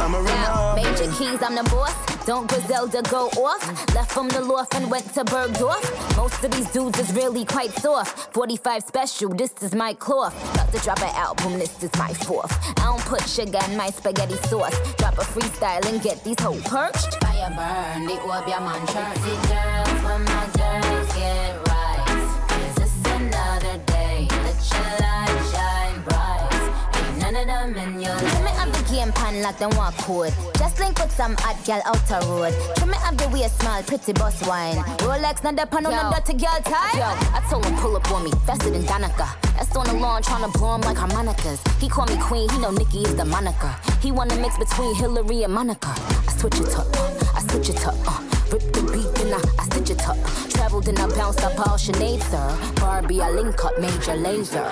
I'ma 0.03 0.17
run 0.17 0.37
up 0.39 0.57
on 0.57 0.75
Major. 0.75 1.11
Keys, 1.13 1.41
I'm 1.43 1.55
the 1.55 1.63
boss. 1.63 2.06
Don't 2.27 2.45
Griselda 2.49 3.01
go 3.03 3.27
off? 3.41 3.95
Left 3.95 4.11
from 4.11 4.27
the 4.27 4.41
loft 4.41 4.75
and 4.75 4.91
went 4.91 5.13
to 5.13 5.23
Bergdorf. 5.23 6.17
Most 6.17 6.43
of 6.43 6.51
these 6.51 6.69
dudes 6.73 6.99
is 6.99 7.13
really 7.13 7.45
quite 7.45 7.71
soft. 7.71 8.33
45 8.33 8.83
special, 8.83 9.29
this 9.29 9.53
is 9.61 9.73
my 9.73 9.93
cloth. 9.93 10.35
About 10.53 10.73
to 10.73 10.79
drop 10.79 10.99
an 10.99 11.15
album, 11.15 11.57
this 11.57 11.81
is 11.81 11.89
my 11.97 12.13
fourth. 12.13 12.51
I 12.81 12.83
don't 12.83 12.99
put 13.05 13.21
sugar 13.21 13.59
in 13.69 13.77
my 13.77 13.91
spaghetti 13.91 14.35
sauce. 14.49 14.77
Drop 14.97 15.13
a 15.17 15.21
freestyle 15.21 15.85
and 15.89 16.01
get 16.01 16.21
these 16.25 16.37
whole 16.41 16.59
perched. 16.63 17.15
Fire 17.23 17.49
burn, 17.55 18.07
the 18.07 18.19
obeah 18.19 18.59
man 18.59 18.85
church. 18.87 19.23
Girls, 19.47 20.03
when 20.03 20.25
my 20.25 20.49
girls 20.59 21.13
get 21.15 21.55
right. 21.69 22.03
Cause 22.49 22.77
it's 22.83 23.09
another 23.09 23.77
day. 23.85 24.27
Let 24.29 24.59
your 24.73 24.99
light 24.99 25.46
bright. 27.37 27.47
Ain't 27.47 27.47
none 27.47 27.69
of 27.69 27.75
them 27.75 27.95
in 27.95 28.01
your 28.01 28.17
Trim 28.17 28.43
me 28.43 28.51
up 28.51 28.71
the 28.71 28.93
game 28.93 29.11
pan 29.11 29.41
like 29.41 29.57
them 29.57 29.69
walk 29.71 29.95
code. 29.97 30.33
Just 30.57 30.79
link 30.79 30.99
with 30.99 31.11
some 31.11 31.35
hot 31.37 31.57
gal 31.65 31.81
outer 31.85 32.25
road. 32.27 32.53
Trim 32.75 32.89
me 32.89 32.97
up 33.03 33.17
the 33.17 33.29
way 33.29 33.47
smile, 33.47 33.83
pretty 33.83 34.13
boss 34.13 34.45
wine. 34.47 34.77
Rolex, 35.05 35.43
not 35.43 35.55
the 35.55 35.65
pan 35.65 35.85
on 35.85 35.91
Yo. 35.91 36.09
the 36.09 36.15
dirty 36.15 36.37
girl 36.37 36.59
time. 36.63 36.97
Yo, 36.97 37.05
I 37.33 37.45
told 37.49 37.65
him 37.65 37.75
pull 37.77 37.95
up 37.95 38.09
on 38.11 38.23
me, 38.23 38.31
faster 38.45 38.69
than 38.69 38.83
Danica. 38.83 39.27
That's 39.55 39.75
on 39.75 39.87
the 39.87 39.93
lawn 39.93 40.21
trying 40.21 40.49
to 40.49 40.57
blow 40.57 40.75
him 40.75 40.81
like 40.81 40.97
harmonicas. 40.97 41.61
He 41.79 41.89
call 41.89 42.05
me 42.07 42.17
queen, 42.17 42.49
he 42.49 42.59
know 42.59 42.71
Nikki 42.71 43.01
is 43.01 43.15
the 43.15 43.25
moniker. 43.25 43.75
He 44.01 44.11
wanna 44.11 44.35
mix 44.37 44.57
between 44.57 44.95
Hillary 44.95 45.43
and 45.43 45.53
Monica. 45.53 45.93
I 46.27 46.31
switch 46.37 46.59
it 46.59 46.75
up, 46.75 46.87
uh, 46.95 47.33
I 47.35 47.41
switch 47.41 47.69
it 47.69 47.85
up, 47.85 47.95
uh. 48.05 48.23
Rip 48.51 48.61
the 48.71 48.81
beat, 48.93 49.13
then 49.15 49.33
I, 49.33 49.43
I 49.59 49.63
stitch 49.65 49.89
it 49.89 50.07
up. 50.07 50.17
Traveled 50.49 50.87
and 50.87 50.97
I 50.99 51.07
bounced 51.09 51.43
up 51.43 51.59
all 51.59 51.77
Sinead, 51.77 52.21
sir. 52.31 52.73
Barbie, 52.79 53.21
I 53.21 53.29
link 53.29 53.65
up 53.65 53.77
Major 53.77 54.15
Lazer. 54.15 54.71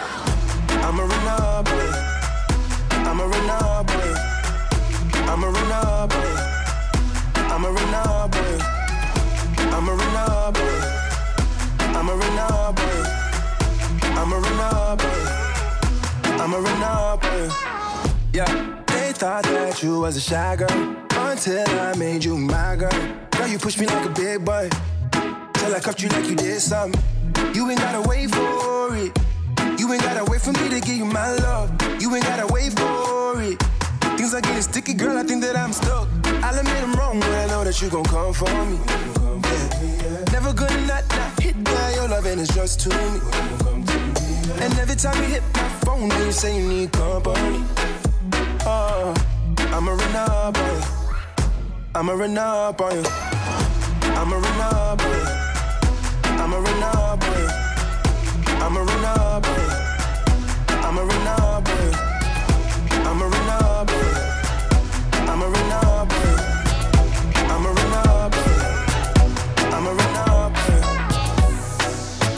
I'ma 0.81 1.03
run 1.03 1.27
up 1.27 2.24
I'm 3.07 3.19
a 3.19 3.27
runner 3.27 3.83
boy. 3.83 4.11
I'm 5.29 5.43
a 5.43 5.49
runner 5.49 6.07
boy. 6.07 6.33
I'm 7.53 7.63
a 7.63 7.71
runner 7.71 8.27
boy. 8.33 8.57
I'm 9.75 9.87
a 9.87 9.93
runner 9.93 10.51
boy. 10.51 10.75
I'm 11.97 12.09
a 12.09 12.15
runner 12.15 12.73
boy. 12.73 12.97
I'm 14.19 14.31
a 14.33 14.37
runner 14.39 14.95
boy. 14.97 15.21
I'm 16.41 16.53
a 16.53 16.59
runner 16.59 17.17
boy. 17.21 17.49
Yeah. 18.33 18.81
They 18.87 19.13
thought 19.13 19.43
that 19.43 19.83
you 19.83 19.99
was 19.99 20.17
a 20.17 20.21
shy 20.21 20.55
girl 20.55 20.95
until 21.11 21.67
I 21.79 21.95
made 21.95 22.23
you 22.23 22.37
my 22.37 22.75
girl. 22.75 22.91
Girl, 23.31 23.47
you 23.47 23.59
pushed 23.59 23.79
me 23.79 23.85
like 23.85 24.05
a 24.05 24.09
big 24.09 24.43
boy. 24.43 24.69
Till 25.53 25.75
I 25.75 25.79
cuffed 25.79 26.01
you 26.01 26.09
like 26.09 26.25
you 26.27 26.35
did 26.35 26.59
something. 26.59 27.01
You 27.53 27.69
ain't 27.69 27.79
gotta 27.79 28.07
wait 28.07 28.29
for 28.31 28.95
it. 28.95 29.24
You 29.85 29.93
ain't 29.93 30.01
gotta 30.01 30.25
wait 30.25 30.41
for 30.41 30.51
me 30.51 30.67
to 30.69 30.81
give 30.81 30.97
you 30.97 31.05
my 31.05 31.29
love. 31.45 31.69
You 32.01 32.15
ain't 32.15 32.25
gotta 32.25 32.51
wait 32.51 32.73
for 32.73 33.39
it. 33.39 33.61
Things 34.17 34.33
are 34.33 34.41
getting 34.41 34.63
sticky, 34.63 34.95
girl. 34.95 35.15
I 35.15 35.21
think 35.21 35.43
that 35.43 35.55
I'm 35.55 35.71
stuck. 35.73 36.07
I'll 36.41 36.57
admit 36.57 36.81
I'm 36.81 36.95
wrong, 36.95 37.19
but 37.19 37.29
I 37.29 37.45
know 37.45 37.63
that 37.63 37.79
you 37.79 37.91
gon' 37.91 38.03
come 38.05 38.33
for 38.33 38.49
me. 38.65 38.79
Yeah. 38.81 40.23
Never 40.31 40.53
gonna 40.53 40.87
not, 40.87 41.07
not 41.09 41.39
hit 41.39 41.63
that. 41.65 41.93
Your 41.93 42.07
loving 42.07 42.39
is 42.39 42.47
just 42.47 42.79
to 42.79 42.89
me. 42.89 43.19
And 44.63 44.73
every 44.79 44.95
time 44.95 45.21
you 45.21 45.29
hit 45.29 45.43
my 45.53 45.69
phone, 45.85 46.09
you 46.09 46.31
say 46.31 46.57
you 46.59 46.67
need 46.67 46.91
company. 46.91 47.63
Oh, 48.65 49.13
I'ma 49.69 49.91
run 49.91 50.15
up 50.15 50.57
on 50.57 50.75
you. 50.77 50.81
I'ma 51.93 52.13
run 52.13 52.37
up 52.39 52.81
on 52.81 52.91
you. 52.91 53.03
I'ma 54.17 54.35
run 54.35 54.61
up 54.61 54.99
on 54.99 55.11
you. 55.11 56.41
I'ma 56.41 56.57
run 56.57 56.83
up 56.83 57.23
on 57.23 57.39
you. 57.39 57.54
Renard 59.05 59.45
I'm 60.69 60.97
a 60.97 61.03
Renard 61.03 61.67
I'm 63.05 63.21
a 63.21 63.27
Renard 63.33 63.89
I'm 65.29 65.41
a 65.41 65.47
Renard 65.47 66.11
I'm 67.51 67.65
a 67.65 67.69
Renard 67.69 68.35
I'm 69.75 69.85
a 69.85 69.91
Renard 69.91 70.57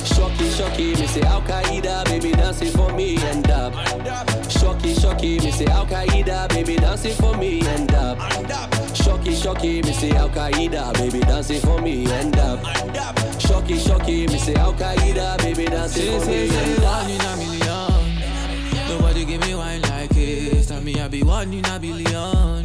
Shocky, 0.03 0.49
shocky, 0.49 0.95
me 0.95 1.07
say 1.07 1.21
Al 1.21 1.41
Qaeda, 1.41 2.03
baby, 2.05 2.31
dancing 2.33 2.71
for 2.71 2.91
me. 2.91 3.15
And 3.17 3.46
up. 3.67 4.51
Shocky, 4.51 4.93
shocky, 4.93 5.39
me 5.39 5.51
say 5.51 5.65
Al 5.65 5.85
Qaeda, 5.85 6.49
baby 6.49 6.75
dancing 6.75 7.13
for 7.15 7.35
me 7.37 7.61
and 7.67 7.93
up. 7.93 8.17
Shocky, 8.95 9.35
shocky, 9.35 9.81
me 9.81 9.93
say 9.93 10.11
Al 10.11 10.29
Qaeda, 10.29 10.93
baby 10.93 11.19
dancing 11.19 11.59
for 11.61 11.81
me 11.81 12.05
and 12.11 12.37
up. 12.37 12.59
Shocky, 13.39 13.77
shocky, 13.77 14.27
me 14.27 14.37
say 14.37 14.55
Al 14.55 14.73
Qaeda, 14.73 15.37
baby 15.39 15.65
dancing 15.65 16.19
for 16.19 16.27
me 16.27 16.49
and 16.49 16.83
up. 16.83 17.03
One 17.03 17.11
in 17.11 17.21
a 17.21 17.37
million. 17.37 18.89
Nobody 18.89 19.25
give 19.25 19.41
me 19.41 19.55
wine 19.55 19.81
like 19.83 20.11
it. 20.15 20.67
Tell 20.67 20.81
me 20.81 20.99
I 20.99 21.07
be 21.07 21.23
one 21.23 21.53
in 21.53 21.65
a 21.65 21.79
billion. 21.79 22.56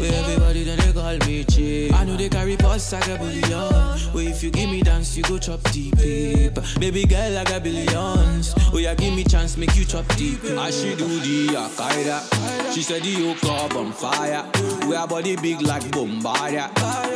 Where 0.00 0.14
everybody 0.14 0.64
then 0.64 0.78
they 0.78 0.92
call 0.92 1.16
me 1.28 1.44
cheap. 1.44 1.92
I 1.92 2.04
know 2.04 2.16
they 2.16 2.30
carry 2.30 2.56
posts 2.56 2.90
like 2.92 3.06
a 3.08 3.18
bullion. 3.18 4.00
Where 4.12 4.28
if 4.28 4.42
you 4.42 4.50
give 4.50 4.70
me 4.70 4.80
dance, 4.80 5.14
you 5.14 5.22
go 5.24 5.36
chop 5.36 5.62
deep. 5.72 5.94
Paper. 5.98 6.62
Baby 6.80 7.04
girl, 7.04 7.36
I 7.36 7.44
got 7.44 7.62
billions. 7.62 8.54
Oh 8.72 8.78
yeah, 8.78 8.94
give 8.94 9.14
me 9.14 9.24
chance, 9.24 9.58
make 9.58 9.76
you 9.76 9.84
chop 9.84 10.06
deep. 10.16 10.42
As 10.44 10.80
she 10.80 10.96
do 10.96 11.06
the 11.06 11.48
Akaida. 11.48 12.72
She 12.72 12.82
said 12.82 13.02
the 13.02 13.10
yoke 13.10 13.44
up 13.44 13.76
on 13.76 13.92
fire. 13.92 14.42
We 14.88 14.96
our 14.96 15.06
body 15.06 15.36
big 15.36 15.60
like 15.60 15.82
Bombardia. 15.90 16.70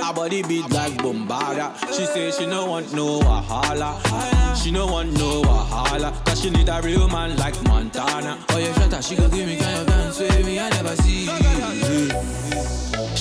Our 0.05 0.13
body 0.13 0.43
big 0.43 0.71
like 0.71 0.93
Bombardia. 0.99 1.75
She 1.97 2.05
say 2.05 2.31
she 2.33 2.45
no 2.45 2.67
want 2.67 2.93
no 2.93 3.21
wahala. 3.21 3.97
She 4.63 4.71
no 4.71 4.87
want 4.87 5.13
no 5.15 5.41
wahala. 5.43 6.13
Cause 6.27 6.43
she 6.43 6.51
need 6.51 6.69
a 6.69 6.83
real 6.83 7.09
man 7.09 7.35
like 7.39 7.61
Montana. 7.65 8.39
Oh 8.51 8.59
yeah, 8.59 8.75
shut 8.75 8.93
up, 8.93 9.03
she 9.03 9.17
go 9.17 9.27
give 9.31 9.47
me 9.47 9.57
kind 9.57 9.79
of 9.81 9.87
dance 9.87 10.19
with 10.19 10.45
me, 10.45 10.59
I 10.59 10.69
never 10.69 10.95
see. 10.97 11.84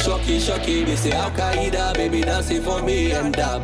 Shocky, 0.03 0.39
shocky, 0.39 0.83
me 0.85 0.95
say 0.95 1.11
Al 1.11 1.31
Qaeda, 1.31 1.93
baby 1.93 2.21
dancing 2.21 2.61
for 2.61 2.81
me 2.81 3.11
and 3.11 3.37
up. 3.39 3.63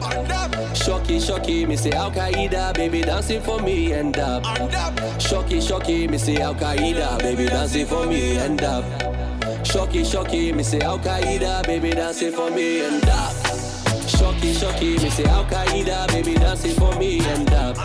Shocky, 0.76 1.20
shocky, 1.20 1.66
me 1.66 1.76
say 1.76 1.92
Al 1.92 2.12
Qaeda, 2.12 2.74
baby 2.76 3.02
dancing 3.02 3.42
for 3.42 3.60
me 3.60 3.92
and 3.92 4.18
up. 4.18 4.46
Shocky, 5.20 5.60
shocky, 5.60 6.08
me 6.08 6.18
say 6.18 6.38
Al 6.38 6.56
Qaeda, 6.56 7.20
baby 7.20 7.46
dancing 7.48 7.86
for 7.86 8.06
me 8.06 8.38
and 8.38 8.62
up. 8.64 8.86
Shocky, 9.66 10.04
shocky, 10.06 10.54
me 10.54 10.64
say 10.64 10.80
Al 10.80 11.00
Qaeda, 11.00 11.66
baby 11.66 11.92
dancing 11.92 12.32
for 12.32 12.50
me 12.52 12.82
and 12.86 13.04
up. 13.10 13.34
Shocky, 14.08 14.54
shocky, 14.54 14.98
me 14.98 15.10
say 15.10 15.26
Al 15.26 15.44
Qaeda, 15.46 16.08
baby 16.08 16.34
dancing 16.36 16.76
for 16.76 16.96
me 16.98 17.20
and 17.20 17.54
up. 17.54 17.76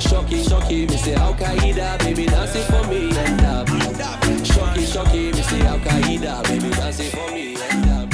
Shocky, 0.00 0.42
shocky, 0.42 0.86
me 0.86 0.96
say 0.96 1.14
Al 1.14 1.34
Qaeda, 1.34 1.98
baby 2.00 2.26
dancing 2.26 2.62
for 2.64 2.86
me 2.88 3.16
and 3.16 3.40
up. 3.42 3.85
Shocky, 4.56 4.86
shocky, 4.86 5.32
me 5.32 5.42
see 5.42 5.60
Al 5.62 5.78
Qaeda, 5.80 6.42
baby 6.44 6.70
dancing 6.70 7.10
for 7.10 7.30
me 7.30 7.56
and 7.60 7.90
up. 7.90 8.12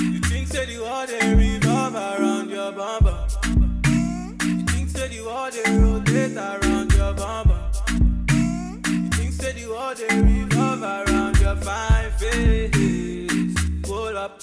You 0.00 0.18
think 0.28 0.48
say 0.48 0.66
the 0.66 0.78
world 0.82 1.08
they 1.08 1.34
revolve 1.34 1.94
around 1.94 2.50
your 2.50 2.72
bumper? 2.72 3.16
You 3.46 4.64
think 4.66 4.88
say 4.88 5.08
the 5.08 5.20
world 5.24 5.52
they 5.52 5.70
rotate 5.78 6.36
around 6.36 6.92
your 6.92 7.14
bumper? 7.14 7.60
You 7.92 9.08
think 9.10 9.32
say 9.32 9.52
the 9.52 9.66
world 9.68 9.96
they 9.96 10.08
revolve 10.20 10.82
around 10.82 11.38
your 11.38 11.56
fine 11.56 12.10
face? 12.18 13.54
Pull 13.84 14.16
up, 14.18 14.42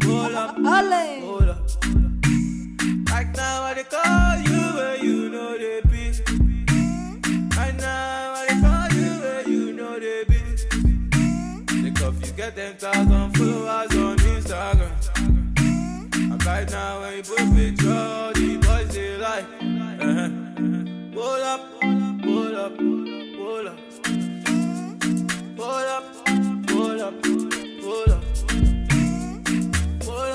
pull 0.00 0.36
up, 0.36 0.54
pull 0.56 1.50
up. 1.50 1.58
Right 3.10 3.30
now 3.34 3.62
I 3.62 3.72
they 3.74 3.84
call 3.84 4.38
you 4.40 4.60
where 4.76 4.96
you 5.02 5.30
know 5.30 5.56
they 5.56 5.80
get 12.38 12.54
them 12.54 12.74
thousand 12.76 13.36
followers 13.36 13.96
on 13.96 14.16
Instagram. 14.18 14.92
And 16.14 16.46
right 16.46 16.70
now 16.70 17.00
when 17.00 17.16
you 17.16 17.22
put 17.24 17.38
picture, 17.38 18.32
the 18.32 18.58
boys 18.62 18.94
they 18.94 19.16
like. 19.18 19.44
Uh-huh. 20.00 20.28
Pull 21.12 21.42
up, 21.42 21.60
pull 22.22 22.56
up, 22.56 22.76
pull 22.78 23.66
up. 23.66 23.78
Pull 25.56 25.88
up, 25.96 26.04
pull 26.68 27.00
up, 27.02 27.14
pull 27.82 28.12
up. 28.12 28.22
Pull 30.00 30.32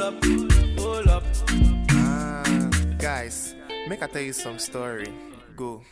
up, 0.00 0.14
pull 0.76 1.10
up, 1.10 1.22
guys, 2.98 3.54
make 3.86 4.02
I 4.02 4.06
tell 4.06 4.22
you 4.22 4.32
some 4.32 4.58
story. 4.58 5.12
Go. 5.54 5.82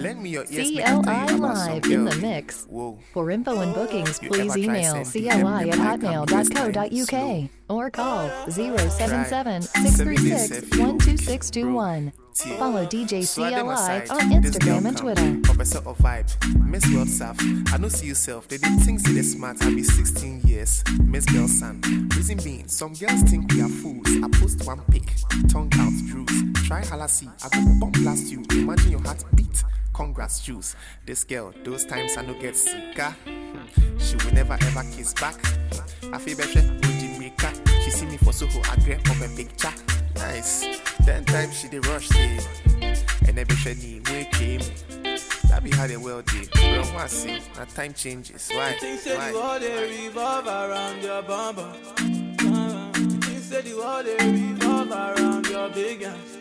Lend 0.00 0.22
me 0.22 0.30
your 0.30 0.44
ears, 0.50 0.72
make 0.72 0.80
I 0.80 1.26
tell 1.26 1.38
CLI 1.38 1.38
Live 1.38 1.84
in 1.84 2.04
the 2.06 2.16
mix. 2.16 2.64
Whoa. 2.64 2.98
For 3.12 3.30
info 3.30 3.60
and 3.60 3.74
bookings, 3.74 4.18
please 4.18 4.56
email 4.56 5.04
CLI 5.04 5.28
at 5.28 6.00
them 6.00 6.00
like 6.00 6.06
I'm 6.06 6.26
hotmail.co.uk 6.26 7.50
or 7.70 7.90
call 7.90 8.28
077 8.50 9.62
636 9.62 10.70
12621. 10.70 12.12
Follow 12.58 12.86
DJ 12.86 13.22
CLI 13.34 13.54
on 13.54 14.30
Instagram 14.30 14.86
and 14.86 14.96
Twitter. 14.96 15.38
Professor 15.42 15.78
of 15.78 15.98
vibe, 15.98 16.28
Miss 16.66 16.86
World 16.92 17.08
South. 17.08 17.40
I 17.72 17.76
don't 17.76 17.90
see 17.90 18.06
yourself. 18.08 18.48
They 18.48 18.58
did 18.58 18.80
think 18.80 19.02
they 19.02 19.22
smart. 19.22 19.62
I 19.62 19.70
be 19.70 19.82
16 19.82 20.42
years. 20.42 20.82
Miss 21.02 21.24
Girl 21.26 21.48
Son. 21.48 21.80
Reason 22.16 22.38
being, 22.38 22.68
some 22.68 22.94
girls 22.94 23.22
think 23.22 23.52
we 23.52 23.62
are 23.62 23.68
fools. 23.68 24.06
I 24.22 24.28
post 24.38 24.66
one 24.66 24.80
pic, 24.90 25.12
tongue 25.48 25.70
out, 25.78 25.92
druids. 26.08 26.66
Try 26.66 26.82
halassi, 26.82 27.28
I 27.44 27.48
go 27.48 27.72
bomb 27.80 27.92
blast 27.92 28.32
you. 28.32 28.42
Imagine 28.52 28.92
your 28.92 29.02
heart 29.02 29.24
beat. 29.34 29.64
Congrats, 29.92 30.40
juice. 30.40 30.76
This 31.04 31.24
girl, 31.24 31.52
those 31.64 31.84
times 31.84 32.16
I 32.16 32.22
no 32.22 32.32
get 32.40 32.56
sicker. 32.56 33.02
Ah. 33.02 33.16
She 33.98 34.16
will 34.16 34.32
never 34.32 34.54
ever 34.54 34.82
kiss 34.96 35.12
back. 35.14 35.34
I 36.12 36.18
feel 36.18 36.36
better 36.36 36.62
She 37.84 37.90
see 37.90 38.06
me 38.06 38.16
for 38.16 38.32
Soho, 38.32 38.60
I 38.70 38.76
grab 38.84 39.00
up 39.08 39.20
a 39.20 39.28
picture. 39.36 39.72
Nice. 40.16 40.64
Ten 41.04 41.24
times 41.24 41.58
she 41.58 41.68
did 41.68 41.86
rush 41.86 42.08
it. 42.12 42.46
And 43.28 43.38
every 43.38 43.56
shiny 43.56 44.00
way 44.10 44.28
came. 44.32 44.60
That 45.48 45.62
be 45.64 45.70
how 45.70 45.86
the 45.86 45.96
well 45.96 46.22
did. 46.22 46.50
Bro, 46.50 46.84
what 46.94 47.10
see? 47.10 47.40
Now 47.56 47.64
time 47.64 47.94
changes. 47.94 48.50
Why? 48.52 48.76
Say 48.78 48.96
the 48.96 49.16
Why? 49.16 49.32
world 49.32 49.62
they 49.62 50.04
revolve 50.04 50.46
around 50.46 51.02
your 51.02 51.22
bumper. 51.22 51.72
Say 53.40 53.62
the 53.62 53.74
world 53.76 54.06
they 54.06 54.30
revolve 54.30 54.90
around 54.90 55.46
your 55.48 55.68
big 55.70 56.02
ass. 56.02 56.38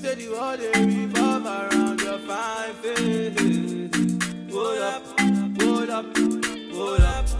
Say 0.00 0.14
the 0.14 0.28
world 0.30 0.60
they 0.60 0.84
revolve 0.86 1.44
around 1.44 2.00
your 2.00 2.18
fine 2.20 2.74
face. 2.82 3.90
Hold 4.50 4.78
up, 4.78 5.02
hold 5.60 5.90
up, 5.90 6.16
hold 6.72 7.00
up. 7.00 7.39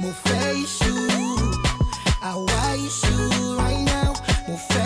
Mo 0.00 0.10
fẹ́ 0.24 0.52
iṣu, 0.62 0.92
àwa 2.30 2.58
iṣu 2.86 3.14
right 3.58 3.87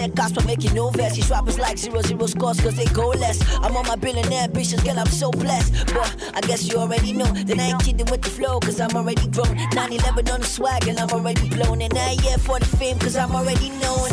Tech 0.00 0.14
gospel 0.14 0.42
you 0.50 0.72
know 0.72 0.88
vest. 0.88 1.16
These 1.16 1.28
rappers 1.28 1.58
like 1.58 1.76
zero 1.76 2.00
zero 2.00 2.26
scores 2.26 2.58
cause 2.58 2.74
they 2.74 2.86
go 2.86 3.08
less. 3.08 3.38
I'm 3.58 3.76
on 3.76 3.86
my 3.86 3.96
billionaire 3.96 4.44
ambitions, 4.44 4.82
girl, 4.82 4.98
I'm 4.98 5.06
so 5.06 5.30
blessed. 5.30 5.92
But 5.92 6.32
I 6.34 6.40
guess 6.40 6.66
you 6.66 6.78
already 6.78 7.12
know 7.12 7.26
that 7.26 7.58
I 7.58 7.64
ain't 7.64 7.84
kidding 7.84 8.06
with 8.06 8.22
the 8.22 8.30
flow 8.30 8.60
cause 8.60 8.80
I'm 8.80 8.96
already 8.96 9.28
grown. 9.28 9.54
9 9.74 9.92
11 9.92 10.30
on 10.30 10.40
the 10.40 10.46
swag 10.46 10.88
and 10.88 10.98
I'm 10.98 11.10
already 11.10 11.50
blown. 11.50 11.82
And 11.82 11.92
I 11.98 12.16
yeah 12.24 12.38
for 12.38 12.58
the 12.58 12.64
fame 12.64 12.98
cause 12.98 13.14
I'm 13.14 13.34
already 13.36 13.68
known. 13.68 14.08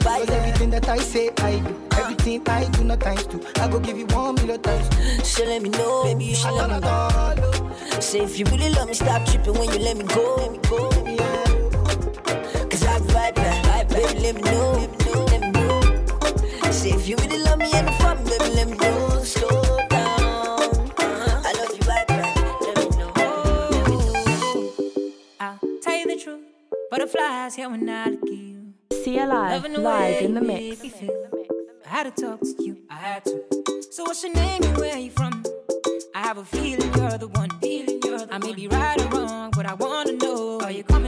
I'm, 0.00 0.06
I'm 0.06 0.22
a 0.22 0.26
buy. 0.26 0.26
Cause 0.26 0.30
everything 0.30 0.70
that 0.70 0.88
I 0.88 0.98
say, 0.98 1.30
I 1.38 1.58
do. 1.60 1.76
Ah. 1.92 2.00
Everything 2.00 2.48
I 2.48 2.64
do, 2.70 2.84
not 2.84 3.00
times 3.00 3.26
two. 3.26 3.40
I 3.56 3.68
go 3.68 3.78
give 3.80 3.98
you 3.98 4.06
one 4.06 4.34
million 4.36 4.60
times. 4.62 4.88
So 5.26 5.44
let 5.44 5.62
me 5.62 5.68
know, 5.70 6.04
baby, 6.04 6.24
you 6.24 6.34
should 6.34 6.52
let 6.52 6.70
me 6.70 6.80
know. 6.80 8.00
Say 8.00 8.20
if 8.20 8.38
you 8.38 8.44
really 8.46 8.70
love 8.70 8.88
me, 8.88 8.94
stop 8.94 9.26
tripping 9.26 9.54
when 9.54 9.68
you 9.70 9.78
let 9.78 9.96
me 9.96 10.04
go. 10.04 10.36
Let 10.36 10.52
me 10.52 10.58
go, 10.68 10.90
yeah. 11.06 11.44
Cause 12.68 12.84
I 12.84 12.98
vibe 13.00 13.34
back, 13.34 13.88
baby, 13.88 14.20
let 14.20 14.34
me 14.34 14.42
know. 14.42 14.88
Let 15.26 15.40
me 15.40 15.50
know. 15.50 15.80
Say 16.72 16.90
if 16.90 17.08
you 17.08 17.16
really 17.16 17.42
love 17.42 17.58
me 17.58 17.70
and 17.74 17.88
the 17.88 17.92
fun, 17.92 18.16
baby, 18.24 18.54
let 18.54 18.68
me 18.68 18.76
know. 18.76 19.22
Slow 19.22 19.76
down. 19.88 20.92
I 20.98 21.52
love 21.58 21.72
you 21.76 21.88
right 21.88 22.06
back. 22.08 22.36
Let 22.62 22.76
me 22.78 22.96
know. 22.96 23.12
I'll 25.40 25.58
tell 25.82 25.96
you 25.96 26.06
the 26.06 26.16
truth. 26.22 26.42
Butterflies 26.90 27.54
here 27.54 27.68
when 27.68 27.88
I 27.88 28.06
look 28.06 28.22
at 28.22 28.28
you. 28.28 28.49
CLI 29.02 29.24
live 29.24 29.64
in 29.64 30.34
the 30.34 30.42
mix. 30.42 30.82
I 30.84 31.88
had 31.88 32.14
to 32.14 32.22
talk 32.22 32.40
to 32.40 32.54
you. 32.58 32.76
I 32.90 32.96
had 32.96 33.24
to. 33.24 33.42
So 33.90 34.04
what's 34.04 34.22
your 34.22 34.34
name 34.34 34.62
and 34.62 34.76
where 34.76 34.98
you 34.98 35.10
from? 35.10 35.42
I 36.14 36.20
have 36.20 36.36
a 36.36 36.44
feeling 36.44 36.92
you're 36.94 37.16
the 37.16 37.28
one. 37.28 37.48
Feeling 37.62 37.98
you're 38.04 38.18
the 38.18 38.34
I 38.34 38.36
may 38.36 38.52
be 38.52 38.68
right 38.68 39.00
or 39.00 39.08
wrong, 39.08 39.52
but 39.52 39.64
I 39.64 39.72
wanna 39.72 40.12
know. 40.12 40.60
Are 40.60 40.70
you 40.70 40.84
coming 40.84 40.99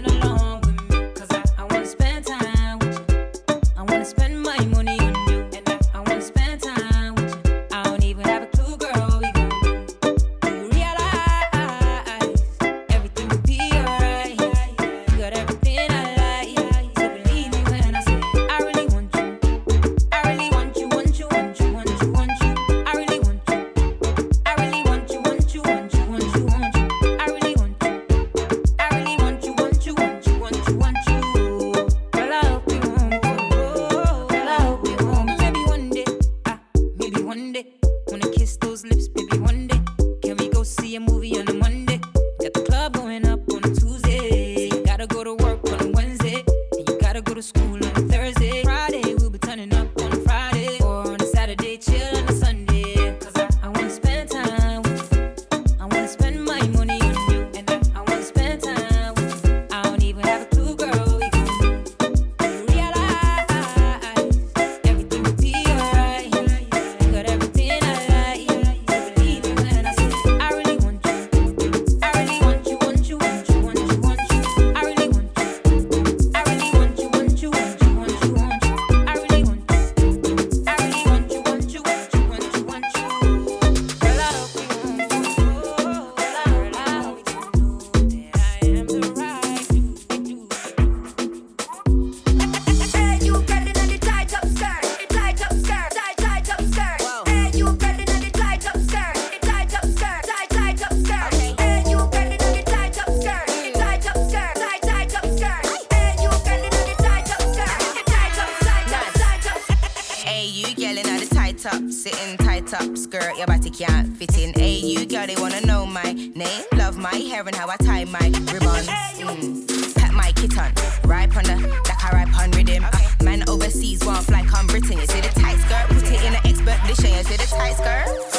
up, 111.73 111.91
sitting 111.91 112.37
tight 112.39 112.73
up, 112.75 112.97
skirt, 112.97 113.37
your 113.37 113.47
body 113.47 113.71
can't 113.71 114.17
fit 114.17 114.37
in. 114.39 114.53
Hey, 114.53 114.79
you 114.79 115.07
girl, 115.07 115.27
they 115.27 115.37
wanna 115.37 115.61
know 115.63 115.87
my 115.87 116.13
name, 116.13 116.65
love 116.77 116.97
my 116.99 117.15
hair 117.15 117.43
and 117.47 117.55
how 117.55 117.69
I 117.69 117.77
tie 117.77 118.05
my 118.05 118.27
ribbons. 118.53 118.89
Mm. 119.19 119.95
Pat 119.97 120.13
my 120.13 120.33
kitten, 120.33 120.73
ripe 121.05 121.37
on 121.37 121.45
the, 121.45 121.57
like 121.89 122.05
I 122.05 122.11
ripe 122.13 122.39
on 122.39 122.51
rhythm. 122.53 122.85
Uh, 122.85 123.25
man 123.25 123.49
overseas, 123.49 124.05
one 124.05 124.23
fly 124.23 124.43
come 124.45 124.67
Britain. 124.67 124.99
You 124.99 125.07
see 125.07 125.21
the 125.21 125.29
tight 125.29 125.59
skirt, 125.59 125.89
put 125.89 126.13
it 126.13 126.25
in 126.25 126.35
an 126.35 126.41
expert 126.45 126.79
expedition. 126.89 127.17
You 127.19 127.25
see 127.25 127.37
the 127.37 127.47
tight 127.47 127.75
skirt? 127.75 128.32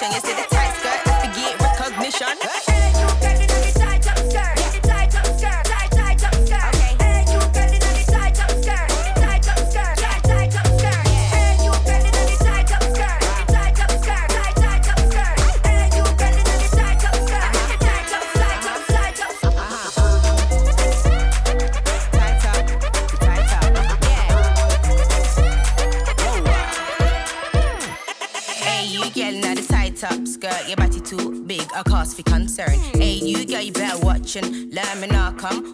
You 0.00 0.04
see 0.20 0.32
the 0.32 0.46
tight 0.48 0.77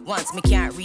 once. 0.06 0.32
Me 0.34 0.40
can't 0.42 0.74
read 0.76 0.83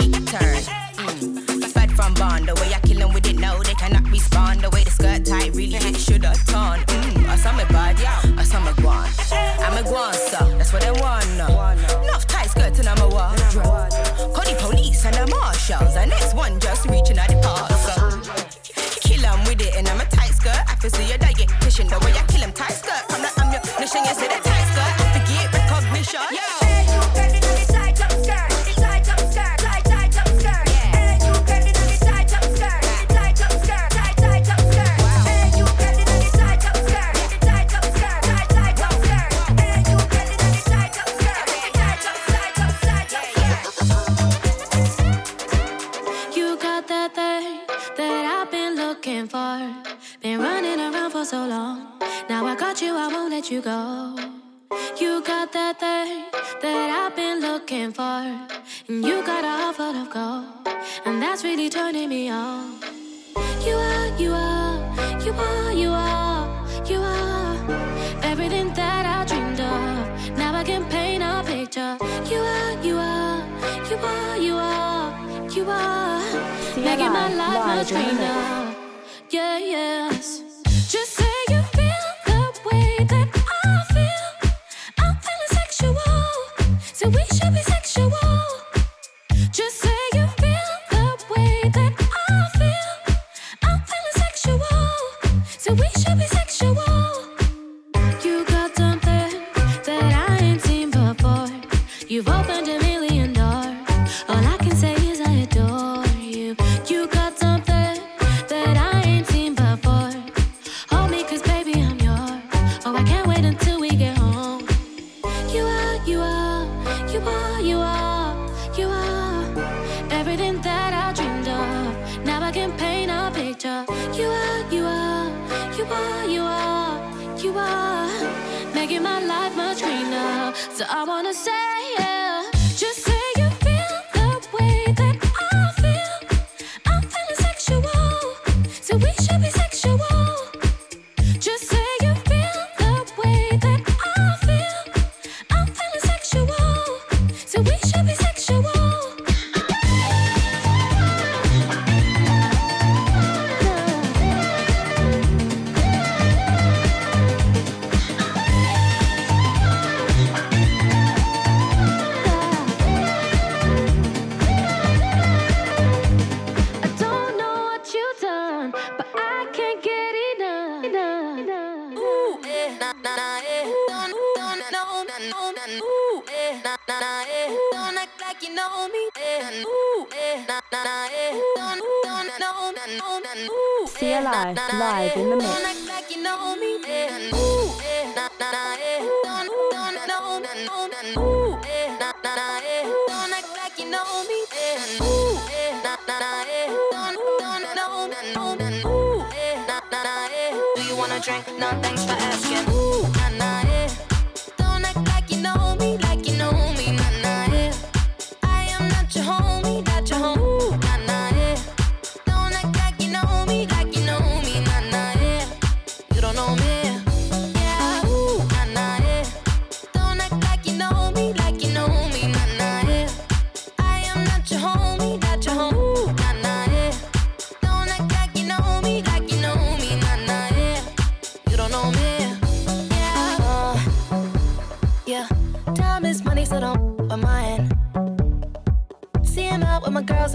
are, 74.10 74.38
you 74.38 74.56
are, 74.56 75.08
you 75.56 75.66
are. 75.70 76.24
Making 76.78 77.12
my 77.12 77.28
life 77.34 77.88
a 77.88 77.90
dream 77.90 78.16
now. 78.16 78.76
Yeah, 79.30 79.58
yes. 79.58 80.49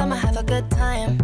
I'ma 0.00 0.16
have 0.16 0.36
a 0.36 0.42
good 0.42 0.68
time. 0.70 1.23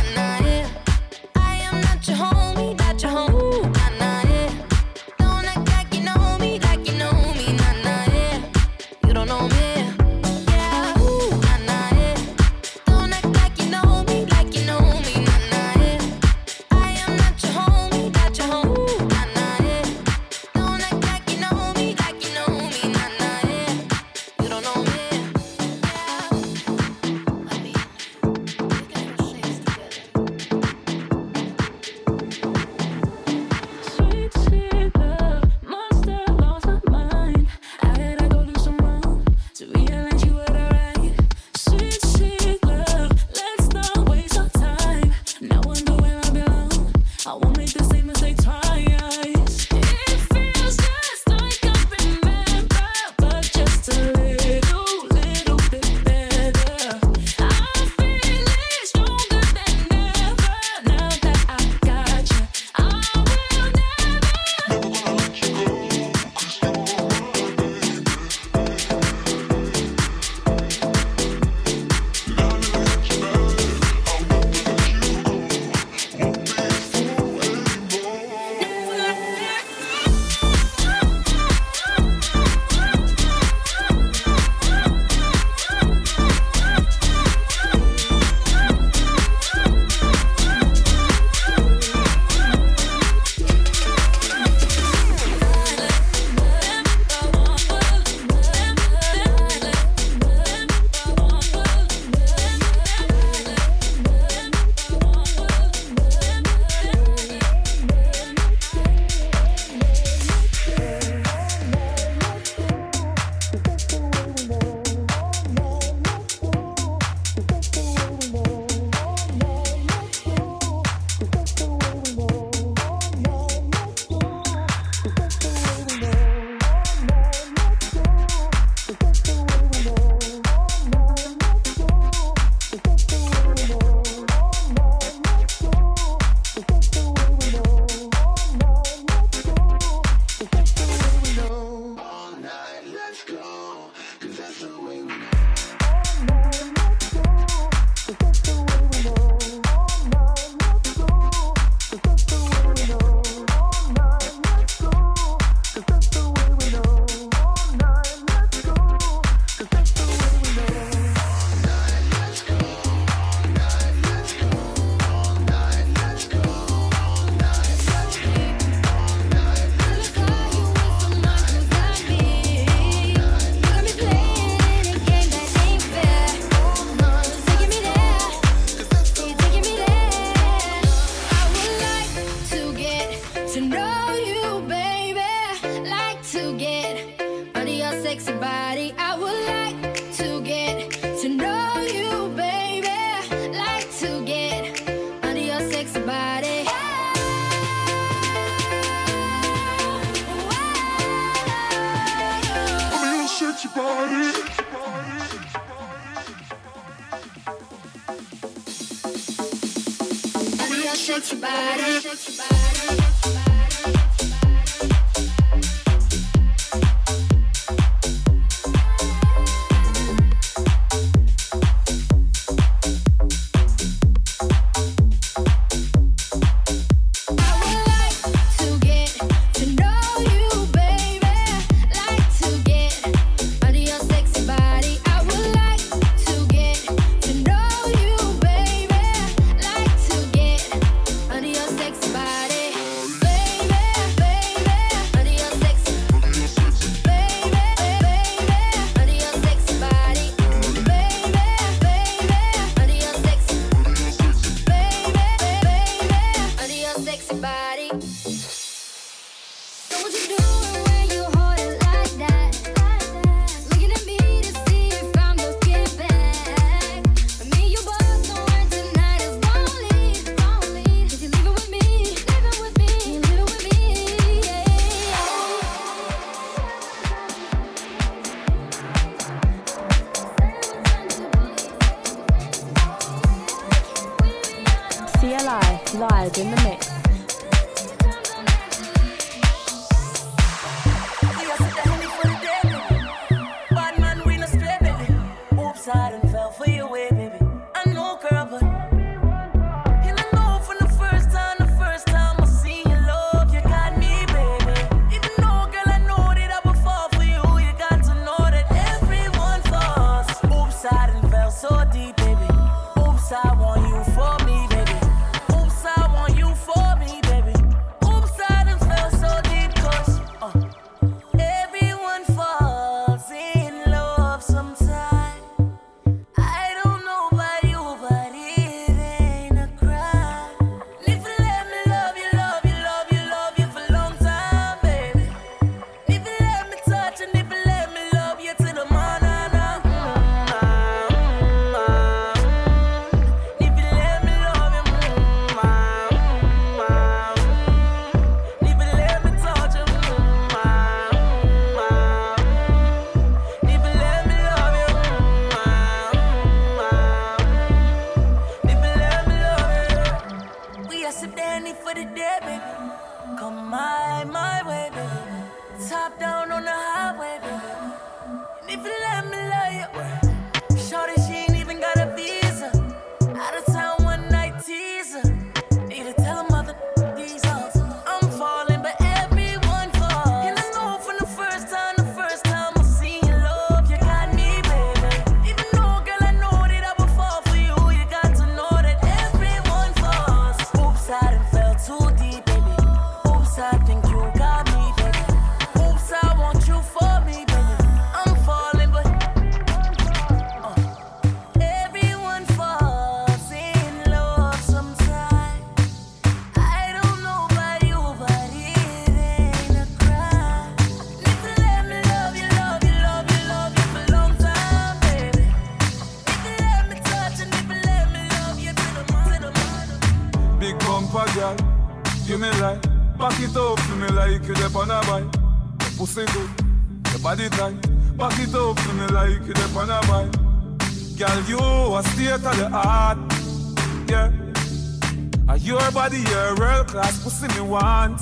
Pussy 437.41 437.61
me 437.61 437.67
want. 437.67 438.19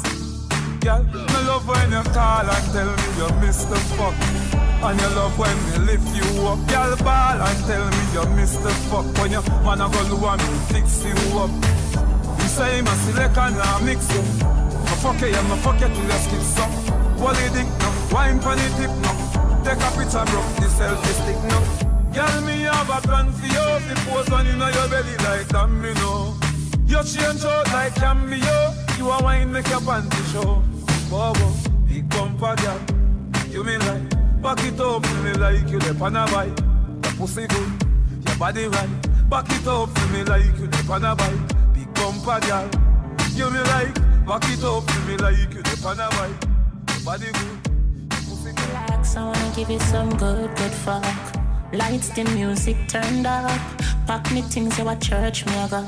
Girl, 0.82 1.03
me 1.03 1.39
love 1.47 1.67
when 1.67 1.91
you 1.91 2.03
call 2.11 2.49
and 2.49 2.65
tell 2.72 2.88
me 2.88 3.07
you 3.17 3.30
miss 3.41 3.65
the 3.65 3.76
fuck. 3.97 4.15
And 4.82 4.99
you 4.99 5.07
love 5.09 5.38
when 5.38 5.55
me 5.67 5.91
lift 5.91 6.07
you 6.15 6.47
up. 6.47 6.59
Girl, 6.67 6.95
ball 7.03 7.41
and 7.41 7.65
tell 7.67 7.86
me 7.89 8.03
you 8.13 8.26
miss 8.36 8.55
the 8.57 8.70
fuck. 8.89 9.05
When 9.17 9.32
you 9.32 9.41
wanna 9.63 9.89
go 9.89 10.15
low 10.15 10.30
and 10.30 10.41
me 10.41 10.57
fix 10.72 11.03
you 11.03 11.39
up. 11.39 11.51
You 12.39 12.47
say 12.47 12.82
my 12.82 12.93
select 13.05 13.38
and 13.38 13.55
I 13.55 13.82
mix 13.84 14.07
you. 14.13 14.22
My 14.88 14.95
fuck 15.03 15.22
you, 15.22 15.28
yeah, 15.28 15.41
my 15.43 15.57
fuck 15.57 15.80
you 15.82 15.88
till 15.88 16.05
your 16.05 16.22
skin 16.24 16.41
suck. 16.41 16.72
Wally 17.20 17.49
dick 17.51 17.67
no, 17.67 17.89
wine 18.11 18.39
pon 18.39 18.57
the 18.57 18.67
tip 18.80 18.93
no. 19.03 19.11
Take 19.63 19.84
a 19.84 19.89
picture, 19.97 20.24
bro, 20.32 20.41
the 20.63 20.67
selfie 20.72 21.15
stick 21.20 21.39
no. 21.51 21.59
Girl, 22.15 22.41
me 22.41 22.61
have 22.63 22.89
a 22.89 23.01
plan 23.05 23.32
for 23.34 23.45
you. 23.45 23.67
The 23.88 23.95
pose 24.07 24.32
on 24.32 24.47
inna 24.47 24.72
your 24.72 24.88
belly 24.88 25.15
like 25.28 25.47
that, 25.49 25.67
me 25.70 25.93
know. 25.95 26.38
You 26.88 27.03
change 27.03 27.43
out 27.43 27.67
like 27.74 27.93
cameo. 27.95 28.78
You 28.99 29.09
a 29.09 29.23
wine 29.23 29.53
make 29.53 29.69
your 29.69 29.79
panty 29.79 30.21
show. 30.33 30.61
Bobo, 31.09 31.53
big 31.87 32.09
bumper 32.09 32.53
girl. 32.57 32.81
You 33.49 33.63
me 33.63 33.77
like 33.77 34.09
back 34.41 34.61
it 34.65 34.77
up 34.77 35.03
to 35.03 35.13
me 35.23 35.31
like 35.35 35.69
you 35.69 35.79
the 35.79 35.93
bike. 35.93 36.59
Your 37.05 37.13
pussy 37.13 37.47
good, 37.47 37.71
your 38.27 38.35
body 38.35 38.67
right. 38.67 39.29
Back 39.29 39.45
it 39.51 39.65
up 39.65 39.93
to 39.93 40.07
me 40.07 40.23
like 40.25 40.43
you 40.59 40.67
the 40.67 41.15
bike. 41.15 41.73
Big 41.73 41.93
bumper 41.93 42.45
girl. 42.45 42.69
You 43.35 43.49
me 43.49 43.59
like 43.71 43.95
back 44.27 44.43
it 44.51 44.65
up 44.65 44.85
to 44.85 44.99
me 45.07 45.15
like 45.15 45.53
you 45.53 45.63
the 45.63 45.87
on 45.87 45.99
a 46.01 46.09
bike. 46.09 46.43
Your 46.89 47.05
body 47.05 47.31
good. 47.31 47.57
Relax, 48.67 49.15
I 49.15 49.23
wanna 49.23 49.55
give 49.55 49.69
you 49.69 49.79
some 49.79 50.09
good, 50.17 50.53
good 50.57 50.73
fuck. 50.73 51.05
Lights, 51.71 52.09
the 52.09 52.25
music 52.35 52.75
turned 52.89 53.25
up. 53.25 53.49
Pack 54.07 54.29
me 54.33 54.41
things, 54.41 54.77
you 54.77 54.89
a 54.89 54.95
church, 54.97 55.45
me 55.45 55.53
a 55.55 55.69
go. 55.69 55.85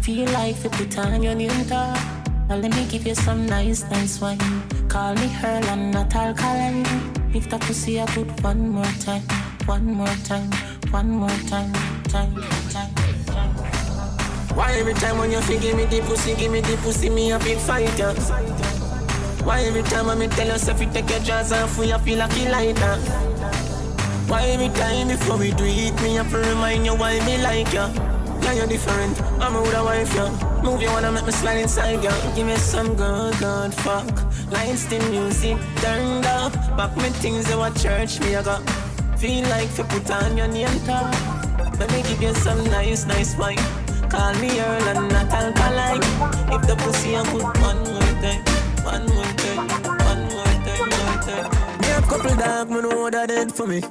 Feel 0.00 0.30
like 0.30 0.64
you 0.64 0.70
put 0.70 0.96
on 0.96 1.22
your 1.22 1.34
new 1.34 1.52
top. 1.64 2.15
Now 2.48 2.56
let 2.56 2.74
me 2.76 2.86
give 2.86 3.04
you 3.04 3.14
some 3.16 3.44
nice, 3.46 3.82
nice 3.90 4.20
wine. 4.20 4.38
Call 4.88 5.14
me 5.14 5.28
Earl 5.42 5.64
and 5.66 5.90
not 5.90 6.14
alkaline. 6.14 6.86
If 7.34 7.50
that 7.50 7.60
pussy 7.62 8.00
I 8.00 8.06
put 8.06 8.28
one 8.44 8.68
more 8.68 8.92
time, 9.00 9.22
one 9.66 9.84
more 9.84 10.16
time, 10.24 10.50
one 10.92 11.10
more 11.10 11.38
time, 11.50 11.72
time, 12.04 12.34
time. 12.70 12.94
Why 14.54 14.72
every 14.78 14.94
time 14.94 15.18
when 15.18 15.32
you 15.32 15.40
feel 15.40 15.60
give 15.60 15.76
me 15.76 15.86
the 15.86 16.00
pussy, 16.02 16.36
give 16.36 16.52
me 16.52 16.60
the 16.60 16.76
pussy, 16.76 17.10
me 17.10 17.32
a 17.32 17.38
big 17.40 17.58
fighter? 17.58 18.12
Why 19.42 19.62
every 19.62 19.82
time 19.82 20.06
when 20.06 20.20
me 20.20 20.28
tell 20.28 20.46
yourself 20.46 20.80
you 20.80 20.88
take 20.92 21.10
your 21.10 21.20
jaws 21.20 21.50
off, 21.50 21.76
you 21.78 21.98
feel 21.98 22.18
like 22.18 22.36
you 22.38 22.48
lighter? 22.48 22.96
Why 24.28 24.42
every 24.54 24.68
time 24.68 25.08
before 25.08 25.36
we 25.36 25.50
do 25.50 25.64
it, 25.64 26.00
me 26.00 26.14
have 26.14 26.30
to 26.30 26.38
remind 26.38 26.86
you 26.86 26.94
why 26.94 27.18
me 27.26 27.42
like 27.42 27.72
ya? 27.72 27.90
Yeah, 28.46 28.52
you're 28.52 28.66
different, 28.68 29.20
I'm 29.42 29.56
a 29.56 29.60
with 29.60 29.74
a 29.74 29.82
wife, 29.82 30.14
yeah. 30.14 30.62
Move 30.62 30.80
you 30.80 30.88
wanna 30.90 31.10
make 31.10 31.26
me 31.26 31.32
slide 31.32 31.58
inside, 31.58 32.00
girl. 32.00 32.14
Give 32.36 32.46
me 32.46 32.54
some 32.54 32.94
good, 32.94 33.36
good 33.40 33.74
fuck. 33.74 34.06
Lights, 34.52 34.84
the 34.86 35.00
music 35.10 35.58
turned 35.82 36.24
up. 36.26 36.52
Back 36.76 36.96
me 36.96 37.10
things, 37.18 37.50
you 37.50 37.60
a 37.60 37.70
church, 37.74 38.20
me 38.20 38.36
I 38.36 38.44
got. 38.44 38.62
Feel 39.18 39.48
like 39.48 39.76
you 39.76 39.82
put 39.82 40.08
on 40.12 40.36
your 40.36 40.46
name 40.46 40.78
tag. 40.86 41.10
Let 41.80 41.90
me 41.90 42.02
give 42.02 42.22
you 42.22 42.34
some 42.34 42.62
nice, 42.70 43.04
nice 43.04 43.36
wine. 43.36 43.58
Call 44.08 44.32
me 44.34 44.60
Earl 44.60 44.88
and 44.94 45.08
not 45.10 45.26
alkaline. 45.32 46.06
If 46.54 46.62
the 46.68 46.76
pussy 46.78 47.16
I 47.16 47.24
put 47.26 47.42
one 47.42 47.82
more 47.82 48.14
time, 48.22 48.42
one 48.86 49.06
more 49.10 49.32
time, 49.42 49.66
one 50.06 50.22
more 50.30 50.54
time, 50.62 50.88
more 50.94 51.18
time. 51.26 51.80
Me 51.80 51.86
have 51.88 52.06
couple 52.06 52.36
dog, 52.36 52.70
me 52.70 52.80
know 52.80 53.00
what 53.00 53.14
I 53.16 53.26
did 53.26 53.50
for 53.50 53.66
me. 53.66 53.82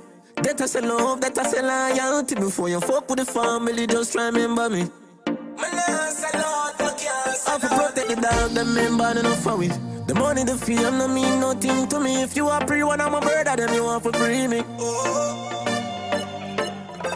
That 0.45 0.61
I 0.61 0.67
say 0.67 0.81
love, 0.81 1.21
that 1.21 1.37
I 1.39 1.43
say 1.43 1.61
loyalty. 1.63 2.35
Before 2.35 2.69
you 2.69 2.79
fuck 2.79 3.09
with 3.09 3.17
the 3.17 3.25
family, 3.25 3.87
just 3.87 4.13
try 4.13 4.27
remember 4.27 4.69
me. 4.69 4.85
My 5.25 5.69
life's 5.73 6.21
a 6.21 6.37
lot 6.37 6.81
of 6.81 6.97
chaos. 6.99 7.47
I 7.47 7.57
for 7.57 7.67
protect 7.67 8.09
the 8.09 8.15
dog, 8.21 8.51
them 8.51 8.75
member 8.75 9.19
enough 9.19 9.41
for 9.41 9.63
it. 9.63 9.73
The 10.05 10.13
money, 10.13 10.43
the 10.43 10.55
fame, 10.55 10.99
no 10.99 11.07
mean 11.07 11.39
nothing 11.39 11.87
to 11.87 11.99
me. 11.99 12.21
If 12.21 12.35
you 12.35 12.47
are 12.47 12.61
free, 12.67 12.83
I'm 12.83 13.15
a 13.15 13.19
brother, 13.21 13.55
then 13.55 13.73
you 13.73 13.85
want 13.85 14.03
to 14.03 14.13
free 14.13 14.47
me. 14.47 14.59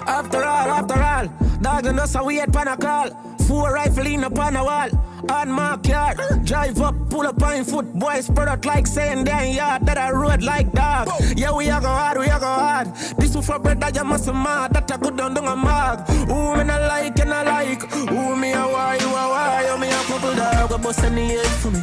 After 0.07 0.43
all, 0.43 0.69
after 0.80 0.99
all, 0.99 1.27
dog 1.61 1.86
and 1.86 1.99
us 1.99 2.15
a 2.15 2.23
wait 2.23 2.51
pan 2.51 2.67
a 2.67 2.77
call. 2.77 3.09
Four 3.49 3.73
rifle 3.73 4.05
in 4.05 4.23
upon 4.23 4.55
a 4.55 4.63
wall. 4.63 4.89
On 5.31 5.51
my 5.51 5.75
car, 5.77 6.13
drive 6.43 6.79
up, 6.81 6.93
pull 7.09 7.25
up 7.25 7.41
on 7.41 7.63
foot, 7.63 7.91
boys 7.95 8.27
spread 8.27 8.47
out 8.47 8.63
like 8.63 8.85
saying 8.85 9.23
damn 9.23 9.55
yard 9.55 9.87
that 9.87 9.97
I 9.97 10.11
road 10.11 10.43
like 10.43 10.71
dog. 10.71 11.09
Yeah, 11.35 11.53
we 11.53 11.67
are 11.71 11.81
go 11.81 11.87
hard, 11.87 12.19
we 12.19 12.27
are 12.29 12.39
go 12.39 12.45
hard. 12.45 12.95
This 13.17 13.33
one 13.33 13.43
for 13.43 13.57
bread 13.57 13.81
that 13.81 13.95
you 13.95 14.03
must 14.03 14.27
mad, 14.27 14.73
that 14.75 14.91
I 14.91 14.97
good 14.97 15.17
down 15.17 15.33
down 15.33 15.47
a 15.47 15.55
mag. 15.55 16.07
Who 16.29 16.57
me 16.57 16.63
not 16.63 16.81
like 16.81 17.19
and 17.19 17.33
I 17.33 17.41
like, 17.41 17.81
who 17.91 18.35
me 18.35 18.51
a 18.51 18.61
why, 18.61 18.97
you 19.01 19.07
a 19.07 19.29
why, 19.33 19.65
you 19.65 19.77
me 19.81 19.87
a 19.87 20.03
couple 20.03 20.35
dog, 20.35 20.71
a 20.71 20.77
bust 20.77 21.03
any 21.03 21.29
head 21.29 21.47
for 21.47 21.71
me. 21.71 21.79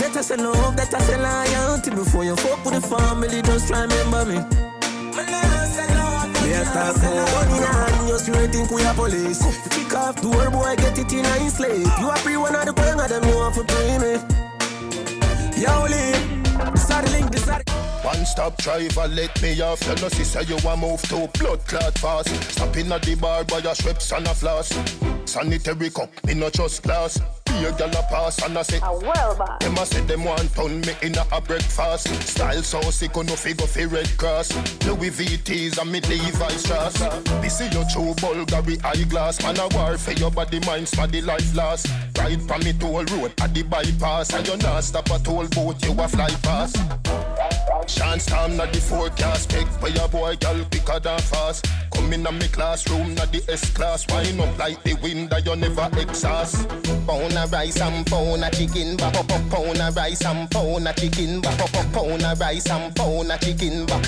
That 0.00 0.16
I 0.16 0.20
say 0.22 0.36
love, 0.36 0.76
that 0.76 0.92
I 0.92 0.98
say 0.98 1.16
loyalty 1.16 1.90
Before 1.90 2.24
you 2.24 2.36
fuck 2.36 2.64
with 2.64 2.74
the 2.74 2.80
family, 2.80 3.42
just 3.42 3.68
try 3.68 3.82
remember 3.82 4.24
me 4.26 4.38
Me 5.16 5.22
a 5.22 5.55
talk 6.52 6.96
about 6.96 7.32
money 7.32 7.56
in 7.56 7.62
hand, 7.62 8.28
you 8.28 8.46
think 8.48 8.70
we 8.70 8.84
a 8.84 8.94
police 8.94 9.42
Kick 9.70 9.94
off 9.94 10.20
door, 10.20 10.50
boy, 10.50 10.74
get 10.76 10.98
it 10.98 11.12
in 11.12 11.24
a 11.24 11.50
slave 11.50 11.86
You 11.98 12.10
a 12.10 12.16
free 12.16 12.36
one 12.36 12.54
of 12.54 12.66
the 12.66 12.72
gang 12.72 13.00
of 13.00 13.08
them, 13.08 13.24
you 13.24 13.36
want 13.36 13.54
to 13.54 13.64
pay 13.64 13.98
me 13.98 14.46
Yo, 15.56 15.84
Lee, 15.84 16.36
the 16.56 17.62
One 18.02 18.26
stop 18.26 18.56
driver, 18.58 19.08
let 19.08 19.42
me 19.42 19.60
off. 19.62 19.82
You 19.86 19.94
know, 20.02 20.08
say 20.08 20.42
you 20.42 20.56
a 20.56 20.76
move 20.76 21.00
to 21.08 21.28
blood 21.38 21.64
clot 21.66 21.98
fast. 21.98 22.52
Stopping 22.52 22.92
at 22.92 23.02
the 23.02 23.14
bar 23.14 23.44
by 23.44 23.58
a 23.58 23.74
Schweppes 23.74 24.14
and 24.16 24.26
a 24.26 24.34
floss. 24.34 24.68
Sanitary 25.24 25.90
cup, 25.90 26.10
me 26.24 26.34
no 26.34 26.50
just 26.50 26.82
glass. 26.82 27.18
Be 27.58 27.64
a 27.64 27.72
gal 27.72 27.88
a 27.88 28.02
pass 28.10 28.42
and 28.42 28.58
I 28.58 28.62
say, 28.62 28.80
a 28.82 28.92
well 28.92 29.34
bar. 29.34 29.56
Them 29.60 29.78
a 29.78 29.86
say 29.86 30.02
them 30.02 30.24
want 30.24 30.52
pound 30.54 30.86
me 30.86 30.92
in 31.00 31.16
a, 31.16 31.24
a 31.32 31.40
breakfast. 31.40 32.08
Style 32.28 32.62
so 32.62 32.82
sick, 32.90 33.16
oh, 33.16 33.22
no 33.22 33.34
figure 33.34 33.66
fi 33.66 33.84
Red 33.84 34.10
Cross. 34.18 34.52
Louis 34.84 35.10
VTs 35.10 35.78
and 35.78 35.90
me 35.90 36.00
Levi's 36.00 36.60
strass. 36.60 36.98
This 37.40 37.60
is 37.62 37.72
your 37.72 37.84
true 37.88 38.12
Bulgari 38.16 38.84
eyeglass. 38.84 39.42
Man 39.42 39.58
a 39.58 39.68
war 39.74 39.96
for 39.96 40.12
your 40.12 40.30
body, 40.30 40.60
mind, 40.66 40.88
for 40.88 41.06
the 41.06 41.22
life 41.22 41.54
last. 41.54 41.88
Ride 42.18 42.46
pa 42.46 42.58
me 42.58 42.74
toll 42.74 43.04
road 43.04 43.32
at 43.40 43.54
the 43.54 43.62
bypass. 43.62 44.34
And 44.34 44.46
you 44.46 44.56
not 44.58 44.84
stop 44.84 45.08
a 45.08 45.18
toll 45.18 45.46
boat, 45.48 45.82
you 45.82 45.92
a 45.92 46.08
fly 46.08 46.28
past. 46.42 46.76
Chance 47.86 48.26
time 48.26 48.56
not 48.56 48.72
the 48.72 48.80
forecast 48.80 49.48
Pick 49.50 49.66
for 49.68 49.88
your 49.88 50.08
boy, 50.08 50.34
girl, 50.36 50.64
quicker 50.64 50.98
than 50.98 51.18
fast 51.20 51.66
Come 51.94 52.12
in 52.12 52.26
a 52.26 52.32
me 52.32 52.48
classroom, 52.48 53.14
not 53.14 53.30
the 53.30 53.42
S-class 53.48 54.06
Wind 54.08 54.40
up 54.40 54.58
like 54.58 54.82
the 54.82 54.94
wind 54.94 55.30
that 55.30 55.46
you 55.46 55.54
never 55.54 55.88
exhaust 55.98 56.68
Pound 57.06 57.32
rice 57.52 57.80
and 57.80 58.06
pound 58.06 58.44
of 58.44 58.52
chicken 58.52 58.96
back 58.96 59.14
up, 59.14 59.30
up, 59.30 59.50
pound 59.50 59.80
of 59.80 59.96
rice 59.96 60.24
and 60.24 60.50
pound 60.50 60.88
of 60.88 60.96
chicken 60.96 61.40
back 61.40 61.60
up, 61.60 61.74
up, 61.74 61.92
pound 61.92 62.22
of 62.22 62.40
rice 62.40 62.70
and 62.70 62.94
pound 62.94 63.30
of 63.30 63.40
chicken 63.40 63.86
back. 63.86 64.04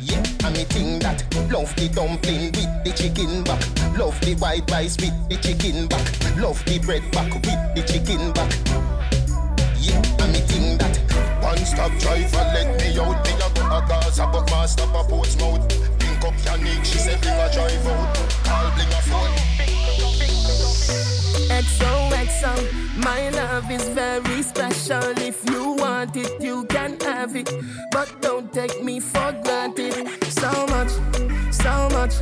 Yeah. 0.00 0.22
and 0.44 0.56
me 0.56 0.64
think 0.64 1.02
that 1.02 1.22
love 1.50 1.74
the 1.76 1.88
dumpling 1.88 2.52
with 2.52 2.84
the 2.84 2.92
chicken 2.94 3.44
back. 3.44 3.60
Love 3.98 4.18
the 4.20 4.34
white 4.36 4.70
rice 4.70 4.96
with 5.00 5.14
the 5.28 5.36
chicken 5.36 5.86
back. 5.86 6.04
Love 6.36 6.62
the 6.66 6.78
bread 6.78 7.02
back 7.12 7.32
with 7.32 7.44
the 7.44 7.82
chicken 7.86 8.32
back. 8.32 8.52
Yeah, 9.78 10.02
and 10.22 10.32
me 10.32 10.40
think 10.40 10.80
that 10.80 10.96
one 11.42 11.58
stop 11.64 11.92
driver 11.98 12.44
let 12.52 12.80
me 12.80 12.98
out. 12.98 13.24
Me 13.24 13.32
a 13.32 13.48
go 13.54 13.76
a 13.76 13.84
Gaza, 13.88 14.28
but 14.32 14.50
master 14.50 14.84
a 14.84 15.04
Portsmouth. 15.04 15.62
Up 16.24 16.34
Yannick, 16.36 16.84
she 16.84 16.98
said 16.98 17.20
bring 17.20 17.34
a 17.34 17.52
drive 17.52 17.86
out. 17.86 18.14
Call 18.44 18.70
bring 18.72 18.88
a 18.88 19.02
phone. 19.02 19.54
My 22.96 23.30
love 23.30 23.70
is 23.70 23.88
very 23.88 24.42
special. 24.42 25.02
If 25.18 25.48
you 25.50 25.72
want 25.72 26.16
it, 26.16 26.40
you 26.40 26.64
can 26.66 26.98
have 27.00 27.36
it. 27.36 27.50
But 27.92 28.20
don't 28.20 28.52
take 28.52 28.82
me 28.82 29.00
for 29.00 29.32
granted. 29.44 30.08
So 30.30 30.50
much, 30.66 30.90
so 31.52 31.88
much, 31.90 32.14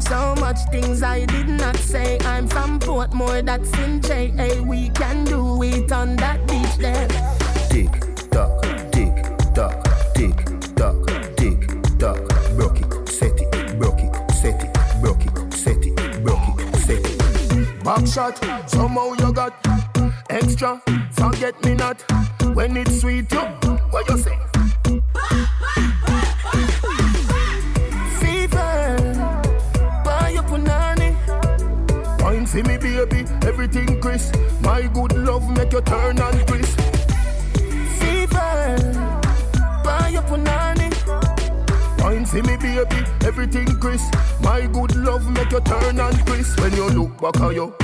so 0.00 0.34
much 0.36 0.58
things 0.70 1.02
I 1.02 1.24
did 1.26 1.48
not 1.48 1.76
say. 1.76 2.18
I'm 2.20 2.46
from 2.46 2.78
Portmore, 2.78 3.44
that's 3.44 3.72
in 3.78 4.00
JA. 4.00 4.62
We 4.62 4.90
can 4.90 5.24
do 5.24 5.37
Not 21.88 22.02
when 22.54 22.76
it's 22.76 23.00
sweet. 23.00 23.32
You, 23.32 23.40
what 23.88 24.06
you 24.10 24.18
say? 24.18 24.38
For 32.46 32.62
me, 32.62 32.78
baby, 32.78 33.24
everything 33.46 34.00
crisp. 34.00 34.34
My 34.62 34.82
good 34.94 35.16
love 35.16 35.48
make 35.56 35.72
you 35.72 35.80
turn 35.82 36.18
and 36.18 36.46
crisp. 36.46 36.80
Fever, 38.00 38.76
buy 39.84 40.10
your 40.12 40.22
punani. 40.22 40.88
Wine 42.02 42.24
for 42.24 42.42
me, 42.42 42.56
baby, 42.56 43.04
everything 43.26 43.66
crisp. 43.80 44.14
My 44.42 44.66
good 44.66 44.96
love 44.96 45.30
make 45.30 45.50
you 45.52 45.60
turn 45.60 46.00
and 46.00 46.26
crisp. 46.26 46.60
When 46.60 46.72
you 46.72 46.88
look 46.88 47.20
back 47.20 47.40
at 47.42 47.54
you, 47.54 47.74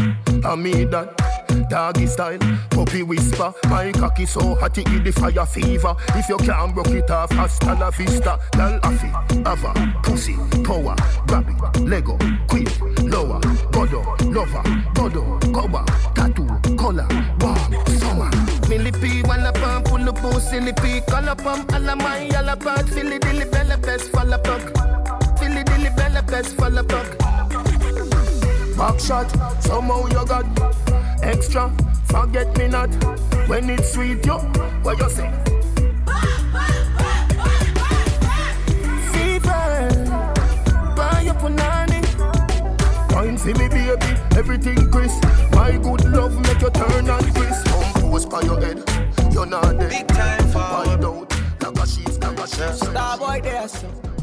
I 0.44 0.56
mean 0.56 0.90
that. 0.90 1.43
Doggy 1.68 2.06
style, 2.06 2.38
puppy 2.70 3.02
whisper. 3.02 3.52
My 3.68 3.92
cocky 3.92 4.26
so 4.26 4.54
hot 4.54 4.76
it 4.78 5.04
the 5.04 5.12
fire 5.12 5.46
fever. 5.46 5.94
If 6.14 6.28
you 6.28 6.36
can't 6.38 6.76
rock 6.76 6.88
it 6.88 7.10
off, 7.10 7.30
hasta 7.32 7.74
la 7.74 7.90
vista. 7.90 8.38
Lal 8.56 8.78
afi, 8.80 9.10
ava, 9.46 9.72
pussy, 10.02 10.36
power, 10.62 10.94
grab 11.26 11.48
it, 11.48 11.80
Lego, 11.80 12.16
quit, 12.48 12.70
lower, 13.02 13.40
godo, 13.72 14.04
lover, 14.32 14.62
godo, 14.94 15.38
cover, 15.52 15.84
tattoo, 16.14 16.76
color, 16.76 17.08
warm, 17.40 17.86
summer. 17.98 18.30
Millipede, 18.68 19.26
one 19.26 19.46
up 19.46 19.56
and 19.58 19.84
pull 19.84 20.08
up, 20.08 20.40
silly 20.40 20.72
pea, 20.72 21.00
call 21.08 21.28
up, 21.28 21.44
um, 21.46 21.66
alla 21.72 21.96
my, 21.96 22.28
alla 22.36 22.56
bad, 22.56 22.88
Philly 22.88 23.18
dilly 23.18 23.44
bella 23.46 23.76
best, 23.78 24.10
fall 24.10 24.32
up, 24.32 24.46
Philly 25.38 25.62
dilly 25.64 25.90
bella 25.96 26.22
best, 26.22 26.56
fall 26.56 26.78
up, 26.78 26.88
Back 28.76 28.98
shot, 28.98 29.30
somehow 29.62 30.06
you 30.08 30.26
got 30.26 30.44
extra. 31.24 31.70
Forget 32.06 32.56
me 32.58 32.68
not 32.68 32.90
when 33.48 33.70
it's 33.70 33.92
sweet, 33.92 34.24
yo. 34.24 34.38
What 34.82 34.98
you 34.98 35.10
say? 35.10 35.30
Fever, 39.12 39.88
buy 40.96 41.22
your 41.24 41.34
punani. 41.34 42.00
Wine 43.14 43.38
see 43.38 43.54
me, 43.54 43.68
baby, 43.68 44.14
everything 44.36 44.90
crisp. 44.90 45.24
My 45.52 45.72
good 45.72 46.04
love 46.04 46.34
make 46.42 46.60
you 46.60 46.70
turn 46.70 47.08
and 47.08 47.34
crisp. 47.34 47.66
Compose 47.94 48.26
by 48.26 48.42
your 48.42 48.60
head, 48.60 48.82
you're 49.32 49.46
not 49.46 49.78
dead. 49.78 49.90
Big 49.90 50.06
time 50.08 50.48
forward. 50.48 51.04
out, 51.04 51.32
like 51.62 51.78
a 51.78 51.86
sheep, 51.86 52.22
like 52.22 52.38
a 52.38 52.46
sheep. 52.46 52.90
Star 52.90 53.18
boy 53.18 53.40
there, 53.42 53.68
so. 53.68 54.13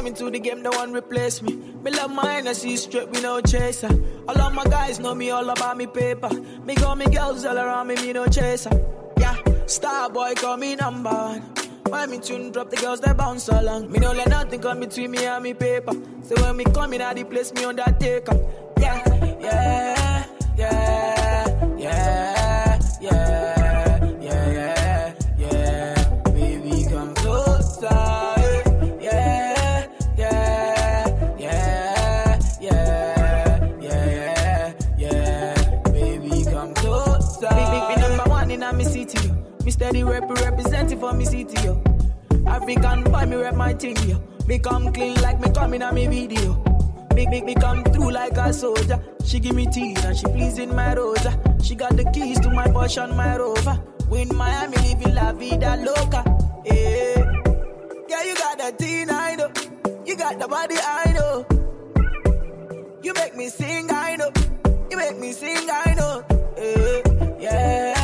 Came 0.00 0.06
into 0.06 0.30
the 0.30 0.38
game, 0.38 0.62
no 0.62 0.70
one 0.70 0.94
replace 0.94 1.42
me. 1.42 1.56
Me 1.56 1.90
love 1.90 2.10
my 2.10 2.36
energy 2.36 2.74
straight, 2.78 3.10
we 3.10 3.20
no 3.20 3.38
chaser. 3.42 3.90
All 4.26 4.40
of 4.40 4.54
my 4.54 4.64
guys 4.64 4.98
know 4.98 5.14
me 5.14 5.28
all 5.28 5.50
about 5.50 5.76
me 5.76 5.86
paper. 5.86 6.30
Me 6.64 6.74
got 6.74 6.96
me 6.96 7.04
girls 7.04 7.44
all 7.44 7.58
around 7.58 7.88
me, 7.88 7.96
me 7.96 8.14
no 8.14 8.26
chaser. 8.26 8.70
Yeah, 9.18 9.36
star 9.66 10.08
boy 10.08 10.32
call 10.36 10.56
me 10.56 10.74
number 10.74 11.10
one. 11.10 11.42
When 11.90 12.10
me 12.12 12.18
tune 12.18 12.50
drop, 12.50 12.70
the 12.70 12.76
girls 12.76 13.02
they 13.02 13.12
bounce 13.12 13.48
along. 13.48 13.92
Me 13.92 13.98
no 13.98 14.12
let 14.12 14.28
nothing 14.30 14.62
come 14.62 14.80
between 14.80 15.10
me 15.10 15.26
and 15.26 15.44
me 15.44 15.52
paper. 15.52 15.92
So 16.22 16.34
when 16.44 16.56
me 16.56 16.64
come 16.64 16.94
in, 16.94 17.02
I 17.02 17.12
the 17.12 17.24
place 17.24 17.52
me 17.52 17.64
undertaker. 17.64 18.40
Yeah, 18.78 19.36
yeah, 19.38 20.26
yeah, 20.56 20.99
steady 39.80 40.04
rep 40.04 40.28
representing 40.28 41.00
for 41.00 41.14
me 41.14 41.24
city, 41.24 41.56
yo. 41.64 41.82
African 42.46 43.02
boy, 43.02 43.24
me 43.24 43.36
rep 43.36 43.54
my 43.54 43.72
thing, 43.72 43.96
yo. 44.06 44.22
Me 44.46 44.58
come 44.58 44.92
clean 44.92 45.14
like 45.22 45.40
me 45.40 45.50
coming 45.52 45.80
on 45.82 45.94
me 45.94 46.06
video. 46.06 46.52
Make, 47.14 47.30
make 47.30 47.46
me 47.46 47.54
come 47.54 47.82
through 47.84 48.10
like 48.10 48.36
a 48.36 48.52
soldier. 48.52 49.02
She 49.24 49.40
give 49.40 49.54
me 49.54 49.66
tea 49.66 49.96
and 50.04 50.14
she 50.14 50.26
pleasing 50.26 50.76
my 50.76 50.94
rosa. 50.94 51.32
She 51.62 51.74
got 51.74 51.96
the 51.96 52.04
keys 52.12 52.38
to 52.40 52.50
my 52.50 52.66
Porsche 52.66 53.08
my 53.16 53.38
Rover. 53.38 53.80
We 54.10 54.20
in 54.20 54.36
Miami 54.36 54.76
living 54.76 55.14
la 55.14 55.32
vida 55.32 55.76
loca. 55.76 56.24
Yeah, 56.66 57.32
yeah, 58.06 58.22
you 58.24 58.34
got 58.34 58.58
that 58.58 58.78
teen, 58.78 59.08
I 59.08 59.34
know. 59.36 59.50
You 60.04 60.14
got 60.14 60.38
the 60.38 60.46
body, 60.46 60.76
I 60.78 61.12
know. 61.16 61.46
You 63.02 63.14
make 63.14 63.34
me 63.34 63.48
sing, 63.48 63.90
I 63.90 64.16
know. 64.16 64.30
You 64.90 64.96
make 64.98 65.18
me 65.18 65.32
sing, 65.32 65.70
I 65.72 65.94
know. 65.94 66.22
Eh, 66.58 67.02
yeah, 67.40 67.40
yeah, 67.40 67.94
yeah, 67.94 67.99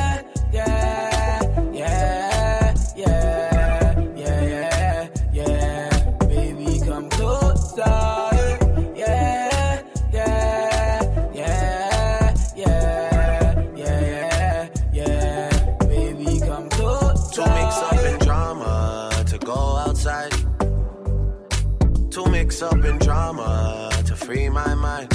free 24.27 24.49
my 24.49 24.75
mind. 24.75 25.09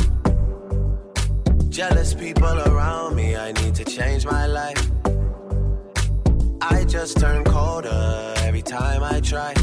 Jealous 1.67 2.13
people 2.13 2.57
around 2.69 3.13
me, 3.13 3.35
I 3.35 3.51
need 3.51 3.75
to 3.75 3.83
change 3.83 4.25
my 4.25 4.45
life. 4.45 4.81
I 6.61 6.85
just 6.85 7.19
turn 7.19 7.43
colder 7.43 8.33
every 8.37 8.61
time 8.61 9.03
I 9.03 9.19
try. 9.19 9.53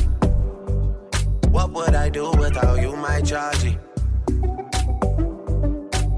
What 1.48 1.70
would 1.70 1.94
I 1.94 2.10
do 2.10 2.30
without 2.32 2.78
you, 2.82 2.94
my 2.94 3.22
Georgie? 3.22 3.78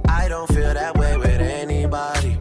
I 0.09 0.27
don't 0.29 0.49
feel 0.49 0.75
that 0.75 0.99
way 0.99 1.17
with 1.17 1.41
anybody. 1.41 2.35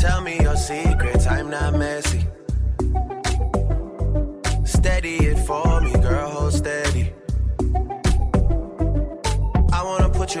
Tell 0.00 0.22
me 0.22 0.40
your 0.40 0.56
secrets, 0.56 1.26
I'm 1.26 1.50
not 1.50 1.74
messy. 1.74 2.24
Steady 4.64 5.19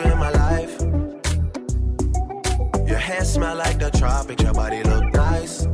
you 0.04 0.12
in 0.12 0.18
my 0.18 0.30
life. 0.30 0.80
Your 2.88 2.98
hair 2.98 3.24
smell 3.24 3.56
like 3.56 3.78
the 3.78 3.90
tropics, 3.90 4.42
your 4.42 4.54
body 4.54 4.82
look 4.82 5.12
nice. 5.12 5.66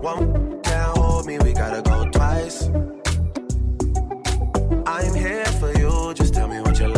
One 0.00 0.60
can't 0.62 0.96
hold 0.98 1.26
me, 1.26 1.38
we 1.38 1.52
gotta 1.52 1.82
go 1.82 2.04
twice. 2.10 2.68
I'm 4.86 5.14
here 5.14 5.50
for 5.60 5.72
you, 5.78 6.14
just 6.14 6.34
tell 6.34 6.48
me 6.48 6.60
what 6.60 6.78
you 6.78 6.88
like. 6.88 6.97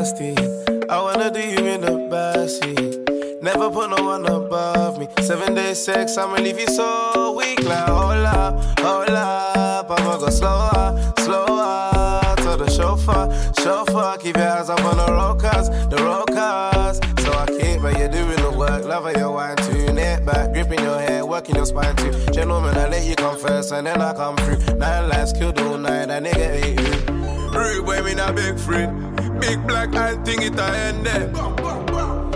nasty. 0.00 0.34
I 0.88 0.98
wanna 1.02 1.30
do 1.30 1.40
you 1.40 1.62
in 1.74 1.82
the 1.82 1.94
backseat. 2.10 3.42
Never 3.42 3.70
put 3.70 3.90
no 3.90 4.02
one 4.02 4.24
above 4.24 4.98
me. 4.98 5.06
Seven 5.20 5.54
days 5.54 5.84
sex, 5.84 6.16
I'ma 6.16 6.36
leave 6.36 6.58
you 6.58 6.68
so 6.68 7.36
weak. 7.36 7.60
I'ma 9.90 10.16
go 10.18 10.30
slower, 10.30 11.12
slower. 11.18 12.34
To 12.44 12.56
the 12.56 12.70
chauffeur, 12.70 13.24
chauffeur. 13.62 14.16
Keep 14.22 14.36
your 14.38 14.48
eyes 14.48 14.70
up 14.70 14.82
on 14.84 14.96
the 14.96 15.12
rockers, 15.12 15.68
the 15.92 15.98
rockers. 16.08 16.96
So 17.22 17.30
I 17.32 17.46
can't, 17.58 17.82
but 17.82 17.98
you're 17.98 18.08
doing 18.08 18.40
the 18.46 18.52
work. 18.56 18.84
Love 18.86 19.14
your 19.16 19.32
wine 19.32 19.56
too. 19.56 19.92
Neck 19.92 20.24
back, 20.24 20.54
gripping 20.54 20.80
your 20.80 20.98
hair, 20.98 21.26
working 21.26 21.56
your 21.56 21.66
spine 21.66 21.94
too. 21.96 22.12
Gentlemen, 22.32 22.74
I 22.74 22.88
let 22.88 23.04
you 23.04 23.16
come 23.16 23.38
first, 23.38 23.72
and 23.72 23.86
then 23.86 24.00
I 24.00 24.14
come 24.14 24.36
through. 24.36 24.76
Nine 24.76 25.08
lives 25.10 25.34
killed 25.34 25.58
all 25.60 25.76
night, 25.76 26.06
that 26.06 26.22
nigga 26.22 26.48
ate 26.64 26.80
you. 26.80 27.50
Rude 27.52 27.84
boy, 27.84 28.02
me 28.02 28.14
not 28.14 28.34
big 28.34 28.58
friend. 28.58 29.19
Big 29.40 29.66
black 29.66 29.94
eye 29.94 30.16
thing 30.24 30.42
it 30.42 30.58
I 30.58 30.76
end 30.88 31.06
there. 31.06 31.28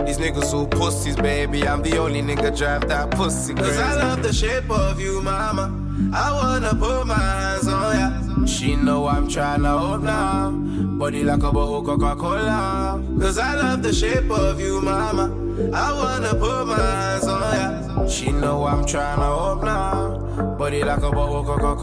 These 0.06 0.18
niggas 0.18 0.44
so 0.44 0.66
pussies, 0.66 1.16
baby. 1.16 1.66
I'm 1.66 1.82
the 1.82 1.98
only 1.98 2.22
nigga 2.22 2.56
drive 2.56 2.88
that 2.88 3.10
pussy. 3.10 3.54
Cause 3.54 3.78
I 3.78 3.94
love 3.94 4.22
the 4.22 4.32
shape 4.32 4.70
of 4.70 5.00
you, 5.00 5.20
mama. 5.22 5.80
I 6.12 6.32
wanna 6.32 6.74
put 6.74 7.06
my 7.06 7.14
hands 7.14 7.68
on 7.68 7.96
ya. 7.96 8.46
She 8.46 8.76
know 8.76 9.06
I'm 9.06 9.28
tryna 9.28 9.78
hold 9.78 10.02
now. 10.02 10.50
Body 10.50 11.24
like 11.24 11.42
a 11.42 11.52
bottle 11.52 11.82
Coca 11.84 12.16
Cola. 12.16 13.02
Cause 13.20 13.38
I 13.38 13.54
love 13.54 13.82
the 13.82 13.92
shape 13.92 14.30
of 14.30 14.60
you, 14.60 14.80
mama. 14.80 15.26
I 15.72 15.92
wanna 15.92 16.34
put 16.34 16.66
my 16.66 16.76
hands 16.76 17.26
on 17.26 17.98
ya. 17.98 18.06
She 18.06 18.32
know 18.32 18.64
I'm 18.66 18.84
tryna 18.84 19.28
hold 19.38 19.64
now. 19.64 20.56
Body 20.58 20.82
like 20.82 21.02
a 21.02 21.10
bottle 21.10 21.44
Coca 21.44 21.76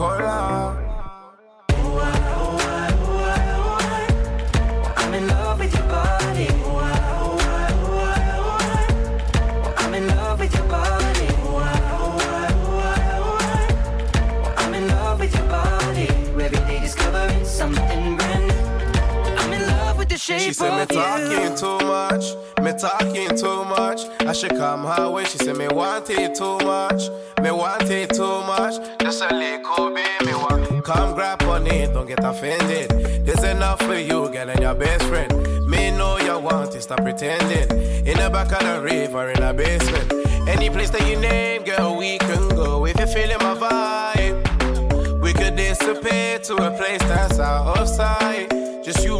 shape 20.22 20.39
She 20.39 20.53
said 20.53 20.77
me 20.77 20.85
talking 20.85 21.56
too 21.56 21.80
much, 21.85 22.35
me 22.61 22.72
talking 22.77 23.35
too 23.35 23.65
much. 23.65 24.02
I 24.22 24.34
should 24.34 24.52
come 24.52 24.84
her 24.84 25.10
way. 25.10 25.26
She 25.26 25.39
said 25.39 25.57
me 25.57 25.68
want 25.68 26.10
it 26.10 26.35
too 26.35 26.57
much, 26.60 27.10
me 27.41 27.52
want 27.52 27.89
it 27.89 28.11
too 28.14 28.41
much. 28.45 28.76
Just 28.99 29.23
a 29.23 29.34
little 29.34 29.91
bit, 29.91 30.26
me 30.26 30.34
want. 30.34 30.85
Come 30.85 31.15
grab 31.15 31.41
on 31.43 31.65
it, 31.65 31.93
don't 31.93 32.07
get 32.07 32.23
offended. 32.23 32.89
There's 33.26 33.43
enough 33.43 33.81
for 33.81 33.95
you, 33.95 34.30
girl, 34.30 34.49
and 34.49 34.60
your 34.60 34.76
best 34.76 35.06
friend. 35.06 35.31
Me 35.68 35.91
know 35.91 36.19
you 36.19 36.38
want 36.38 36.76
it, 36.76 36.81
stop 36.81 37.02
pretending. 37.02 37.69
In 38.06 38.18
the 38.18 38.30
back 38.30 38.52
of 38.52 38.60
the 38.60 38.81
river, 38.84 39.31
in 39.31 39.41
the 39.41 39.53
basement. 39.53 40.14
Any 40.48 40.69
place 40.69 40.91
that 40.91 41.07
you 41.07 41.19
name, 41.19 41.64
girl, 41.64 41.98
we 41.98 42.18
can 42.19 42.49
go. 42.49 42.85
If 42.85 42.98
you're 42.98 43.07
feeling 43.07 43.38
my 43.39 43.56
vibe, 43.56 45.22
we 45.22 45.34
could 45.34 45.56
dissipate 45.56 46.43
to 46.43 46.56
a 46.56 46.72
place 46.77 47.02
that's 47.02 47.39
out 47.39 47.77
of 47.77 47.88
sight. 47.88 48.49
Just 48.84 49.06
you 49.06 49.19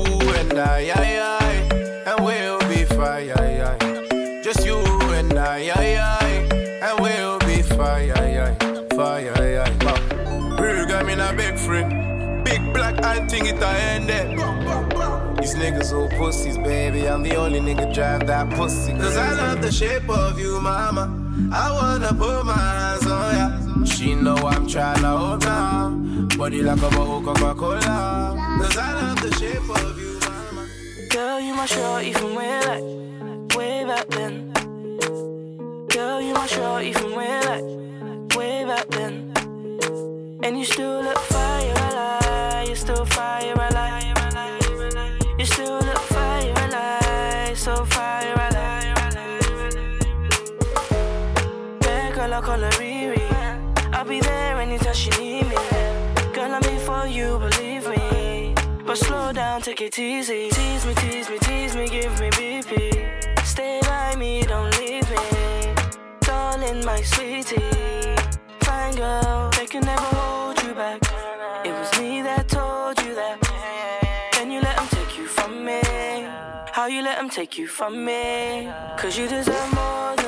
and 0.52 0.60
I, 0.60 0.92
I, 0.94 1.38
I 1.40 2.12
and 2.12 2.26
we'll 2.26 2.60
be 2.68 2.84
fine. 2.84 3.32
I, 3.32 3.74
I. 3.74 4.42
Just 4.44 4.66
you 4.66 4.76
and 5.14 5.40
I, 5.40 5.72
I, 5.74 5.96
I 5.98 6.90
and 6.90 7.00
we'll 7.00 7.40
be 7.40 7.62
fine. 7.62 8.12
I, 8.12 8.50
I. 8.50 8.56
Fire, 8.94 9.34
I, 9.38 9.64
I. 9.64 10.62
Real 10.62 10.86
got 10.88 11.06
me 11.06 11.14
a 11.14 11.34
big 11.34 11.58
friend. 11.58 12.44
Big 12.44 12.74
black 12.74 13.02
eye 13.02 13.26
think 13.28 13.46
it 13.48 13.64
I 13.64 13.78
end 13.94 14.10
there. 14.10 14.28
These 15.40 15.56
niggas 15.56 15.94
all 15.94 16.10
pussies, 16.20 16.58
baby. 16.58 17.08
I'm 17.08 17.24
the 17.24 17.36
only 17.36 17.62
nigga 17.62 17.94
drive 17.94 18.28
that 18.28 18.50
pussy. 18.50 18.92
Cause 18.92 19.16
I 19.16 19.34
love 19.34 19.62
the 19.62 19.72
shape 19.72 20.10
of 20.10 20.38
you, 20.38 20.60
mama. 20.60 21.18
I 21.54 21.72
wanna 21.72 22.10
put 22.10 22.46
my 22.46 22.58
hands 22.58 23.08
on 23.08 23.36
ya. 23.36 23.86
She 23.86 24.16
know 24.16 24.36
I'm 24.36 24.68
tryna 24.68 25.18
hold 25.18 25.46
now. 25.46 25.92
Body 26.38 26.62
like 26.62 26.82
a 26.82 26.90
bottle 26.90 27.22
Coca 27.22 27.56
Cola. 27.56 28.58
Cause 28.60 28.78
I 28.78 29.02
love 29.02 29.22
the 29.22 29.34
shape 29.36 29.70
of 29.70 30.02
you. 30.02 30.11
Girl, 31.12 31.42
you 31.42 31.54
my 31.54 31.66
shorty 31.66 32.14
from 32.14 32.36
way 32.36 32.58
like 32.62 33.58
way 33.58 33.84
back 33.84 34.08
then. 34.08 34.54
Girl, 35.90 36.22
you 36.22 36.34
my 36.34 36.48
shorty 36.48 36.94
from 36.94 37.16
way 37.16 37.38
like 37.42 38.38
way 38.38 38.64
back 38.64 38.88
then. 38.88 39.34
And 40.42 40.58
you 40.58 40.64
still 40.64 41.02
look 41.02 41.18
fire, 41.18 41.74
I 41.76 41.94
lie. 41.94 42.66
You 42.70 42.76
still 42.76 43.04
fire, 43.04 43.54
I 43.60 43.70
Tease 59.92 60.30
me, 60.30 60.50
tease 60.50 60.86
me, 60.86 61.38
tease 61.40 61.76
me, 61.76 61.90
give 61.90 62.18
me 62.22 62.30
BP. 62.30 63.46
Stay 63.46 63.82
by 63.84 64.16
me, 64.16 64.42
don't 64.44 64.72
leave 64.80 65.10
me. 65.10 65.74
Darling, 66.22 66.86
my 66.86 67.02
sweetie. 67.02 67.60
Fine 68.62 68.96
girl, 68.96 69.50
they 69.58 69.66
can 69.66 69.84
never 69.84 70.02
hold 70.16 70.64
you 70.64 70.74
back. 70.74 71.02
It 71.66 71.74
was 71.74 71.92
me 72.00 72.22
that 72.22 72.48
told 72.48 73.02
you 73.02 73.14
that. 73.16 73.38
Then 74.32 74.50
you 74.50 74.62
let 74.62 74.78
them 74.78 74.88
take 74.88 75.18
you 75.18 75.28
from 75.28 75.66
me. 75.66 75.82
How 76.72 76.88
you 76.88 77.02
let 77.02 77.18
them 77.18 77.30
take 77.30 77.58
you 77.58 77.68
from 77.68 78.06
me? 78.06 78.72
Cause 78.98 79.18
you 79.18 79.28
deserve 79.28 79.74
more 79.74 80.21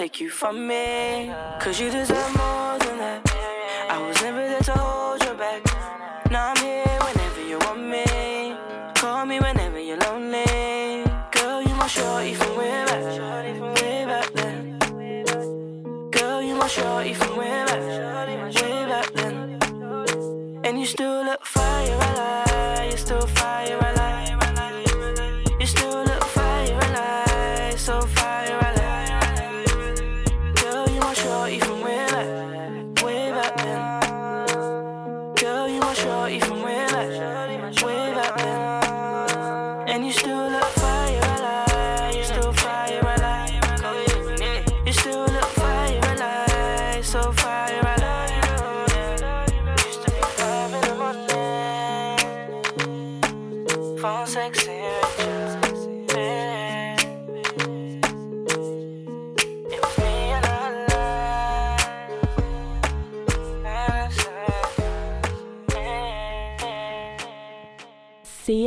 take 0.00 0.18
you 0.18 0.30
from 0.30 0.66
me? 0.66 1.30
Cause 1.60 1.78
you 1.78 1.90
deserve 1.90 2.32
more 2.42 2.78
than 2.84 2.96
that. 3.04 3.20
I 3.90 3.98
was 4.06 4.16
never 4.22 4.42
there 4.48 4.66
to 4.70 4.72
hold 4.72 5.22
you 5.22 5.34
back. 5.34 5.60
Now 6.30 6.52
I'm 6.52 6.56
here 6.64 6.98
whenever 7.06 7.42
you 7.50 7.58
want 7.66 7.82
me. 7.94 8.06
Call 8.94 9.26
me 9.26 9.38
whenever 9.40 9.78
you're 9.78 10.02
lonely. 10.08 11.04
Girl, 11.36 11.60
you 11.60 11.74
my 11.74 11.86
shorty 11.86 12.32
from 12.32 12.56
way 12.56 12.84
back, 12.88 13.02
way 13.76 14.06
back 14.12 14.28
then. 14.38 14.78
Girl, 16.16 16.40
you 16.48 16.54
my 16.54 16.66
shorty 16.66 17.12
from 17.12 17.36
way 17.36 17.58
back, 17.68 17.82
way 18.62 18.86
back 18.92 19.08
then. 19.18 19.36
And 20.64 20.80
you 20.80 20.86
still 20.86 21.24
look 21.28 21.44
fire, 21.44 21.98
I 22.06 22.10
lie. 22.20 22.88
You 22.90 22.96
still 22.96 23.26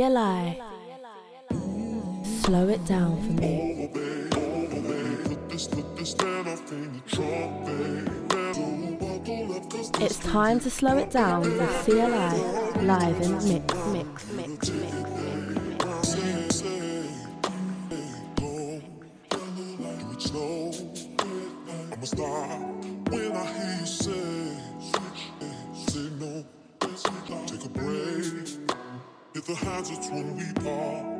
CLI. 0.04 0.60
Slow 2.42 2.68
it 2.68 2.84
down 2.84 3.16
for 3.22 3.32
me. 3.40 3.88
It's 10.04 10.18
time 10.18 10.60
to 10.60 10.68
slow 10.70 10.98
it 10.98 11.10
down 11.10 11.40
with 11.40 11.84
CLI 11.86 12.84
live 12.84 13.18
the 13.18 13.30
mix. 13.30 13.74
mix, 13.94 14.30
mix, 14.30 14.70
mix. 14.70 14.94
Stop 22.04 22.60
when 23.08 23.32
I 23.32 23.46
hear 23.46 23.76
you 23.80 23.86
say, 23.86 24.58
say 25.72 26.10
no. 26.20 26.44
Take 27.46 27.64
a 27.64 27.68
break. 27.70 28.13
The 29.46 29.54
it's 29.90 30.08
when 30.08 30.36
we 30.38 30.52
part. 30.54 31.13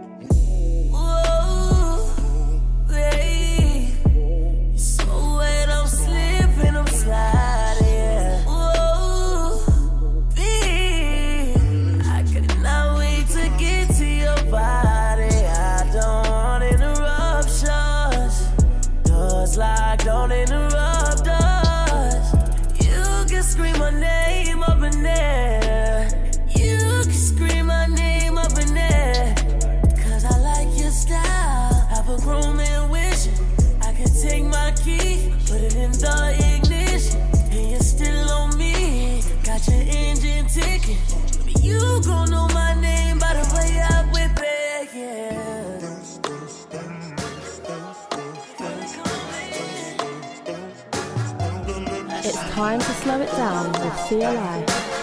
CLI 54.09 54.21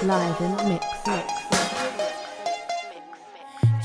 live 0.04 0.42
in 0.42 0.58
the 0.58 0.64
mix. 0.70 0.86
mix. 1.08 1.34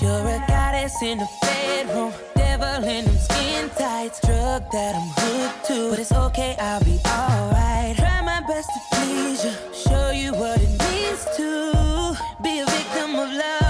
You're 0.03 0.29
a 0.29 0.45
goddess 0.47 1.03
in 1.03 1.17
the 1.17 1.29
bedroom, 1.41 2.13
devil 2.35 2.85
in 2.85 3.07
them 3.07 3.17
skin 3.17 3.71
tights, 3.71 4.21
drug 4.21 4.71
that 4.73 4.95
I'm 4.95 5.09
hooked 5.17 5.67
to. 5.69 5.89
But 5.89 6.01
it's 6.01 6.13
okay, 6.13 6.55
I'll 6.59 6.85
be 6.85 7.01
alright. 7.07 7.97
Try 7.97 8.21
my 8.21 8.43
best 8.47 8.69
to 8.69 8.81
please 8.95 9.43
you, 9.43 9.53
show 9.73 10.11
you 10.11 10.33
what 10.33 10.61
it 10.61 10.69
means 10.85 11.25
to 11.39 12.15
be 12.43 12.59
a 12.59 12.67
victim 12.67 13.15
of 13.15 13.33
love. 13.33 13.66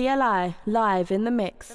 CLI 0.00 0.54
live 0.64 1.10
in 1.10 1.24
the 1.24 1.30
mix. 1.30 1.68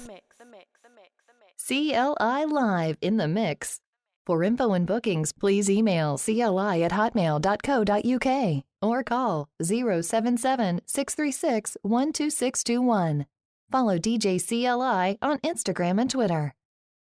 CLI 1.68 2.44
Live 2.44 2.98
in 3.00 3.18
the 3.18 3.28
Mix. 3.28 3.78
For 4.26 4.42
info 4.42 4.72
and 4.72 4.84
bookings, 4.84 5.30
please 5.30 5.70
email 5.70 6.18
CLI 6.18 6.82
at 6.82 6.90
hotmail.co.uk 6.90 8.64
or 8.82 9.04
call 9.04 9.48
077 9.62 10.80
636 10.86 11.76
12621. 11.84 13.26
Follow 13.70 13.96
DJ 13.96 14.44
CLI 14.44 15.18
on 15.22 15.38
Instagram 15.38 16.00
and 16.00 16.10
Twitter. 16.10 16.55